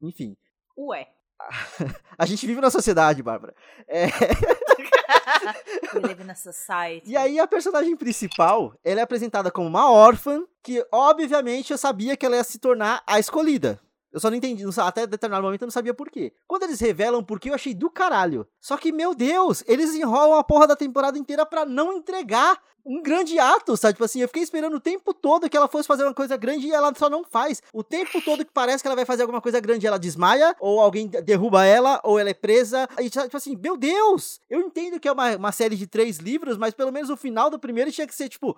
enfim. 0.00 0.36
Ué. 0.78 1.08
a 2.16 2.24
gente 2.24 2.46
vive 2.46 2.60
na 2.60 2.70
sociedade, 2.70 3.22
Bárbara. 3.22 3.54
É... 3.88 4.06
We 5.94 6.00
live 6.00 6.22
in 6.22 6.30
a 6.30 6.34
society. 6.34 7.10
E 7.10 7.16
aí 7.16 7.38
a 7.38 7.46
personagem 7.46 7.96
principal, 7.96 8.74
ela 8.84 9.00
é 9.00 9.02
apresentada 9.02 9.50
como 9.50 9.66
uma 9.66 9.90
órfã, 9.90 10.44
que 10.62 10.84
obviamente 10.90 11.70
eu 11.72 11.78
sabia 11.78 12.16
que 12.16 12.24
ela 12.24 12.36
ia 12.36 12.44
se 12.44 12.58
tornar 12.58 13.02
a 13.06 13.18
escolhida. 13.18 13.80
Eu 14.14 14.20
só 14.20 14.30
não 14.30 14.36
entendi, 14.36 14.64
até 14.80 15.08
determinado 15.08 15.42
momento 15.42 15.62
eu 15.62 15.66
não 15.66 15.72
sabia 15.72 15.92
por 15.92 16.08
quê. 16.08 16.32
Quando 16.46 16.62
eles 16.62 16.78
revelam 16.78 17.24
por 17.24 17.40
quê, 17.40 17.50
eu 17.50 17.54
achei 17.54 17.74
do 17.74 17.90
caralho. 17.90 18.46
Só 18.60 18.76
que, 18.76 18.92
meu 18.92 19.12
Deus, 19.12 19.64
eles 19.66 19.92
enrolam 19.92 20.38
a 20.38 20.44
porra 20.44 20.68
da 20.68 20.76
temporada 20.76 21.18
inteira 21.18 21.44
para 21.44 21.66
não 21.66 21.92
entregar 21.92 22.62
um 22.86 23.02
grande 23.02 23.38
ato, 23.40 23.76
sabe? 23.76 23.94
Tipo 23.94 24.04
assim, 24.04 24.20
eu 24.20 24.28
fiquei 24.28 24.44
esperando 24.44 24.76
o 24.76 24.80
tempo 24.80 25.12
todo 25.12 25.50
que 25.50 25.56
ela 25.56 25.66
fosse 25.66 25.88
fazer 25.88 26.04
uma 26.04 26.14
coisa 26.14 26.36
grande 26.36 26.68
e 26.68 26.72
ela 26.72 26.92
só 26.94 27.10
não 27.10 27.24
faz. 27.24 27.60
O 27.72 27.82
tempo 27.82 28.20
todo 28.22 28.44
que 28.44 28.52
parece 28.52 28.84
que 28.84 28.86
ela 28.86 28.94
vai 28.94 29.04
fazer 29.04 29.22
alguma 29.22 29.40
coisa 29.40 29.58
grande, 29.58 29.84
ela 29.84 29.98
desmaia, 29.98 30.54
ou 30.60 30.80
alguém 30.80 31.08
derruba 31.08 31.64
ela, 31.64 32.00
ou 32.04 32.16
ela 32.16 32.30
é 32.30 32.34
presa. 32.34 32.88
E, 33.00 33.10
tipo 33.10 33.36
assim, 33.36 33.56
meu 33.56 33.76
Deus! 33.76 34.38
Eu 34.48 34.60
entendo 34.60 35.00
que 35.00 35.08
é 35.08 35.12
uma, 35.12 35.36
uma 35.36 35.52
série 35.52 35.74
de 35.74 35.88
três 35.88 36.18
livros, 36.18 36.56
mas 36.56 36.72
pelo 36.72 36.92
menos 36.92 37.10
o 37.10 37.16
final 37.16 37.50
do 37.50 37.58
primeiro 37.58 37.90
tinha 37.90 38.06
que 38.06 38.14
ser, 38.14 38.28
tipo, 38.28 38.56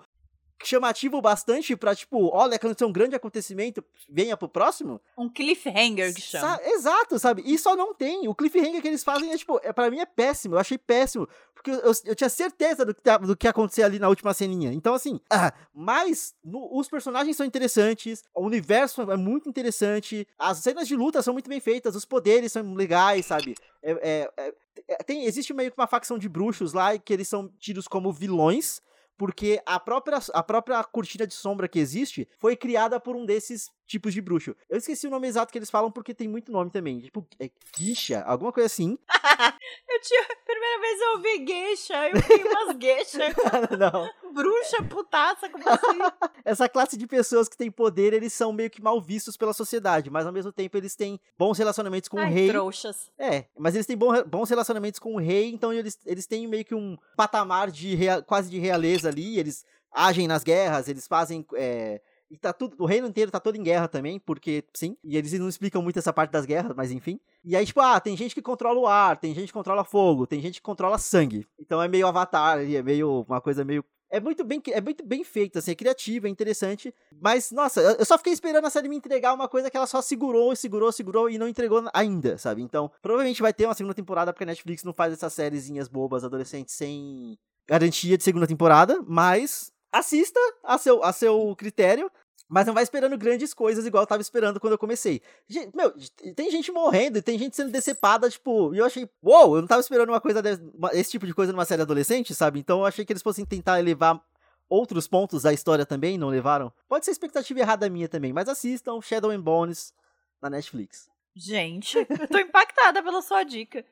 chamativo 0.65 1.21
bastante 1.21 1.75
pra, 1.75 1.95
tipo, 1.95 2.29
olha, 2.33 2.55
aconteceu 2.55 2.87
um 2.87 2.91
grande 2.91 3.15
acontecimento, 3.15 3.83
venha 4.09 4.35
pro 4.35 4.49
próximo. 4.49 4.99
Um 5.17 5.29
cliffhanger 5.29 6.13
que 6.13 6.21
chama. 6.21 6.57
Sa 6.57 6.61
exato, 6.69 7.19
sabe? 7.19 7.43
E 7.45 7.57
só 7.57 7.75
não 7.75 7.93
tem. 7.93 8.27
O 8.27 8.35
cliffhanger 8.35 8.81
que 8.81 8.87
eles 8.87 9.03
fazem 9.03 9.31
é, 9.31 9.37
tipo, 9.37 9.59
é, 9.63 9.71
pra 9.71 9.89
mim 9.91 9.99
é 9.99 10.05
péssimo. 10.05 10.55
Eu 10.55 10.59
achei 10.59 10.77
péssimo. 10.77 11.27
Porque 11.53 11.71
eu, 11.71 11.75
eu, 11.79 11.91
eu 12.05 12.15
tinha 12.15 12.29
certeza 12.29 12.85
do 12.85 12.93
que, 12.93 13.01
tá, 13.01 13.17
do 13.17 13.35
que 13.35 13.47
ia 13.47 13.51
acontecer 13.51 13.83
ali 13.83 13.99
na 13.99 14.09
última 14.09 14.33
ceninha. 14.33 14.71
Então, 14.73 14.93
assim, 14.93 15.19
ah, 15.29 15.53
mas 15.73 16.35
no, 16.43 16.69
os 16.77 16.87
personagens 16.87 17.35
são 17.35 17.45
interessantes, 17.45 18.23
o 18.33 18.45
universo 18.45 19.11
é 19.11 19.17
muito 19.17 19.49
interessante, 19.49 20.27
as 20.37 20.59
cenas 20.59 20.87
de 20.87 20.95
luta 20.95 21.21
são 21.21 21.33
muito 21.33 21.49
bem 21.49 21.59
feitas, 21.59 21.95
os 21.95 22.05
poderes 22.05 22.51
são 22.51 22.73
legais, 22.73 23.25
sabe? 23.25 23.55
É, 23.81 23.91
é, 23.91 24.31
é, 24.37 24.53
é 24.87 24.95
tem, 25.03 25.25
existe 25.25 25.53
meio 25.53 25.71
que 25.71 25.79
uma 25.79 25.87
facção 25.87 26.17
de 26.17 26.29
bruxos 26.29 26.73
lá 26.73 26.97
que 26.97 27.13
eles 27.13 27.27
são 27.27 27.47
tidos 27.59 27.87
como 27.87 28.11
vilões 28.11 28.81
porque 29.17 29.61
a 29.65 29.79
própria, 29.79 30.19
a 30.33 30.43
própria 30.43 30.83
cortina 30.83 31.25
de 31.25 31.33
sombra 31.33 31.67
que 31.67 31.79
existe 31.79 32.27
foi 32.37 32.55
criada 32.55 32.99
por 32.99 33.15
um 33.15 33.25
desses 33.25 33.71
tipos 33.87 34.13
de 34.13 34.21
bruxo. 34.21 34.55
Eu 34.69 34.77
esqueci 34.77 35.07
o 35.07 35.09
nome 35.09 35.27
exato 35.27 35.51
que 35.51 35.57
eles 35.57 35.71
falam 35.71 35.89
porque 35.89 36.13
tem 36.13 36.27
muito 36.27 36.51
nome 36.51 36.69
também. 36.69 36.99
Tipo, 36.99 37.25
é 37.39 37.49
guixa, 37.75 38.21
alguma 38.23 38.51
coisa 38.51 38.67
assim. 38.67 38.97
eu 39.89 40.01
tinha. 40.01 40.27
Primeira 40.45 40.81
vez 40.81 41.01
eu 41.01 41.11
ouvi 41.11 41.37
gueixa, 41.39 42.09
eu 42.09 42.21
vi 42.21 42.47
umas 42.47 42.75
gueixas. 42.75 43.33
não. 43.79 44.33
Bruxa, 44.33 44.83
putaça, 44.83 45.49
como 45.49 45.67
assim? 45.69 45.99
Essa 46.43 46.67
classe 46.67 46.97
de 46.97 47.07
pessoas 47.07 47.47
que 47.47 47.57
tem 47.57 47.71
poder, 47.71 48.13
eles 48.13 48.33
são 48.33 48.51
meio 48.51 48.69
que 48.69 48.81
mal 48.81 48.99
vistos 49.01 49.37
pela 49.37 49.53
sociedade, 49.53 50.09
mas 50.09 50.25
ao 50.25 50.33
mesmo 50.33 50.51
tempo 50.51 50.75
eles 50.77 50.95
têm 50.95 51.19
bons 51.37 51.57
relacionamentos 51.57 52.09
com 52.09 52.19
Ai, 52.19 52.29
o 52.29 52.33
rei. 52.33 52.49
trouxas. 52.49 53.11
É, 53.17 53.45
mas 53.57 53.75
eles 53.75 53.87
têm 53.87 53.97
bons 53.97 54.49
relacionamentos 54.49 54.99
com 54.99 55.15
o 55.15 55.19
rei, 55.19 55.49
então 55.49 55.71
eles, 55.71 55.97
eles 56.05 56.25
têm 56.27 56.47
meio 56.47 56.65
que 56.65 56.75
um 56.75 56.97
patamar 57.15 57.71
de 57.71 57.97
quase 58.25 58.49
de 58.49 58.59
realeza 58.59 59.09
ali, 59.09 59.39
eles 59.39 59.65
agem 59.91 60.27
nas 60.27 60.43
guerras, 60.43 60.87
eles 60.87 61.07
fazem. 61.07 61.45
É, 61.55 62.01
e 62.29 62.37
tá 62.37 62.51
tudo, 62.51 62.75
o 62.79 62.85
reino 62.85 63.07
inteiro 63.07 63.31
tá 63.31 63.39
todo 63.39 63.55
em 63.55 63.63
guerra 63.63 63.87
também, 63.87 64.19
porque 64.19 64.63
sim. 64.73 64.97
E 65.03 65.17
eles 65.17 65.31
não 65.33 65.47
explicam 65.47 65.81
muito 65.81 65.97
essa 65.97 66.11
parte 66.11 66.31
das 66.31 66.45
guerras, 66.45 66.75
mas 66.75 66.91
enfim. 66.91 67.19
E 67.43 67.55
aí, 67.55 67.65
tipo, 67.65 67.79
ah, 67.79 67.99
tem 67.99 68.17
gente 68.17 68.35
que 68.35 68.41
controla 68.41 68.79
o 68.79 68.87
ar, 68.87 69.17
tem 69.17 69.33
gente 69.33 69.47
que 69.47 69.53
controla 69.53 69.83
fogo, 69.83 70.27
tem 70.27 70.41
gente 70.41 70.55
que 70.55 70.61
controla 70.61 70.97
sangue. 70.97 71.47
Então 71.59 71.81
é 71.81 71.87
meio 71.87 72.07
avatar 72.07 72.57
ali, 72.57 72.75
é 72.75 72.83
meio 72.83 73.25
uma 73.27 73.39
coisa 73.39 73.63
meio. 73.63 73.83
É 74.09 74.21
muito 74.21 74.43
bem, 74.43 74.61
é 74.71 74.79
muito 74.79 75.05
bem 75.05 75.21
feito, 75.23 75.59
assim, 75.59 75.71
é 75.71 75.75
criativo, 75.75 76.27
é 76.27 76.29
interessante. 76.29 76.93
Mas, 77.19 77.51
nossa, 77.51 77.81
eu 77.81 78.05
só 78.05 78.17
fiquei 78.17 78.31
esperando 78.31 78.65
a 78.65 78.69
série 78.69 78.87
me 78.87 78.95
entregar 78.95 79.33
uma 79.33 79.49
coisa 79.49 79.69
que 79.69 79.75
ela 79.75 79.85
só 79.87 80.01
segurou, 80.01 80.55
segurou, 80.55 80.91
segurou 80.93 81.29
e 81.29 81.37
não 81.37 81.47
entregou 81.47 81.83
ainda, 81.93 82.37
sabe? 82.37 82.61
Então, 82.61 82.89
provavelmente 83.01 83.41
vai 83.41 83.53
ter 83.53 83.65
uma 83.65 83.73
segunda 83.73 83.93
temporada, 83.93 84.31
porque 84.31 84.45
a 84.45 84.47
Netflix 84.47 84.83
não 84.85 84.93
faz 84.93 85.11
essas 85.11 85.33
sériezinhas 85.33 85.89
bobas 85.89 86.23
adolescentes 86.23 86.73
sem 86.73 87.37
garantia 87.67 88.17
de 88.17 88.23
segunda 88.23 88.47
temporada, 88.47 89.03
mas 89.05 89.73
assista 89.91 90.39
a 90.63 90.77
seu, 90.77 91.03
a 91.03 91.11
seu 91.13 91.55
critério, 91.55 92.11
mas 92.47 92.65
não 92.65 92.73
vai 92.73 92.83
esperando 92.83 93.17
grandes 93.17 93.53
coisas 93.53 93.85
igual 93.85 94.03
eu 94.03 94.07
tava 94.07 94.21
esperando 94.21 94.59
quando 94.59 94.73
eu 94.73 94.77
comecei. 94.77 95.21
Gente, 95.47 95.75
meu, 95.75 95.93
tem 96.35 96.49
gente 96.49 96.71
morrendo 96.71 97.17
e 97.17 97.21
tem 97.21 97.37
gente 97.37 97.55
sendo 97.55 97.71
decepada, 97.71 98.29
tipo, 98.29 98.73
e 98.73 98.77
eu 98.77 98.85
achei, 98.85 99.09
uou, 99.21 99.47
wow, 99.47 99.55
eu 99.55 99.61
não 99.61 99.67
tava 99.67 99.81
esperando 99.81 100.09
uma 100.09 100.21
coisa 100.21 100.41
desse, 100.41 100.63
esse 100.93 101.11
tipo 101.11 101.25
de 101.25 101.33
coisa 101.33 101.51
numa 101.51 101.65
série 101.65 101.81
adolescente, 101.81 102.33
sabe? 102.33 102.59
Então 102.59 102.79
eu 102.79 102.85
achei 102.85 103.03
que 103.03 103.11
eles 103.11 103.23
fossem 103.23 103.45
tentar 103.45 103.79
elevar 103.79 104.21
outros 104.69 105.07
pontos 105.07 105.43
da 105.43 105.53
história 105.53 105.85
também, 105.85 106.17
não 106.17 106.29
levaram. 106.29 106.71
Pode 106.87 107.05
ser 107.05 107.11
expectativa 107.11 107.59
errada 107.59 107.89
minha 107.89 108.07
também, 108.07 108.31
mas 108.31 108.47
assistam 108.47 109.01
Shadow 109.01 109.31
and 109.31 109.41
Bones 109.41 109.93
na 110.41 110.49
Netflix. 110.49 111.09
Gente, 111.35 111.97
eu 111.97 112.27
tô 112.27 112.39
impactada 112.39 113.03
pela 113.03 113.21
sua 113.21 113.43
dica. 113.43 113.85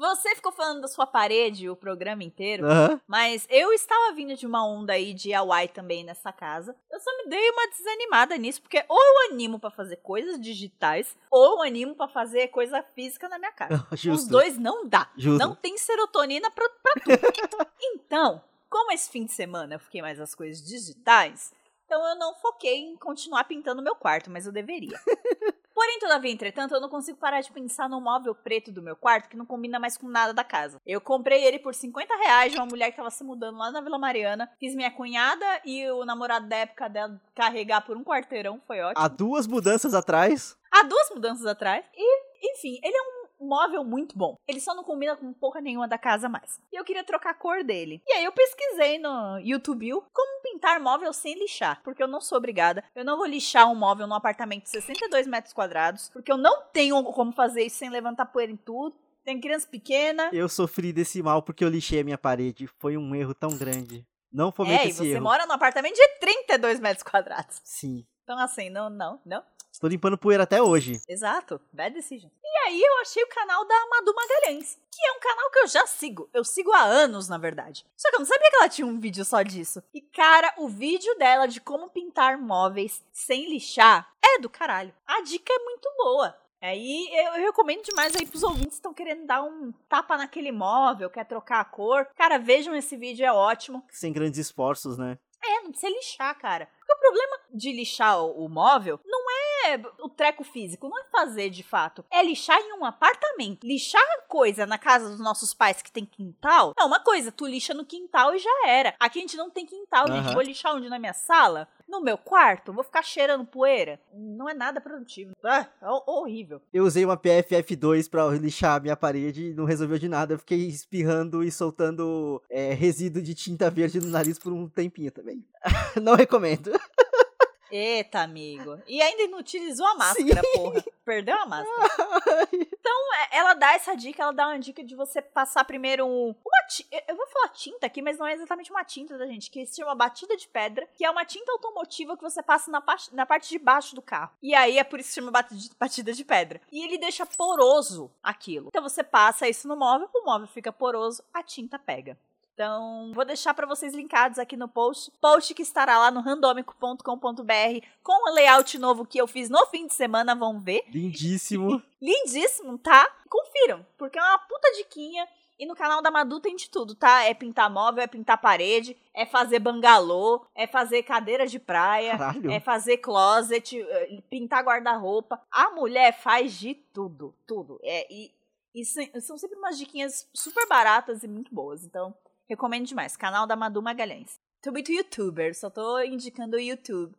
Você 0.00 0.34
ficou 0.34 0.50
falando 0.50 0.80
da 0.80 0.88
sua 0.88 1.06
parede 1.06 1.68
o 1.68 1.76
programa 1.76 2.24
inteiro, 2.24 2.64
mas 3.06 3.46
eu 3.50 3.70
estava 3.70 4.14
vindo 4.14 4.34
de 4.34 4.46
uma 4.46 4.66
onda 4.66 4.94
aí 4.94 5.12
de 5.12 5.34
Hawaii 5.34 5.68
também 5.68 6.02
nessa 6.02 6.32
casa. 6.32 6.74
Eu 6.90 6.98
só 6.98 7.10
me 7.18 7.28
dei 7.28 7.50
uma 7.50 7.68
desanimada 7.68 8.36
nisso, 8.38 8.62
porque 8.62 8.82
ou 8.88 8.98
eu 8.98 9.30
animo 9.30 9.60
para 9.60 9.70
fazer 9.70 9.96
coisas 9.96 10.40
digitais, 10.40 11.14
ou 11.30 11.56
eu 11.56 11.62
animo 11.62 11.94
para 11.94 12.08
fazer 12.08 12.48
coisa 12.48 12.82
física 12.82 13.28
na 13.28 13.38
minha 13.38 13.52
casa. 13.52 13.86
Os 14.10 14.26
dois 14.26 14.56
não 14.56 14.88
dá. 14.88 15.10
Justo. 15.16 15.38
Não 15.38 15.54
tem 15.54 15.76
serotonina 15.76 16.50
pra, 16.50 16.66
pra 16.82 16.94
tudo. 17.04 17.66
então, 17.78 18.42
como 18.70 18.92
esse 18.92 19.10
fim 19.10 19.26
de 19.26 19.32
semana 19.32 19.74
eu 19.74 19.80
fiquei 19.80 20.00
mais 20.00 20.18
as 20.18 20.34
coisas 20.34 20.64
digitais, 20.64 21.52
então 21.84 22.06
eu 22.08 22.16
não 22.16 22.34
foquei 22.36 22.76
em 22.76 22.96
continuar 22.96 23.44
pintando 23.44 23.82
meu 23.82 23.94
quarto, 23.94 24.30
mas 24.30 24.46
eu 24.46 24.52
deveria. 24.52 24.98
Porém, 25.80 25.98
todavia, 25.98 26.30
entretanto, 26.30 26.74
eu 26.74 26.80
não 26.80 26.90
consigo 26.90 27.16
parar 27.16 27.40
de 27.40 27.50
pensar 27.50 27.88
no 27.88 28.02
móvel 28.02 28.34
preto 28.34 28.70
do 28.70 28.82
meu 28.82 28.94
quarto 28.94 29.30
que 29.30 29.36
não 29.36 29.46
combina 29.46 29.80
mais 29.80 29.96
com 29.96 30.06
nada 30.10 30.30
da 30.34 30.44
casa. 30.44 30.78
Eu 30.84 31.00
comprei 31.00 31.42
ele 31.42 31.58
por 31.58 31.74
50 31.74 32.16
reais 32.16 32.52
de 32.52 32.58
uma 32.58 32.66
mulher 32.66 32.90
que 32.90 32.98
tava 32.98 33.08
se 33.10 33.24
mudando 33.24 33.56
lá 33.56 33.70
na 33.70 33.80
Vila 33.80 33.98
Mariana. 33.98 34.50
Fiz 34.60 34.74
minha 34.74 34.90
cunhada 34.90 35.46
e 35.64 35.90
o 35.90 36.04
namorado 36.04 36.46
da 36.46 36.56
época 36.56 36.86
dela 36.86 37.18
carregar 37.34 37.80
por 37.80 37.96
um 37.96 38.04
quarteirão, 38.04 38.60
foi 38.66 38.78
ótimo. 38.82 39.02
Há 39.02 39.08
duas 39.08 39.46
mudanças 39.46 39.94
atrás. 39.94 40.54
Há 40.70 40.82
duas 40.82 41.08
mudanças 41.14 41.46
atrás. 41.46 41.82
E, 41.96 42.52
enfim, 42.52 42.78
ele 42.84 42.94
é 42.94 43.00
um 43.00 43.19
móvel 43.40 43.84
muito 43.84 44.16
bom. 44.16 44.36
Ele 44.46 44.60
só 44.60 44.74
não 44.74 44.84
combina 44.84 45.16
com 45.16 45.32
porra 45.32 45.60
nenhuma 45.60 45.88
da 45.88 45.98
casa 45.98 46.28
mais. 46.28 46.60
E 46.72 46.76
eu 46.76 46.84
queria 46.84 47.04
trocar 47.04 47.30
a 47.30 47.34
cor 47.34 47.64
dele. 47.64 48.02
E 48.06 48.12
aí 48.12 48.24
eu 48.24 48.32
pesquisei 48.32 48.98
no 48.98 49.38
YouTube 49.38 49.90
como 50.12 50.42
pintar 50.42 50.80
móvel 50.80 51.12
sem 51.12 51.38
lixar, 51.38 51.80
porque 51.82 52.02
eu 52.02 52.08
não 52.08 52.20
sou 52.20 52.38
obrigada. 52.38 52.84
Eu 52.94 53.04
não 53.04 53.16
vou 53.16 53.26
lixar 53.26 53.70
um 53.70 53.74
móvel 53.74 54.06
num 54.06 54.14
apartamento 54.14 54.64
de 54.64 54.70
62 54.70 55.26
metros 55.26 55.52
quadrados, 55.52 56.08
porque 56.10 56.30
eu 56.30 56.36
não 56.36 56.62
tenho 56.72 57.02
como 57.04 57.32
fazer 57.32 57.64
isso 57.64 57.76
sem 57.76 57.90
levantar 57.90 58.26
poeira 58.26 58.52
em 58.52 58.56
tudo. 58.56 58.94
Tem 59.24 59.40
criança 59.40 59.66
pequena. 59.66 60.30
Eu 60.32 60.48
sofri 60.48 60.92
desse 60.92 61.22
mal 61.22 61.42
porque 61.42 61.64
eu 61.64 61.68
lixei 61.68 62.00
a 62.00 62.04
minha 62.04 62.18
parede. 62.18 62.66
Foi 62.78 62.96
um 62.96 63.14
erro 63.14 63.34
tão 63.34 63.56
grande. 63.56 64.06
Não 64.32 64.52
fomenta 64.52 64.84
é, 64.84 64.88
esse 64.88 65.02
e 65.02 65.06
você 65.06 65.14
erro. 65.14 65.24
mora 65.24 65.44
num 65.44 65.52
apartamento 65.52 65.94
de 65.94 66.08
32 66.20 66.80
metros 66.80 67.02
quadrados. 67.02 67.60
Sim. 67.64 68.06
Então 68.30 68.38
assim, 68.38 68.70
não, 68.70 68.88
não, 68.88 69.20
não. 69.26 69.42
Estou 69.72 69.90
limpando 69.90 70.16
poeira 70.16 70.44
até 70.44 70.62
hoje. 70.62 71.02
Exato. 71.08 71.60
Bad 71.72 71.92
decision. 71.92 72.30
E 72.44 72.68
aí 72.68 72.80
eu 72.80 73.00
achei 73.00 73.20
o 73.24 73.28
canal 73.28 73.66
da 73.66 73.74
Madu 73.90 74.14
Magalhães, 74.14 74.78
que 74.88 75.04
é 75.04 75.12
um 75.14 75.18
canal 75.18 75.50
que 75.50 75.58
eu 75.58 75.66
já 75.66 75.84
sigo. 75.84 76.30
Eu 76.32 76.44
sigo 76.44 76.72
há 76.72 76.80
anos, 76.80 77.28
na 77.28 77.36
verdade. 77.36 77.84
Só 77.96 78.08
que 78.08 78.14
eu 78.14 78.20
não 78.20 78.26
sabia 78.26 78.50
que 78.50 78.56
ela 78.56 78.68
tinha 78.68 78.86
um 78.86 79.00
vídeo 79.00 79.24
só 79.24 79.42
disso. 79.42 79.82
E 79.92 80.00
cara, 80.00 80.54
o 80.58 80.68
vídeo 80.68 81.12
dela 81.18 81.48
de 81.48 81.60
como 81.60 81.90
pintar 81.90 82.38
móveis 82.38 83.02
sem 83.12 83.50
lixar 83.50 84.08
é 84.22 84.38
do 84.38 84.48
caralho. 84.48 84.94
A 85.04 85.22
dica 85.22 85.52
é 85.52 85.64
muito 85.64 85.90
boa. 85.96 86.32
Aí 86.62 87.08
eu, 87.12 87.32
recomendo 87.46 87.82
demais 87.82 88.14
aí 88.14 88.26
pros 88.26 88.44
ouvintes 88.44 88.68
que 88.68 88.74
estão 88.74 88.94
querendo 88.94 89.26
dar 89.26 89.42
um 89.42 89.72
tapa 89.88 90.16
naquele 90.16 90.52
móvel, 90.52 91.10
quer 91.10 91.24
trocar 91.24 91.60
a 91.60 91.64
cor. 91.64 92.06
Cara, 92.14 92.38
vejam 92.38 92.76
esse 92.76 92.96
vídeo, 92.96 93.26
é 93.26 93.32
ótimo. 93.32 93.82
Sem 93.90 94.12
grandes 94.12 94.38
esforços, 94.38 94.96
né? 94.96 95.18
É, 95.42 95.62
não 95.62 95.70
precisa 95.70 95.92
lixar, 95.92 96.38
cara. 96.38 96.68
Porque 96.78 96.92
o 96.92 96.98
problema 96.98 97.40
de 97.52 97.72
lixar 97.72 98.22
o, 98.22 98.44
o 98.44 98.48
móvel 98.48 99.00
não 99.04 99.29
é 99.66 99.80
o 100.00 100.08
treco 100.08 100.44
físico, 100.44 100.88
não 100.88 100.98
é 100.98 101.04
fazer 101.10 101.50
de 101.50 101.62
fato. 101.62 102.04
É 102.10 102.22
lixar 102.22 102.58
em 102.58 102.72
um 102.72 102.84
apartamento. 102.84 103.66
Lixar 103.66 104.02
coisa 104.28 104.66
na 104.66 104.78
casa 104.78 105.08
dos 105.08 105.20
nossos 105.20 105.52
pais 105.52 105.82
que 105.82 105.90
tem 105.90 106.04
quintal 106.04 106.72
é 106.78 106.84
uma 106.84 107.00
coisa. 107.00 107.32
Tu 107.32 107.46
lixa 107.46 107.74
no 107.74 107.84
quintal 107.84 108.34
e 108.34 108.38
já 108.38 108.68
era. 108.68 108.94
Aqui 108.98 109.18
a 109.18 109.22
gente 109.22 109.36
não 109.36 109.50
tem 109.50 109.66
quintal, 109.66 110.08
uhum. 110.08 110.22
gente. 110.22 110.32
Vou 110.32 110.42
lixar 110.42 110.74
onde? 110.74 110.88
Na 110.88 110.98
minha 110.98 111.12
sala? 111.12 111.68
No 111.88 112.00
meu 112.00 112.16
quarto? 112.16 112.72
Vou 112.72 112.84
ficar 112.84 113.02
cheirando 113.02 113.44
poeira? 113.44 114.00
Não 114.14 114.48
é 114.48 114.54
nada 114.54 114.80
produtivo. 114.80 115.32
Ah, 115.42 115.66
é 115.82 115.86
horrível. 116.06 116.62
Eu 116.72 116.84
usei 116.84 117.04
uma 117.04 117.16
PFF2 117.16 118.08
pra 118.08 118.28
lixar 118.28 118.76
a 118.76 118.80
minha 118.80 118.96
parede 118.96 119.48
e 119.48 119.54
não 119.54 119.64
resolveu 119.64 119.98
de 119.98 120.08
nada. 120.08 120.34
Eu 120.34 120.38
fiquei 120.38 120.68
espirrando 120.68 121.42
e 121.42 121.50
soltando 121.50 122.42
é, 122.48 122.72
resíduo 122.74 123.20
de 123.20 123.34
tinta 123.34 123.70
verde 123.70 124.00
no 124.00 124.06
nariz 124.06 124.38
por 124.38 124.52
um 124.52 124.68
tempinho 124.68 125.10
também. 125.10 125.44
não 126.00 126.14
recomendo. 126.14 126.70
Eita, 127.70 128.20
amigo. 128.20 128.80
E 128.86 129.00
ainda 129.00 129.22
inutilizou 129.22 129.86
a 129.86 129.94
máscara, 129.94 130.42
Sim. 130.42 130.52
porra. 130.54 130.84
Perdeu 131.04 131.36
a 131.36 131.46
máscara. 131.46 132.48
então, 132.52 133.14
é, 133.14 133.38
ela 133.38 133.54
dá 133.54 133.72
essa 133.72 133.94
dica, 133.94 134.22
ela 134.22 134.32
dá 134.32 134.48
uma 134.48 134.58
dica 134.58 134.82
de 134.82 134.94
você 134.94 135.20
passar 135.22 135.64
primeiro 135.64 136.06
um, 136.06 136.34
uma 136.44 136.66
tinta. 136.68 137.04
Eu 137.08 137.16
vou 137.16 137.26
falar 137.28 137.48
tinta 137.48 137.86
aqui, 137.86 138.02
mas 138.02 138.18
não 138.18 138.26
é 138.26 138.34
exatamente 138.34 138.70
uma 138.70 138.84
tinta 138.84 139.16
da 139.16 139.26
gente, 139.26 139.50
que 139.50 139.66
se 139.66 139.76
chama 139.76 139.94
batida 139.94 140.36
de 140.36 140.46
pedra, 140.48 140.88
que 140.94 141.04
é 141.04 141.10
uma 141.10 141.24
tinta 141.24 141.50
automotiva 141.52 142.16
que 142.16 142.22
você 142.22 142.42
passa 142.42 142.70
na, 142.70 142.82
na 143.12 143.26
parte 143.26 143.48
de 143.48 143.58
baixo 143.58 143.94
do 143.94 144.02
carro. 144.02 144.32
E 144.42 144.54
aí 144.54 144.78
é 144.78 144.84
por 144.84 145.00
isso 145.00 145.08
que 145.10 145.14
chama 145.14 145.32
batida 145.78 146.12
de 146.12 146.24
pedra. 146.24 146.60
E 146.70 146.84
ele 146.84 146.98
deixa 146.98 147.26
poroso 147.26 148.10
aquilo. 148.22 148.68
Então 148.68 148.82
você 148.82 149.02
passa 149.02 149.48
isso 149.48 149.66
no 149.66 149.76
móvel, 149.76 150.08
o 150.14 150.24
móvel 150.24 150.46
fica 150.46 150.72
poroso, 150.72 151.22
a 151.32 151.42
tinta 151.42 151.78
pega. 151.78 152.16
Então, 152.60 153.10
vou 153.14 153.24
deixar 153.24 153.54
para 153.54 153.66
vocês 153.66 153.94
linkados 153.94 154.38
aqui 154.38 154.54
no 154.54 154.68
post. 154.68 155.10
Post 155.18 155.54
que 155.54 155.62
estará 155.62 155.98
lá 155.98 156.10
no 156.10 156.20
randomico.com.br 156.20 157.86
com 158.02 158.30
o 158.30 158.34
layout 158.34 158.78
novo 158.78 159.06
que 159.06 159.16
eu 159.16 159.26
fiz 159.26 159.48
no 159.48 159.64
fim 159.68 159.86
de 159.86 159.94
semana, 159.94 160.34
vão 160.34 160.60
ver. 160.60 160.84
Lindíssimo. 160.90 161.82
Lindíssimo, 162.02 162.76
tá? 162.76 163.10
Confiram, 163.30 163.86
porque 163.96 164.18
é 164.18 164.22
uma 164.22 164.38
puta 164.40 164.70
diquinha. 164.76 165.26
E 165.58 165.64
no 165.64 165.74
canal 165.74 166.02
da 166.02 166.10
Madu 166.10 166.38
tem 166.38 166.54
de 166.54 166.68
tudo, 166.68 166.94
tá? 166.94 167.24
É 167.24 167.32
pintar 167.32 167.70
móvel, 167.70 168.04
é 168.04 168.06
pintar 168.06 168.36
parede, 168.36 168.94
é 169.14 169.24
fazer 169.24 169.58
bangalô, 169.58 170.44
é 170.54 170.66
fazer 170.66 171.02
cadeira 171.02 171.46
de 171.46 171.58
praia, 171.58 172.18
Caralho. 172.18 172.50
é 172.50 172.60
fazer 172.60 172.98
closet, 172.98 173.80
eh, 173.80 174.22
pintar 174.28 174.62
guarda-roupa. 174.62 175.40
A 175.50 175.70
mulher 175.70 176.12
faz 176.12 176.58
de 176.58 176.74
tudo, 176.74 177.34
tudo. 177.46 177.80
É, 177.82 178.06
e, 178.12 178.30
e 178.74 178.84
são 178.84 179.38
sempre 179.38 179.56
umas 179.56 179.78
diquinhas 179.78 180.28
super 180.34 180.68
baratas 180.68 181.22
e 181.22 181.28
muito 181.28 181.54
boas. 181.54 181.84
Então, 181.84 182.14
Recomendo 182.50 182.84
demais. 182.84 183.16
Canal 183.16 183.46
da 183.46 183.54
Madu 183.54 183.80
Magalhães. 183.80 184.40
Tô 184.60 184.72
muito 184.72 184.90
youtuber, 184.90 185.54
só 185.54 185.70
tô 185.70 186.00
indicando 186.00 186.56
o 186.56 186.60
YouTube. 186.60 187.14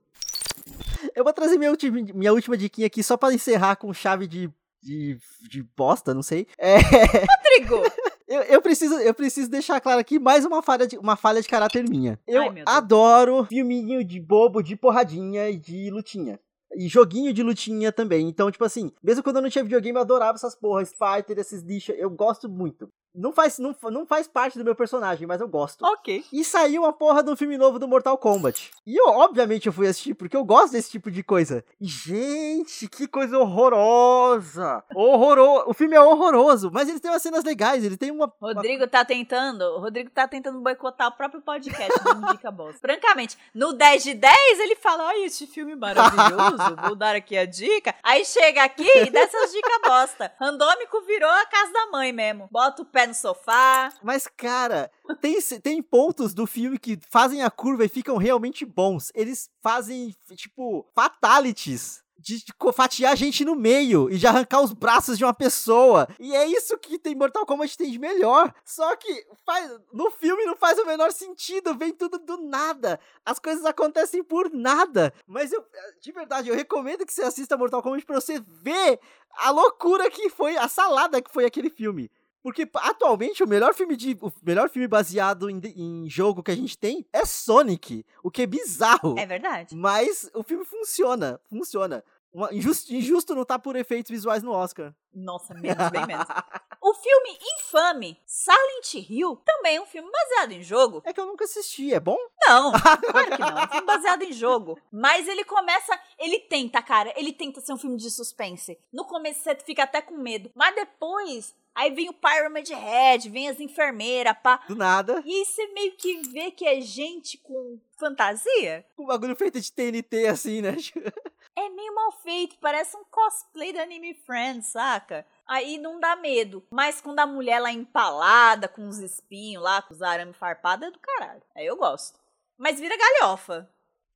Eu 1.16 1.24
vou 1.24 1.32
trazer 1.32 1.58
minha 1.58 1.72
última, 1.72 2.02
minha 2.14 2.34
última 2.34 2.58
diquinha 2.58 2.88
aqui 2.88 3.02
só 3.02 3.16
para 3.16 3.34
encerrar 3.34 3.78
com 3.78 3.94
chave 3.94 4.28
de, 4.28 4.52
de, 4.84 5.18
de 5.50 5.64
bosta, 5.64 6.14
não 6.14 6.22
sei. 6.22 6.48
É... 6.58 6.76
Rodrigo! 6.76 7.82
Eu, 8.28 8.44
eu, 8.44 8.62
preciso, 8.62 8.96
eu 8.96 9.14
preciso 9.14 9.52
deixar 9.52 9.82
claro 9.82 10.00
aqui 10.00 10.18
mais 10.18 10.46
uma 10.46 10.62
falha 10.62 10.88
de, 10.88 10.98
uma 10.98 11.18
falha 11.18 11.42
de 11.42 11.50
caráter 11.50 11.84
minha. 11.84 12.18
Eu 12.26 12.44
Ai, 12.44 12.64
adoro 12.66 13.44
filminho 13.44 14.06
de 14.06 14.22
bobo, 14.22 14.62
de 14.62 14.78
porradinha 14.78 15.50
e 15.50 15.58
de 15.58 15.90
lutinha. 15.92 16.40
E 16.74 16.88
joguinho 16.88 17.34
de 17.34 17.44
lutinha 17.44 17.92
também. 17.92 18.30
Então, 18.30 18.50
tipo 18.50 18.64
assim, 18.64 18.90
mesmo 19.04 19.22
quando 19.22 19.36
eu 19.36 19.42
não 19.42 19.50
tinha 19.50 19.66
videogame, 19.66 19.98
eu 19.98 20.02
adorava 20.02 20.36
essas 20.36 20.56
porras, 20.56 20.94
fighter, 20.94 21.38
esses 21.40 21.62
lixos. 21.62 21.94
Eu 21.98 22.10
gosto 22.10 22.48
muito. 22.48 22.90
Não 23.14 23.32
faz, 23.32 23.58
não, 23.60 23.76
não 23.92 24.06
faz 24.06 24.28
parte 24.28 24.58
do 24.58 24.64
meu 24.64 24.76
personagem, 24.76 25.28
mas 25.28 25.42
eu 25.42 25.48
gosto. 25.48 25.84
ok. 25.86 26.24
E 26.32 26.44
saiu 26.44 26.84
uma 26.84 26.94
porra 26.94 27.22
um 27.32 27.36
filme 27.36 27.58
novo 27.58 27.78
do 27.80 27.88
Mortal 27.88 28.18
Kombat. 28.18 28.72
E 28.86 28.96
eu, 29.00 29.08
obviamente, 29.08 29.68
eu 29.68 29.74
fui 29.74 29.88
assistir 29.88 30.14
porque 30.14 30.36
eu 30.36 30.44
gosto 30.44 30.72
desse 30.74 30.90
tipo 30.92 31.12
de 31.12 31.22
coisa. 31.24 31.64
E, 31.80 31.86
gente, 31.88 32.88
que 32.88 33.08
coisa 33.08 33.38
horrorosa! 33.38 34.84
Horroroso! 34.94 35.66
O 35.68 35.74
filme 35.74 35.96
é 35.96 36.02
horroroso, 36.02 36.70
mas 36.72 36.88
ele 36.90 37.00
tem 37.00 37.12
umas 37.12 37.22
cenas 37.22 37.44
legais, 37.44 37.84
ele 37.84 37.98
tem 37.98 38.12
uma. 38.12 38.32
uma- 38.42 38.54
Rodrigo 38.54 38.88
tá 38.88 39.04
tentando, 39.06 39.62
o 39.62 39.80
Rodrigo 39.80 40.10
tá 40.10 40.28
tentando 40.28 40.60
boicotar 40.62 41.08
o 41.08 41.12
próprio 41.12 41.42
podcast 41.42 41.92
do 42.04 42.12
Indica 42.30 42.52
Bosta. 42.52 42.80
Francamente, 42.82 43.38
no 43.54 43.74
10 43.74 44.04
de 44.04 44.14
10 44.14 44.60
ele 44.60 44.76
fala, 44.76 45.08
ai, 45.10 45.24
esse 45.24 45.48
filme 45.48 45.76
maravilhoso, 45.76 46.76
vou 46.86 46.96
dar 46.96 47.16
aqui 47.16 47.38
a 47.38 47.46
dica. 47.46 47.96
Aí 48.04 48.26
chega 48.26 48.64
aqui 48.64 48.88
e 49.06 49.10
dá 49.10 49.22
essas 49.22 49.52
dicas 49.52 49.82
bosta. 49.86 50.32
Randômico 50.40 51.02
virou 51.02 51.30
a 51.30 51.46
casa 51.46 51.72
da 51.72 51.88
mãe 51.88 52.12
mesmo. 52.12 52.48
Bota 52.52 52.82
o 52.82 52.86
pé 52.86 53.01
no 53.08 53.14
sofá. 53.14 53.94
Mas, 54.04 54.28
cara, 54.28 54.92
tem, 55.20 55.40
tem 55.62 55.82
pontos 55.82 56.34
do 56.34 56.46
filme 56.48 56.78
que 56.78 57.00
fazem 57.10 57.44
a 57.44 57.52
curva 57.52 57.86
e 57.86 57.90
ficam 57.90 58.18
realmente 58.18 58.66
bons. 58.66 59.12
Eles 59.14 59.50
fazem, 59.62 60.16
tipo, 60.36 60.86
fatalities. 60.96 62.02
De 62.24 62.46
fatiar 62.76 63.14
a 63.14 63.16
gente 63.16 63.44
no 63.44 63.56
meio 63.56 64.08
e 64.08 64.16
de 64.16 64.28
arrancar 64.28 64.62
os 64.62 64.74
braços 64.74 65.18
de 65.18 65.24
uma 65.24 65.34
pessoa. 65.34 66.08
E 66.20 66.36
é 66.36 66.46
isso 66.46 66.78
que 66.78 67.00
tem 67.00 67.16
Mortal 67.16 67.48
Kombat 67.48 67.76
tem 67.76 67.90
de 67.90 67.98
melhor. 67.98 68.54
Só 68.64 68.96
que 68.96 69.26
faz, 69.44 69.72
no 69.92 70.12
filme 70.12 70.46
não 70.46 70.56
faz 70.56 70.78
o 70.78 70.86
menor 70.86 71.12
sentido, 71.12 71.76
vem 71.76 71.92
tudo 71.92 72.20
do 72.20 72.38
nada. 72.38 73.00
As 73.26 73.40
coisas 73.40 73.66
acontecem 73.66 74.24
por 74.24 74.52
nada. 74.54 75.12
Mas 75.26 75.52
eu, 75.52 75.66
de 76.00 76.12
verdade, 76.12 76.50
eu 76.50 76.56
recomendo 76.56 77.08
que 77.08 77.12
você 77.12 77.24
assista 77.24 77.58
Mortal 77.58 77.82
Kombat 77.82 78.06
pra 78.06 78.22
você 78.22 78.40
ver 78.40 79.00
a 79.38 79.50
loucura 79.50 80.08
que 80.12 80.30
foi, 80.30 80.56
a 80.58 80.68
salada 80.68 81.24
que 81.24 81.34
foi 81.34 81.46
aquele 81.46 81.72
filme. 81.72 82.12
Porque 82.44 82.68
atualmente 82.76 83.44
o 83.44 83.48
melhor 83.48 83.74
filme 83.74 83.96
de 83.96 84.18
o 84.20 84.32
melhor 84.42 84.70
filme 84.70 84.88
baseado 84.88 85.50
em, 85.50 85.62
em 85.76 86.10
jogo 86.10 86.42
que 86.42 86.52
a 86.52 86.56
gente 86.56 86.78
tem 86.78 87.06
é 87.14 87.24
Sonic, 87.26 88.04
o 88.24 88.32
que 88.32 88.42
é 88.42 88.48
bizarro. 88.48 89.18
É 89.18 89.26
verdade. 89.26 89.76
Mas 89.76 90.30
o 90.34 90.42
filme 90.44 90.66
funciona, 90.66 91.40
funciona. 91.50 92.04
Uma- 92.34 92.54
injusto, 92.54 92.94
injusto 92.94 93.36
não 93.36 93.44
tá 93.44 93.60
por 93.60 93.76
efeitos 93.76 94.10
visuais 94.10 94.42
no 94.42 94.52
Oscar. 94.52 94.94
Nossa, 95.14 95.54
menos, 95.54 95.90
bem 95.90 96.06
menos. 96.06 96.26
O 96.84 96.96
filme 96.96 97.38
infame 97.60 98.20
Silent 98.26 98.96
Hill 99.08 99.36
também 99.46 99.76
é 99.76 99.82
um 99.82 99.86
filme 99.86 100.10
baseado 100.12 100.52
em 100.54 100.64
jogo. 100.64 101.04
É 101.06 101.14
que 101.14 101.20
eu 101.20 101.28
nunca 101.28 101.46
assisti, 101.46 101.94
é 101.94 102.00
bom? 102.00 102.18
Não, 102.48 102.72
claro 103.12 103.32
que 103.32 103.38
não. 103.38 103.60
É 103.60 103.66
um 103.66 103.70
filme 103.70 103.86
baseado 103.86 104.24
em 104.24 104.34
jogo. 104.34 104.80
Mas 104.92 105.28
ele 105.28 105.44
começa. 105.44 105.98
Ele 106.18 106.40
tenta, 106.40 106.82
cara. 106.82 107.14
Ele 107.16 107.32
tenta 107.32 107.62
ser 107.62 107.72
um 107.74 107.78
filme 107.78 107.98
de 107.98 108.10
suspense. 108.10 108.80
No 108.92 109.06
começo 109.06 109.42
você 109.42 109.56
fica 109.64 109.84
até 109.84 110.02
com 110.02 110.18
medo. 110.18 110.50
Mas 110.56 110.74
depois. 110.74 111.54
Aí 111.76 111.92
vem 111.92 112.10
o 112.10 112.14
Pyramid 112.14 112.70
Head, 112.74 113.30
vem 113.30 113.48
as 113.48 113.60
enfermeiras, 113.60 114.36
pá. 114.42 114.58
Do 114.68 114.76
nada. 114.76 115.22
E 115.24 115.32
aí 115.34 115.46
você 115.46 115.68
meio 115.68 115.96
que 115.96 116.18
vê 116.30 116.50
que 116.50 116.66
é 116.66 116.82
gente 116.82 117.38
com 117.38 117.80
fantasia. 117.98 118.84
Um 118.98 119.06
bagulho 119.06 119.36
feito 119.36 119.62
de 119.62 119.72
TNT 119.72 120.28
assim, 120.28 120.62
né? 120.62 120.76
É 121.56 121.70
meio 121.70 121.94
mal 121.94 122.12
feito, 122.12 122.58
parece 122.60 122.96
um 122.96 123.04
cosplay 123.04 123.74
da 123.74 123.84
Anime 123.84 124.14
Friends, 124.14 124.68
saca? 124.68 125.26
Aí 125.46 125.78
não 125.78 126.00
dá 126.00 126.16
medo. 126.16 126.66
Mas 126.72 127.02
quando 127.02 127.20
a 127.20 127.28
mulher 127.28 127.60
lá 127.60 127.72
empalada, 127.72 128.68
com 128.68 128.88
os 128.88 129.00
espinhos 129.00 129.62
lá, 129.62 129.82
com 129.82 129.94
os 129.94 130.02
arame 130.02 130.34
farpados, 130.34 130.88
é 130.88 130.92
do 130.92 131.00
caralho. 131.00 131.42
Aí 131.54 131.66
eu 131.66 131.76
gosto. 131.76 132.20
Mas 132.58 132.80
vira 132.80 132.96
galhofa. 132.98 133.70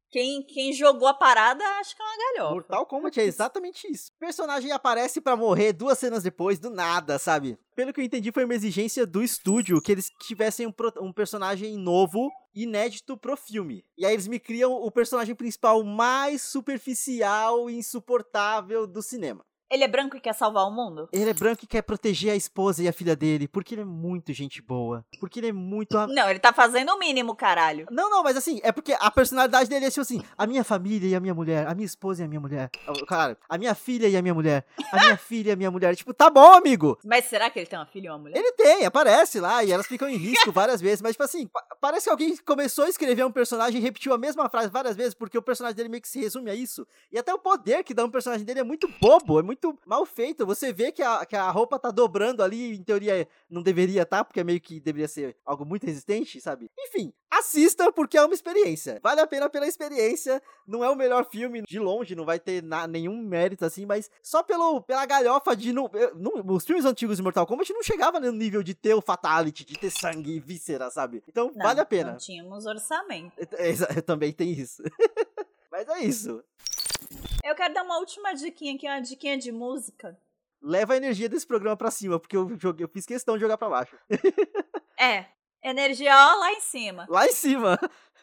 Quem, 0.09 0.43
quem 0.43 0.71
jogou 0.71 1.07
a 1.07 1.13
parada, 1.13 1.63
acho 1.79 1.95
que 1.95 2.01
é 2.01 2.05
uma 2.05 2.17
galhofa. 2.17 2.53
Mortal 2.53 2.85
Kombat 2.85 3.19
é 3.19 3.23
exatamente 3.25 3.91
isso. 3.91 4.11
O 4.15 4.19
personagem 4.19 4.71
aparece 4.71 5.19
pra 5.19 5.35
morrer 5.35 5.73
duas 5.73 5.97
cenas 5.97 6.23
depois, 6.23 6.59
do 6.59 6.69
nada, 6.69 7.19
sabe? 7.19 7.57
Pelo 7.75 7.91
que 7.91 7.99
eu 7.99 8.05
entendi, 8.05 8.31
foi 8.31 8.45
uma 8.45 8.55
exigência 8.55 9.05
do 9.05 9.21
estúdio 9.21 9.81
que 9.81 9.91
eles 9.91 10.09
tivessem 10.21 10.65
um, 10.65 10.73
um 11.01 11.11
personagem 11.11 11.77
novo, 11.77 12.31
inédito 12.53 13.17
pro 13.17 13.35
filme. 13.35 13.83
E 13.97 14.05
aí 14.05 14.13
eles 14.13 14.27
me 14.27 14.39
criam 14.39 14.71
o 14.73 14.89
personagem 14.89 15.35
principal 15.35 15.83
mais 15.83 16.41
superficial 16.41 17.69
e 17.69 17.77
insuportável 17.77 18.87
do 18.87 19.01
cinema. 19.01 19.45
Ele 19.71 19.83
é 19.83 19.87
branco 19.87 20.15
e 20.15 20.19
quer 20.19 20.33
salvar 20.33 20.65
o 20.67 20.71
mundo? 20.71 21.09
Ele 21.11 21.29
é 21.29 21.33
branco 21.33 21.63
e 21.63 21.67
quer 21.67 21.81
proteger 21.81 22.31
a 22.31 22.35
esposa 22.35 22.83
e 22.83 22.87
a 22.87 22.93
filha 22.93 23.15
dele, 23.15 23.47
porque 23.47 23.73
ele 23.75 23.81
é 23.81 23.85
muito 23.85 24.31
gente 24.33 24.61
boa. 24.61 25.03
Porque 25.19 25.39
ele 25.39 25.47
é 25.47 25.51
muito. 25.51 25.97
a- 25.97 26.05
Não, 26.07 26.29
ele 26.29 26.39
tá 26.39 26.53
fazendo 26.53 26.91
o 26.93 26.99
mínimo, 26.99 27.35
caralho. 27.35 27.87
Não, 27.89 28.09
não, 28.09 28.21
mas 28.23 28.37
assim, 28.37 28.59
é 28.63 28.71
porque 28.71 28.93
a 28.99 29.09
personalidade 29.09 29.69
dele 29.69 29.85
é 29.85 29.89
tipo 29.89 30.01
assim: 30.01 30.21
a 30.37 30.45
minha 30.45 30.63
família 30.63 31.07
e 31.09 31.15
a 31.15 31.19
minha 31.19 31.33
mulher, 31.33 31.67
a 31.67 31.73
minha 31.73 31.85
esposa 31.85 32.21
e 32.21 32.25
a 32.25 32.27
minha 32.27 32.39
mulher. 32.39 32.69
Cara, 33.07 33.37
a 33.49 33.57
minha 33.57 33.73
filha 33.73 34.07
e 34.07 34.15
a 34.15 34.21
minha 34.21 34.33
mulher, 34.33 34.65
a 34.91 34.97
minha 34.99 35.17
filha 35.17 35.49
e 35.49 35.53
a 35.53 35.55
minha 35.55 35.71
mulher. 35.71 35.95
Tipo, 35.95 36.13
tá 36.13 36.29
bom, 36.29 36.53
amigo. 36.53 36.97
Mas 37.03 37.25
será 37.25 37.49
que 37.49 37.57
ele 37.59 37.65
tem 37.65 37.79
uma 37.79 37.85
filha 37.87 38.07
e 38.07 38.09
uma 38.09 38.19
mulher? 38.19 38.37
Ele 38.37 38.51
tem, 38.53 38.85
aparece 38.85 39.39
lá 39.39 39.63
e 39.63 39.71
elas 39.71 39.87
ficam 39.87 40.07
em 40.07 40.15
risco 40.17 40.51
várias 40.51 40.79
vezes, 40.79 41.01
mas 41.01 41.13
tipo 41.13 41.23
assim, 41.23 41.47
pa- 41.47 41.65
parece 41.81 42.05
que 42.05 42.09
alguém 42.11 42.35
começou 42.37 42.85
a 42.85 42.89
escrever 42.89 43.25
um 43.25 43.31
personagem 43.31 43.79
e 43.79 43.83
repetiu 43.83 44.13
a 44.13 44.17
mesma 44.17 44.47
frase 44.49 44.69
várias 44.69 44.95
vezes, 44.95 45.13
porque 45.13 45.37
o 45.37 45.41
personagem 45.41 45.75
dele 45.75 45.89
meio 45.89 46.01
que 46.01 46.07
se 46.09 46.19
resume 46.19 46.51
a 46.51 46.55
isso. 46.55 46.87
E 47.11 47.17
até 47.17 47.33
o 47.33 47.39
poder 47.39 47.83
que 47.83 47.93
dá 47.93 48.05
um 48.05 48.11
personagem 48.11 48.45
dele 48.45 48.59
é 48.59 48.63
muito 48.63 48.87
bobo, 49.01 49.39
é 49.39 49.43
muito 49.43 49.54
mal 49.85 50.05
feito. 50.05 50.45
Você 50.45 50.71
vê 50.73 50.91
que 50.91 51.01
a, 51.01 51.25
que 51.25 51.35
a 51.35 51.49
roupa 51.49 51.77
tá 51.79 51.91
dobrando 51.91 52.41
ali, 52.43 52.75
em 52.75 52.83
teoria 52.83 53.27
não 53.49 53.61
deveria 53.63 54.01
estar, 54.03 54.23
porque 54.23 54.43
meio 54.43 54.59
que 54.61 54.79
deveria 54.79 55.07
ser 55.07 55.35
algo 55.45 55.65
muito 55.65 55.85
resistente, 55.85 56.39
sabe? 56.41 56.69
Enfim, 56.77 57.13
assista 57.31 57.91
porque 57.91 58.17
é 58.17 58.23
uma 58.25 58.33
experiência. 58.33 58.99
Vale 59.03 59.21
a 59.21 59.27
pena 59.27 59.49
pela 59.49 59.67
experiência. 59.67 60.41
Não 60.67 60.83
é 60.83 60.89
o 60.89 60.95
melhor 60.95 61.29
filme 61.29 61.61
de 61.61 61.79
longe, 61.79 62.15
não 62.15 62.25
vai 62.25 62.39
ter 62.39 62.61
na- 62.63 62.87
nenhum 62.87 63.21
mérito 63.21 63.63
assim, 63.65 63.85
mas 63.85 64.09
só 64.21 64.41
pelo, 64.43 64.81
pela 64.81 65.05
galhofa 65.05 65.55
de. 65.55 65.71
Não, 65.71 65.89
eu- 65.93 66.15
não- 66.15 66.55
os 66.55 66.65
filmes 66.65 66.85
antigos 66.85 67.17
de 67.17 67.23
Mortal 67.23 67.45
Kombat 67.45 67.71
não 67.73 67.83
chegavam 67.83 68.19
no 68.19 68.31
nível 68.31 68.63
de 68.63 68.73
ter 68.73 68.93
o 68.93 69.01
Fatality, 69.01 69.63
de 69.65 69.77
ter 69.77 69.89
sangue 69.89 70.35
e 70.35 70.39
víscera, 70.39 70.89
sabe? 70.89 71.23
Então 71.27 71.51
Não, 71.55 71.63
vale 71.65 71.79
a 71.81 71.85
pena. 71.85 72.11
Não 72.11 72.17
tínhamos 72.17 72.65
orçamento. 72.65 73.33
É, 73.37 73.69
é, 73.71 73.75
também 74.01 74.31
tem 74.33 74.51
isso. 74.51 74.81
mas 75.71 75.87
é 75.89 75.99
isso. 76.03 76.43
Eu 77.45 77.53
quero 77.53 77.75
dar 77.75 77.83
uma 77.83 77.99
última 77.99 78.33
diquinha 78.33 78.73
aqui, 78.73 78.87
uma 78.87 78.99
diquinha 78.99 79.37
de 79.37 79.51
música. 79.51 80.19
Leva 80.59 80.95
a 80.95 80.97
energia 80.97 81.29
desse 81.29 81.45
programa 81.45 81.77
pra 81.77 81.91
cima, 81.91 82.19
porque 82.19 82.35
eu, 82.35 82.57
joguei, 82.57 82.83
eu 82.83 82.89
fiz 82.89 83.05
questão 83.05 83.35
de 83.35 83.41
jogar 83.41 83.55
pra 83.57 83.69
baixo. 83.69 83.95
É, 84.97 85.25
energia 85.61 86.09
ó, 86.15 86.35
lá 86.39 86.53
em 86.53 86.61
cima. 86.61 87.05
Lá 87.09 87.27
em 87.27 87.33
cima. 87.33 87.77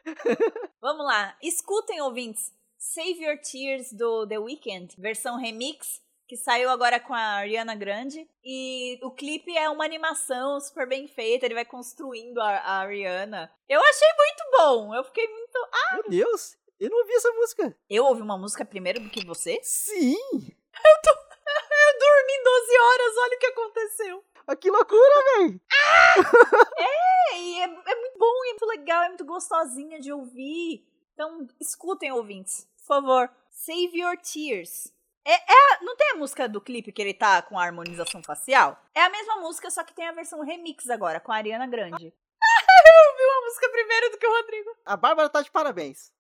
Vamos 0.81 1.05
lá, 1.05 1.37
escutem, 1.43 2.01
ouvintes. 2.01 2.51
Save 2.79 3.23
Your 3.23 3.39
Tears 3.39 3.93
do 3.93 4.27
The 4.27 4.39
Weeknd, 4.39 4.95
versão 4.99 5.37
remix, 5.37 6.01
que 6.27 6.35
saiu 6.35 6.71
agora 6.71 6.99
com 6.99 7.13
a 7.13 7.21
Ariana 7.21 7.75
Grande. 7.75 8.27
E 8.43 8.99
o 9.03 9.11
clipe 9.11 9.55
é 9.55 9.69
uma 9.69 9.85
animação 9.85 10.59
super 10.63 10.89
bem 10.89 11.07
feita, 11.07 11.45
ele 11.45 11.55
vai 11.55 11.67
construindo 11.67 12.41
a, 12.41 12.57
a 12.57 12.79
Ariana. 12.79 13.53
Eu 13.69 13.81
achei 13.85 14.09
muito 14.17 14.57
bom, 14.57 14.95
eu 14.95 15.05
fiquei 15.05 15.29
muito. 15.29 15.69
Ah, 15.71 15.95
Meu 15.97 16.05
Deus, 16.09 16.57
eu 16.83 16.91
não 16.91 16.99
ouvi 16.99 17.15
essa 17.15 17.31
música. 17.31 17.77
eu 17.89 18.05
ouvi 18.05 18.23
uma 18.23 18.37
música 18.37 18.65
primeiro 18.65 18.99
do 18.99 19.09
que 19.09 19.25
você? 19.25 19.61
Sim! 19.63 20.17
Eu 20.17 20.97
dormi 22.01 22.45
12 22.45 22.79
horas, 22.79 23.17
olha 23.19 23.37
o 23.37 23.39
que 23.39 23.47
aconteceu. 23.47 24.25
Ah, 24.49 24.57
que 24.57 24.69
loucura, 24.69 25.25
véi! 25.37 25.61
É, 26.77 27.39
e 27.39 27.61
é, 27.61 27.65
é 27.65 27.95
muito 27.95 28.19
bom, 28.19 28.45
é 28.45 28.49
muito 28.49 28.67
legal, 28.67 29.05
é 29.05 29.09
muito 29.09 29.25
gostosinha 29.25 30.01
de 30.01 30.13
ouvir. 30.13 30.85
Então, 31.15 31.47
escutem, 31.61 32.11
ouvintes, 32.11 32.69
por 32.79 32.85
favor. 32.85 33.31
Save 33.49 34.01
Your 34.01 34.17
Tears. 34.19 34.93
É, 35.25 35.35
é 35.35 35.81
não 35.83 35.95
tem 35.95 36.11
a 36.11 36.17
música 36.17 36.49
do 36.49 36.61
clipe 36.61 36.91
que 36.91 37.01
ele 37.01 37.15
tá 37.15 37.43
com 37.43 37.57
a 37.57 37.63
harmonização 37.63 38.21
facial? 38.25 38.77
É 38.93 39.03
a 39.03 39.11
mesma 39.11 39.37
música, 39.37 39.71
só 39.71 39.85
que 39.85 39.95
tem 39.95 40.09
a 40.09 40.13
versão 40.13 40.41
remix 40.41 40.91
agora, 40.91 41.21
com 41.21 41.31
a 41.31 41.37
Ariana 41.37 41.69
Grande. 41.69 42.07
Eu 42.87 43.11
ouvi 43.13 43.25
uma 43.25 43.41
música 43.47 43.69
primeiro 43.69 44.11
do 44.11 44.19
que 44.19 44.27
o 44.27 44.37
Rodrigo. 44.37 44.77
A 44.85 44.97
Bárbara 44.97 45.29
tá 45.29 45.43
de 45.43 45.51
parabéns. 45.51 46.13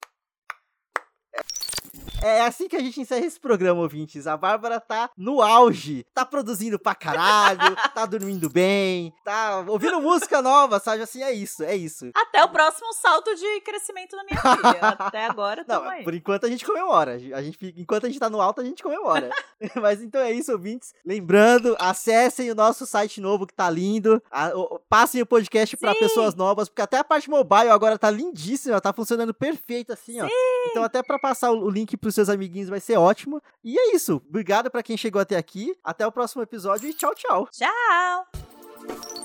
É 2.22 2.42
assim 2.42 2.68
que 2.68 2.76
a 2.76 2.80
gente 2.80 3.00
encerra 3.00 3.26
esse 3.26 3.38
programa, 3.40 3.80
ouvintes. 3.80 4.26
A 4.26 4.36
Bárbara 4.36 4.78
tá 4.80 5.10
no 5.16 5.42
auge. 5.42 6.06
Tá 6.14 6.24
produzindo 6.24 6.78
pra 6.78 6.94
caralho, 6.94 7.58
tá 7.94 8.06
dormindo 8.06 8.48
bem, 8.48 9.12
tá 9.24 9.64
ouvindo 9.66 10.00
música 10.00 10.40
nova, 10.40 10.78
sabe? 10.78 11.02
Assim, 11.02 11.22
é 11.22 11.32
isso, 11.32 11.62
é 11.64 11.74
isso. 11.74 12.10
Até 12.14 12.44
o 12.44 12.48
próximo 12.48 12.92
salto 12.92 13.34
de 13.34 13.60
crescimento 13.62 14.16
da 14.16 14.22
minha 14.24 14.40
filha. 14.40 14.80
Até 14.98 15.24
agora, 15.26 15.64
Não, 15.66 15.82
aí. 15.88 16.04
por 16.04 16.14
enquanto 16.14 16.46
a 16.46 16.48
gente 16.48 16.64
comemora. 16.64 17.14
A 17.14 17.42
gente, 17.42 17.74
enquanto 17.76 18.04
a 18.06 18.08
gente 18.08 18.20
tá 18.20 18.30
no 18.30 18.40
alto, 18.40 18.60
a 18.60 18.64
gente 18.64 18.82
comemora. 18.82 19.30
Mas 19.80 20.00
então 20.02 20.20
é 20.20 20.30
isso, 20.32 20.52
ouvintes. 20.52 20.94
Lembrando, 21.04 21.76
acessem 21.80 22.50
o 22.50 22.54
nosso 22.54 22.86
site 22.86 23.20
novo 23.20 23.46
que 23.46 23.54
tá 23.54 23.68
lindo. 23.68 24.22
A- 24.30 24.52
o- 24.54 24.78
passem 24.88 25.20
o 25.22 25.26
podcast 25.26 25.76
pra 25.76 25.92
Sim. 25.92 25.98
pessoas 25.98 26.34
novas, 26.34 26.68
porque 26.68 26.82
até 26.82 26.98
a 26.98 27.04
parte 27.04 27.28
mobile 27.28 27.68
agora 27.70 27.98
tá 27.98 28.10
lindíssima, 28.10 28.80
tá 28.80 28.92
funcionando 28.92 29.34
perfeito 29.34 29.92
assim, 29.92 30.20
ó. 30.20 30.28
Então 30.70 30.84
até 30.84 31.02
pra 31.02 31.18
passar 31.18 31.50
o 31.50 31.62
o 31.62 31.70
link 31.70 31.96
seus 32.14 32.28
amiguinhos 32.28 32.68
vai 32.68 32.80
ser 32.80 32.96
ótimo. 32.96 33.42
E 33.64 33.78
é 33.78 33.94
isso. 33.94 34.22
Obrigado 34.28 34.70
pra 34.70 34.82
quem 34.82 34.96
chegou 34.96 35.20
até 35.20 35.36
aqui. 35.36 35.76
Até 35.82 36.06
o 36.06 36.12
próximo 36.12 36.42
episódio 36.42 36.88
e 36.88 36.94
tchau, 36.94 37.14
tchau. 37.14 37.48
Tchau! 37.50 39.21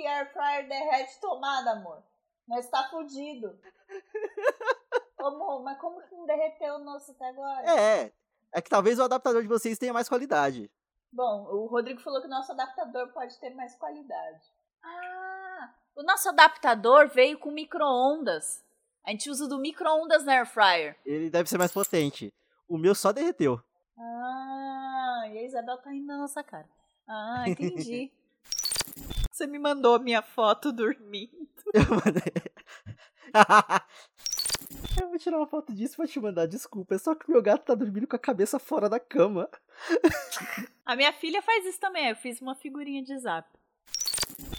Que 0.00 0.06
air 0.06 0.32
fryer 0.32 0.66
derrete 0.66 1.20
tomada, 1.20 1.72
amor. 1.72 2.02
Mas 2.48 2.68
tá 2.68 2.88
fudido. 2.88 3.58
Amor, 5.18 5.62
mas 5.62 5.78
como 5.78 6.00
que 6.00 6.14
não 6.14 6.24
derreteu 6.24 6.76
o 6.76 6.78
nosso 6.78 7.10
até 7.10 7.28
agora? 7.28 7.70
É, 7.78 8.10
é 8.54 8.62
que 8.62 8.70
talvez 8.70 8.98
o 8.98 9.02
adaptador 9.02 9.42
de 9.42 9.48
vocês 9.48 9.78
tenha 9.78 9.92
mais 9.92 10.08
qualidade. 10.08 10.70
Bom, 11.12 11.44
o 11.44 11.66
Rodrigo 11.66 12.00
falou 12.00 12.22
que 12.22 12.26
o 12.26 12.30
nosso 12.30 12.52
adaptador 12.52 13.12
pode 13.12 13.38
ter 13.38 13.50
mais 13.50 13.74
qualidade. 13.74 14.42
Ah, 14.82 15.74
o 15.94 16.02
nosso 16.02 16.30
adaptador 16.30 17.08
veio 17.08 17.38
com 17.38 17.50
micro-ondas. 17.50 18.64
A 19.04 19.10
gente 19.10 19.28
usa 19.28 19.46
do 19.46 19.58
micro-ondas 19.58 20.24
na 20.24 20.32
air 20.32 20.46
fryer. 20.46 20.96
Ele 21.04 21.28
deve 21.28 21.50
ser 21.50 21.58
mais 21.58 21.70
potente. 21.70 22.32
O 22.66 22.78
meu 22.78 22.94
só 22.94 23.12
derreteu. 23.12 23.62
Ah, 23.98 25.24
e 25.26 25.36
a 25.36 25.42
Isabel 25.44 25.76
tá 25.82 25.94
indo 25.94 26.06
na 26.06 26.16
nossa 26.16 26.42
cara. 26.42 26.68
Ah, 27.06 27.44
entendi. 27.46 28.10
Você 29.40 29.46
me 29.46 29.58
mandou 29.58 29.94
a 29.94 29.98
minha 29.98 30.20
foto 30.20 30.70
dormindo. 30.70 31.48
Eu 31.72 31.88
mandei. 32.04 32.30
Eu 35.00 35.08
vou 35.08 35.18
tirar 35.18 35.38
uma 35.38 35.46
foto 35.46 35.72
disso 35.72 35.94
e 35.94 35.96
vou 35.96 36.06
te 36.06 36.20
mandar, 36.20 36.44
desculpa. 36.44 36.94
É 36.94 36.98
só 36.98 37.14
que 37.14 37.30
meu 37.30 37.40
gato 37.40 37.64
tá 37.64 37.74
dormindo 37.74 38.06
com 38.06 38.16
a 38.16 38.18
cabeça 38.18 38.58
fora 38.58 38.86
da 38.86 39.00
cama. 39.00 39.48
A 40.84 40.94
minha 40.94 41.10
filha 41.14 41.40
faz 41.40 41.64
isso 41.64 41.80
também. 41.80 42.10
Eu 42.10 42.16
fiz 42.16 42.38
uma 42.42 42.54
figurinha 42.54 43.02
de 43.02 43.16
zap. 43.18 43.48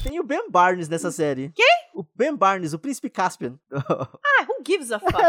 Tem 0.02 0.20
o 0.20 0.24
Ben 0.24 0.50
Barnes 0.50 0.90
nessa 0.90 1.12
série. 1.12 1.52
Quem? 1.52 1.90
O 1.94 2.04
Ben 2.16 2.36
Barnes, 2.36 2.74
o 2.74 2.80
príncipe 2.80 3.12
Caspian. 3.12 3.60
Ah, 3.72 4.48
who 4.50 4.64
gives 4.66 4.92
a 4.92 5.00
fuck? 5.00 5.14
que? 5.14 5.22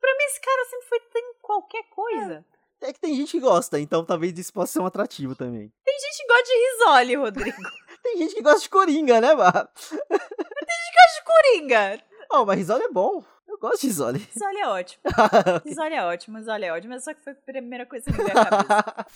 Pra 0.00 0.16
mim 0.18 0.24
esse 0.24 0.40
cara 0.42 0.64
sempre 0.66 0.86
foi 0.88 1.20
em 1.20 1.34
qualquer 1.40 1.84
coisa. 1.88 2.44
É 2.82 2.92
que 2.92 3.00
tem 3.00 3.14
gente 3.14 3.32
que 3.32 3.40
gosta, 3.40 3.80
então 3.80 4.04
talvez 4.04 4.38
isso 4.38 4.52
possa 4.52 4.74
ser 4.74 4.80
um 4.80 4.86
atrativo 4.86 5.34
também. 5.34 5.72
Tem 5.84 5.98
gente 5.98 6.16
que 6.18 6.26
gosta 6.28 6.44
de 6.44 6.52
risole, 6.52 7.16
Rodrigo. 7.16 7.62
Tem 8.02 8.18
gente 8.18 8.34
que 8.36 8.42
gosta 8.42 8.60
de 8.60 8.68
Coringa, 8.68 9.20
né, 9.20 9.34
Bah? 9.34 9.68
de 10.08 11.24
Coringa. 11.24 12.00
Oh, 12.28 12.44
mas 12.44 12.58
Risole 12.58 12.82
é 12.82 12.88
bom. 12.88 13.22
Eu 13.46 13.56
gosto 13.56 13.82
de 13.82 13.86
Risole. 13.86 14.18
Risole 14.18 14.58
é 14.58 14.66
ótimo. 14.68 15.02
Risole 15.64 15.94
é 15.94 16.04
ótimo, 16.04 16.38
risole 16.38 16.64
é 16.64 16.72
ótimo. 16.72 16.92
Mas 16.92 17.04
só 17.04 17.14
que 17.14 17.22
foi 17.22 17.34
a 17.34 17.36
primeira 17.36 17.86
coisa 17.86 18.04
que 18.04 18.18
me 18.18 18.24
veio 18.24 18.38
à 18.38 18.44
cabeça. 18.46 19.06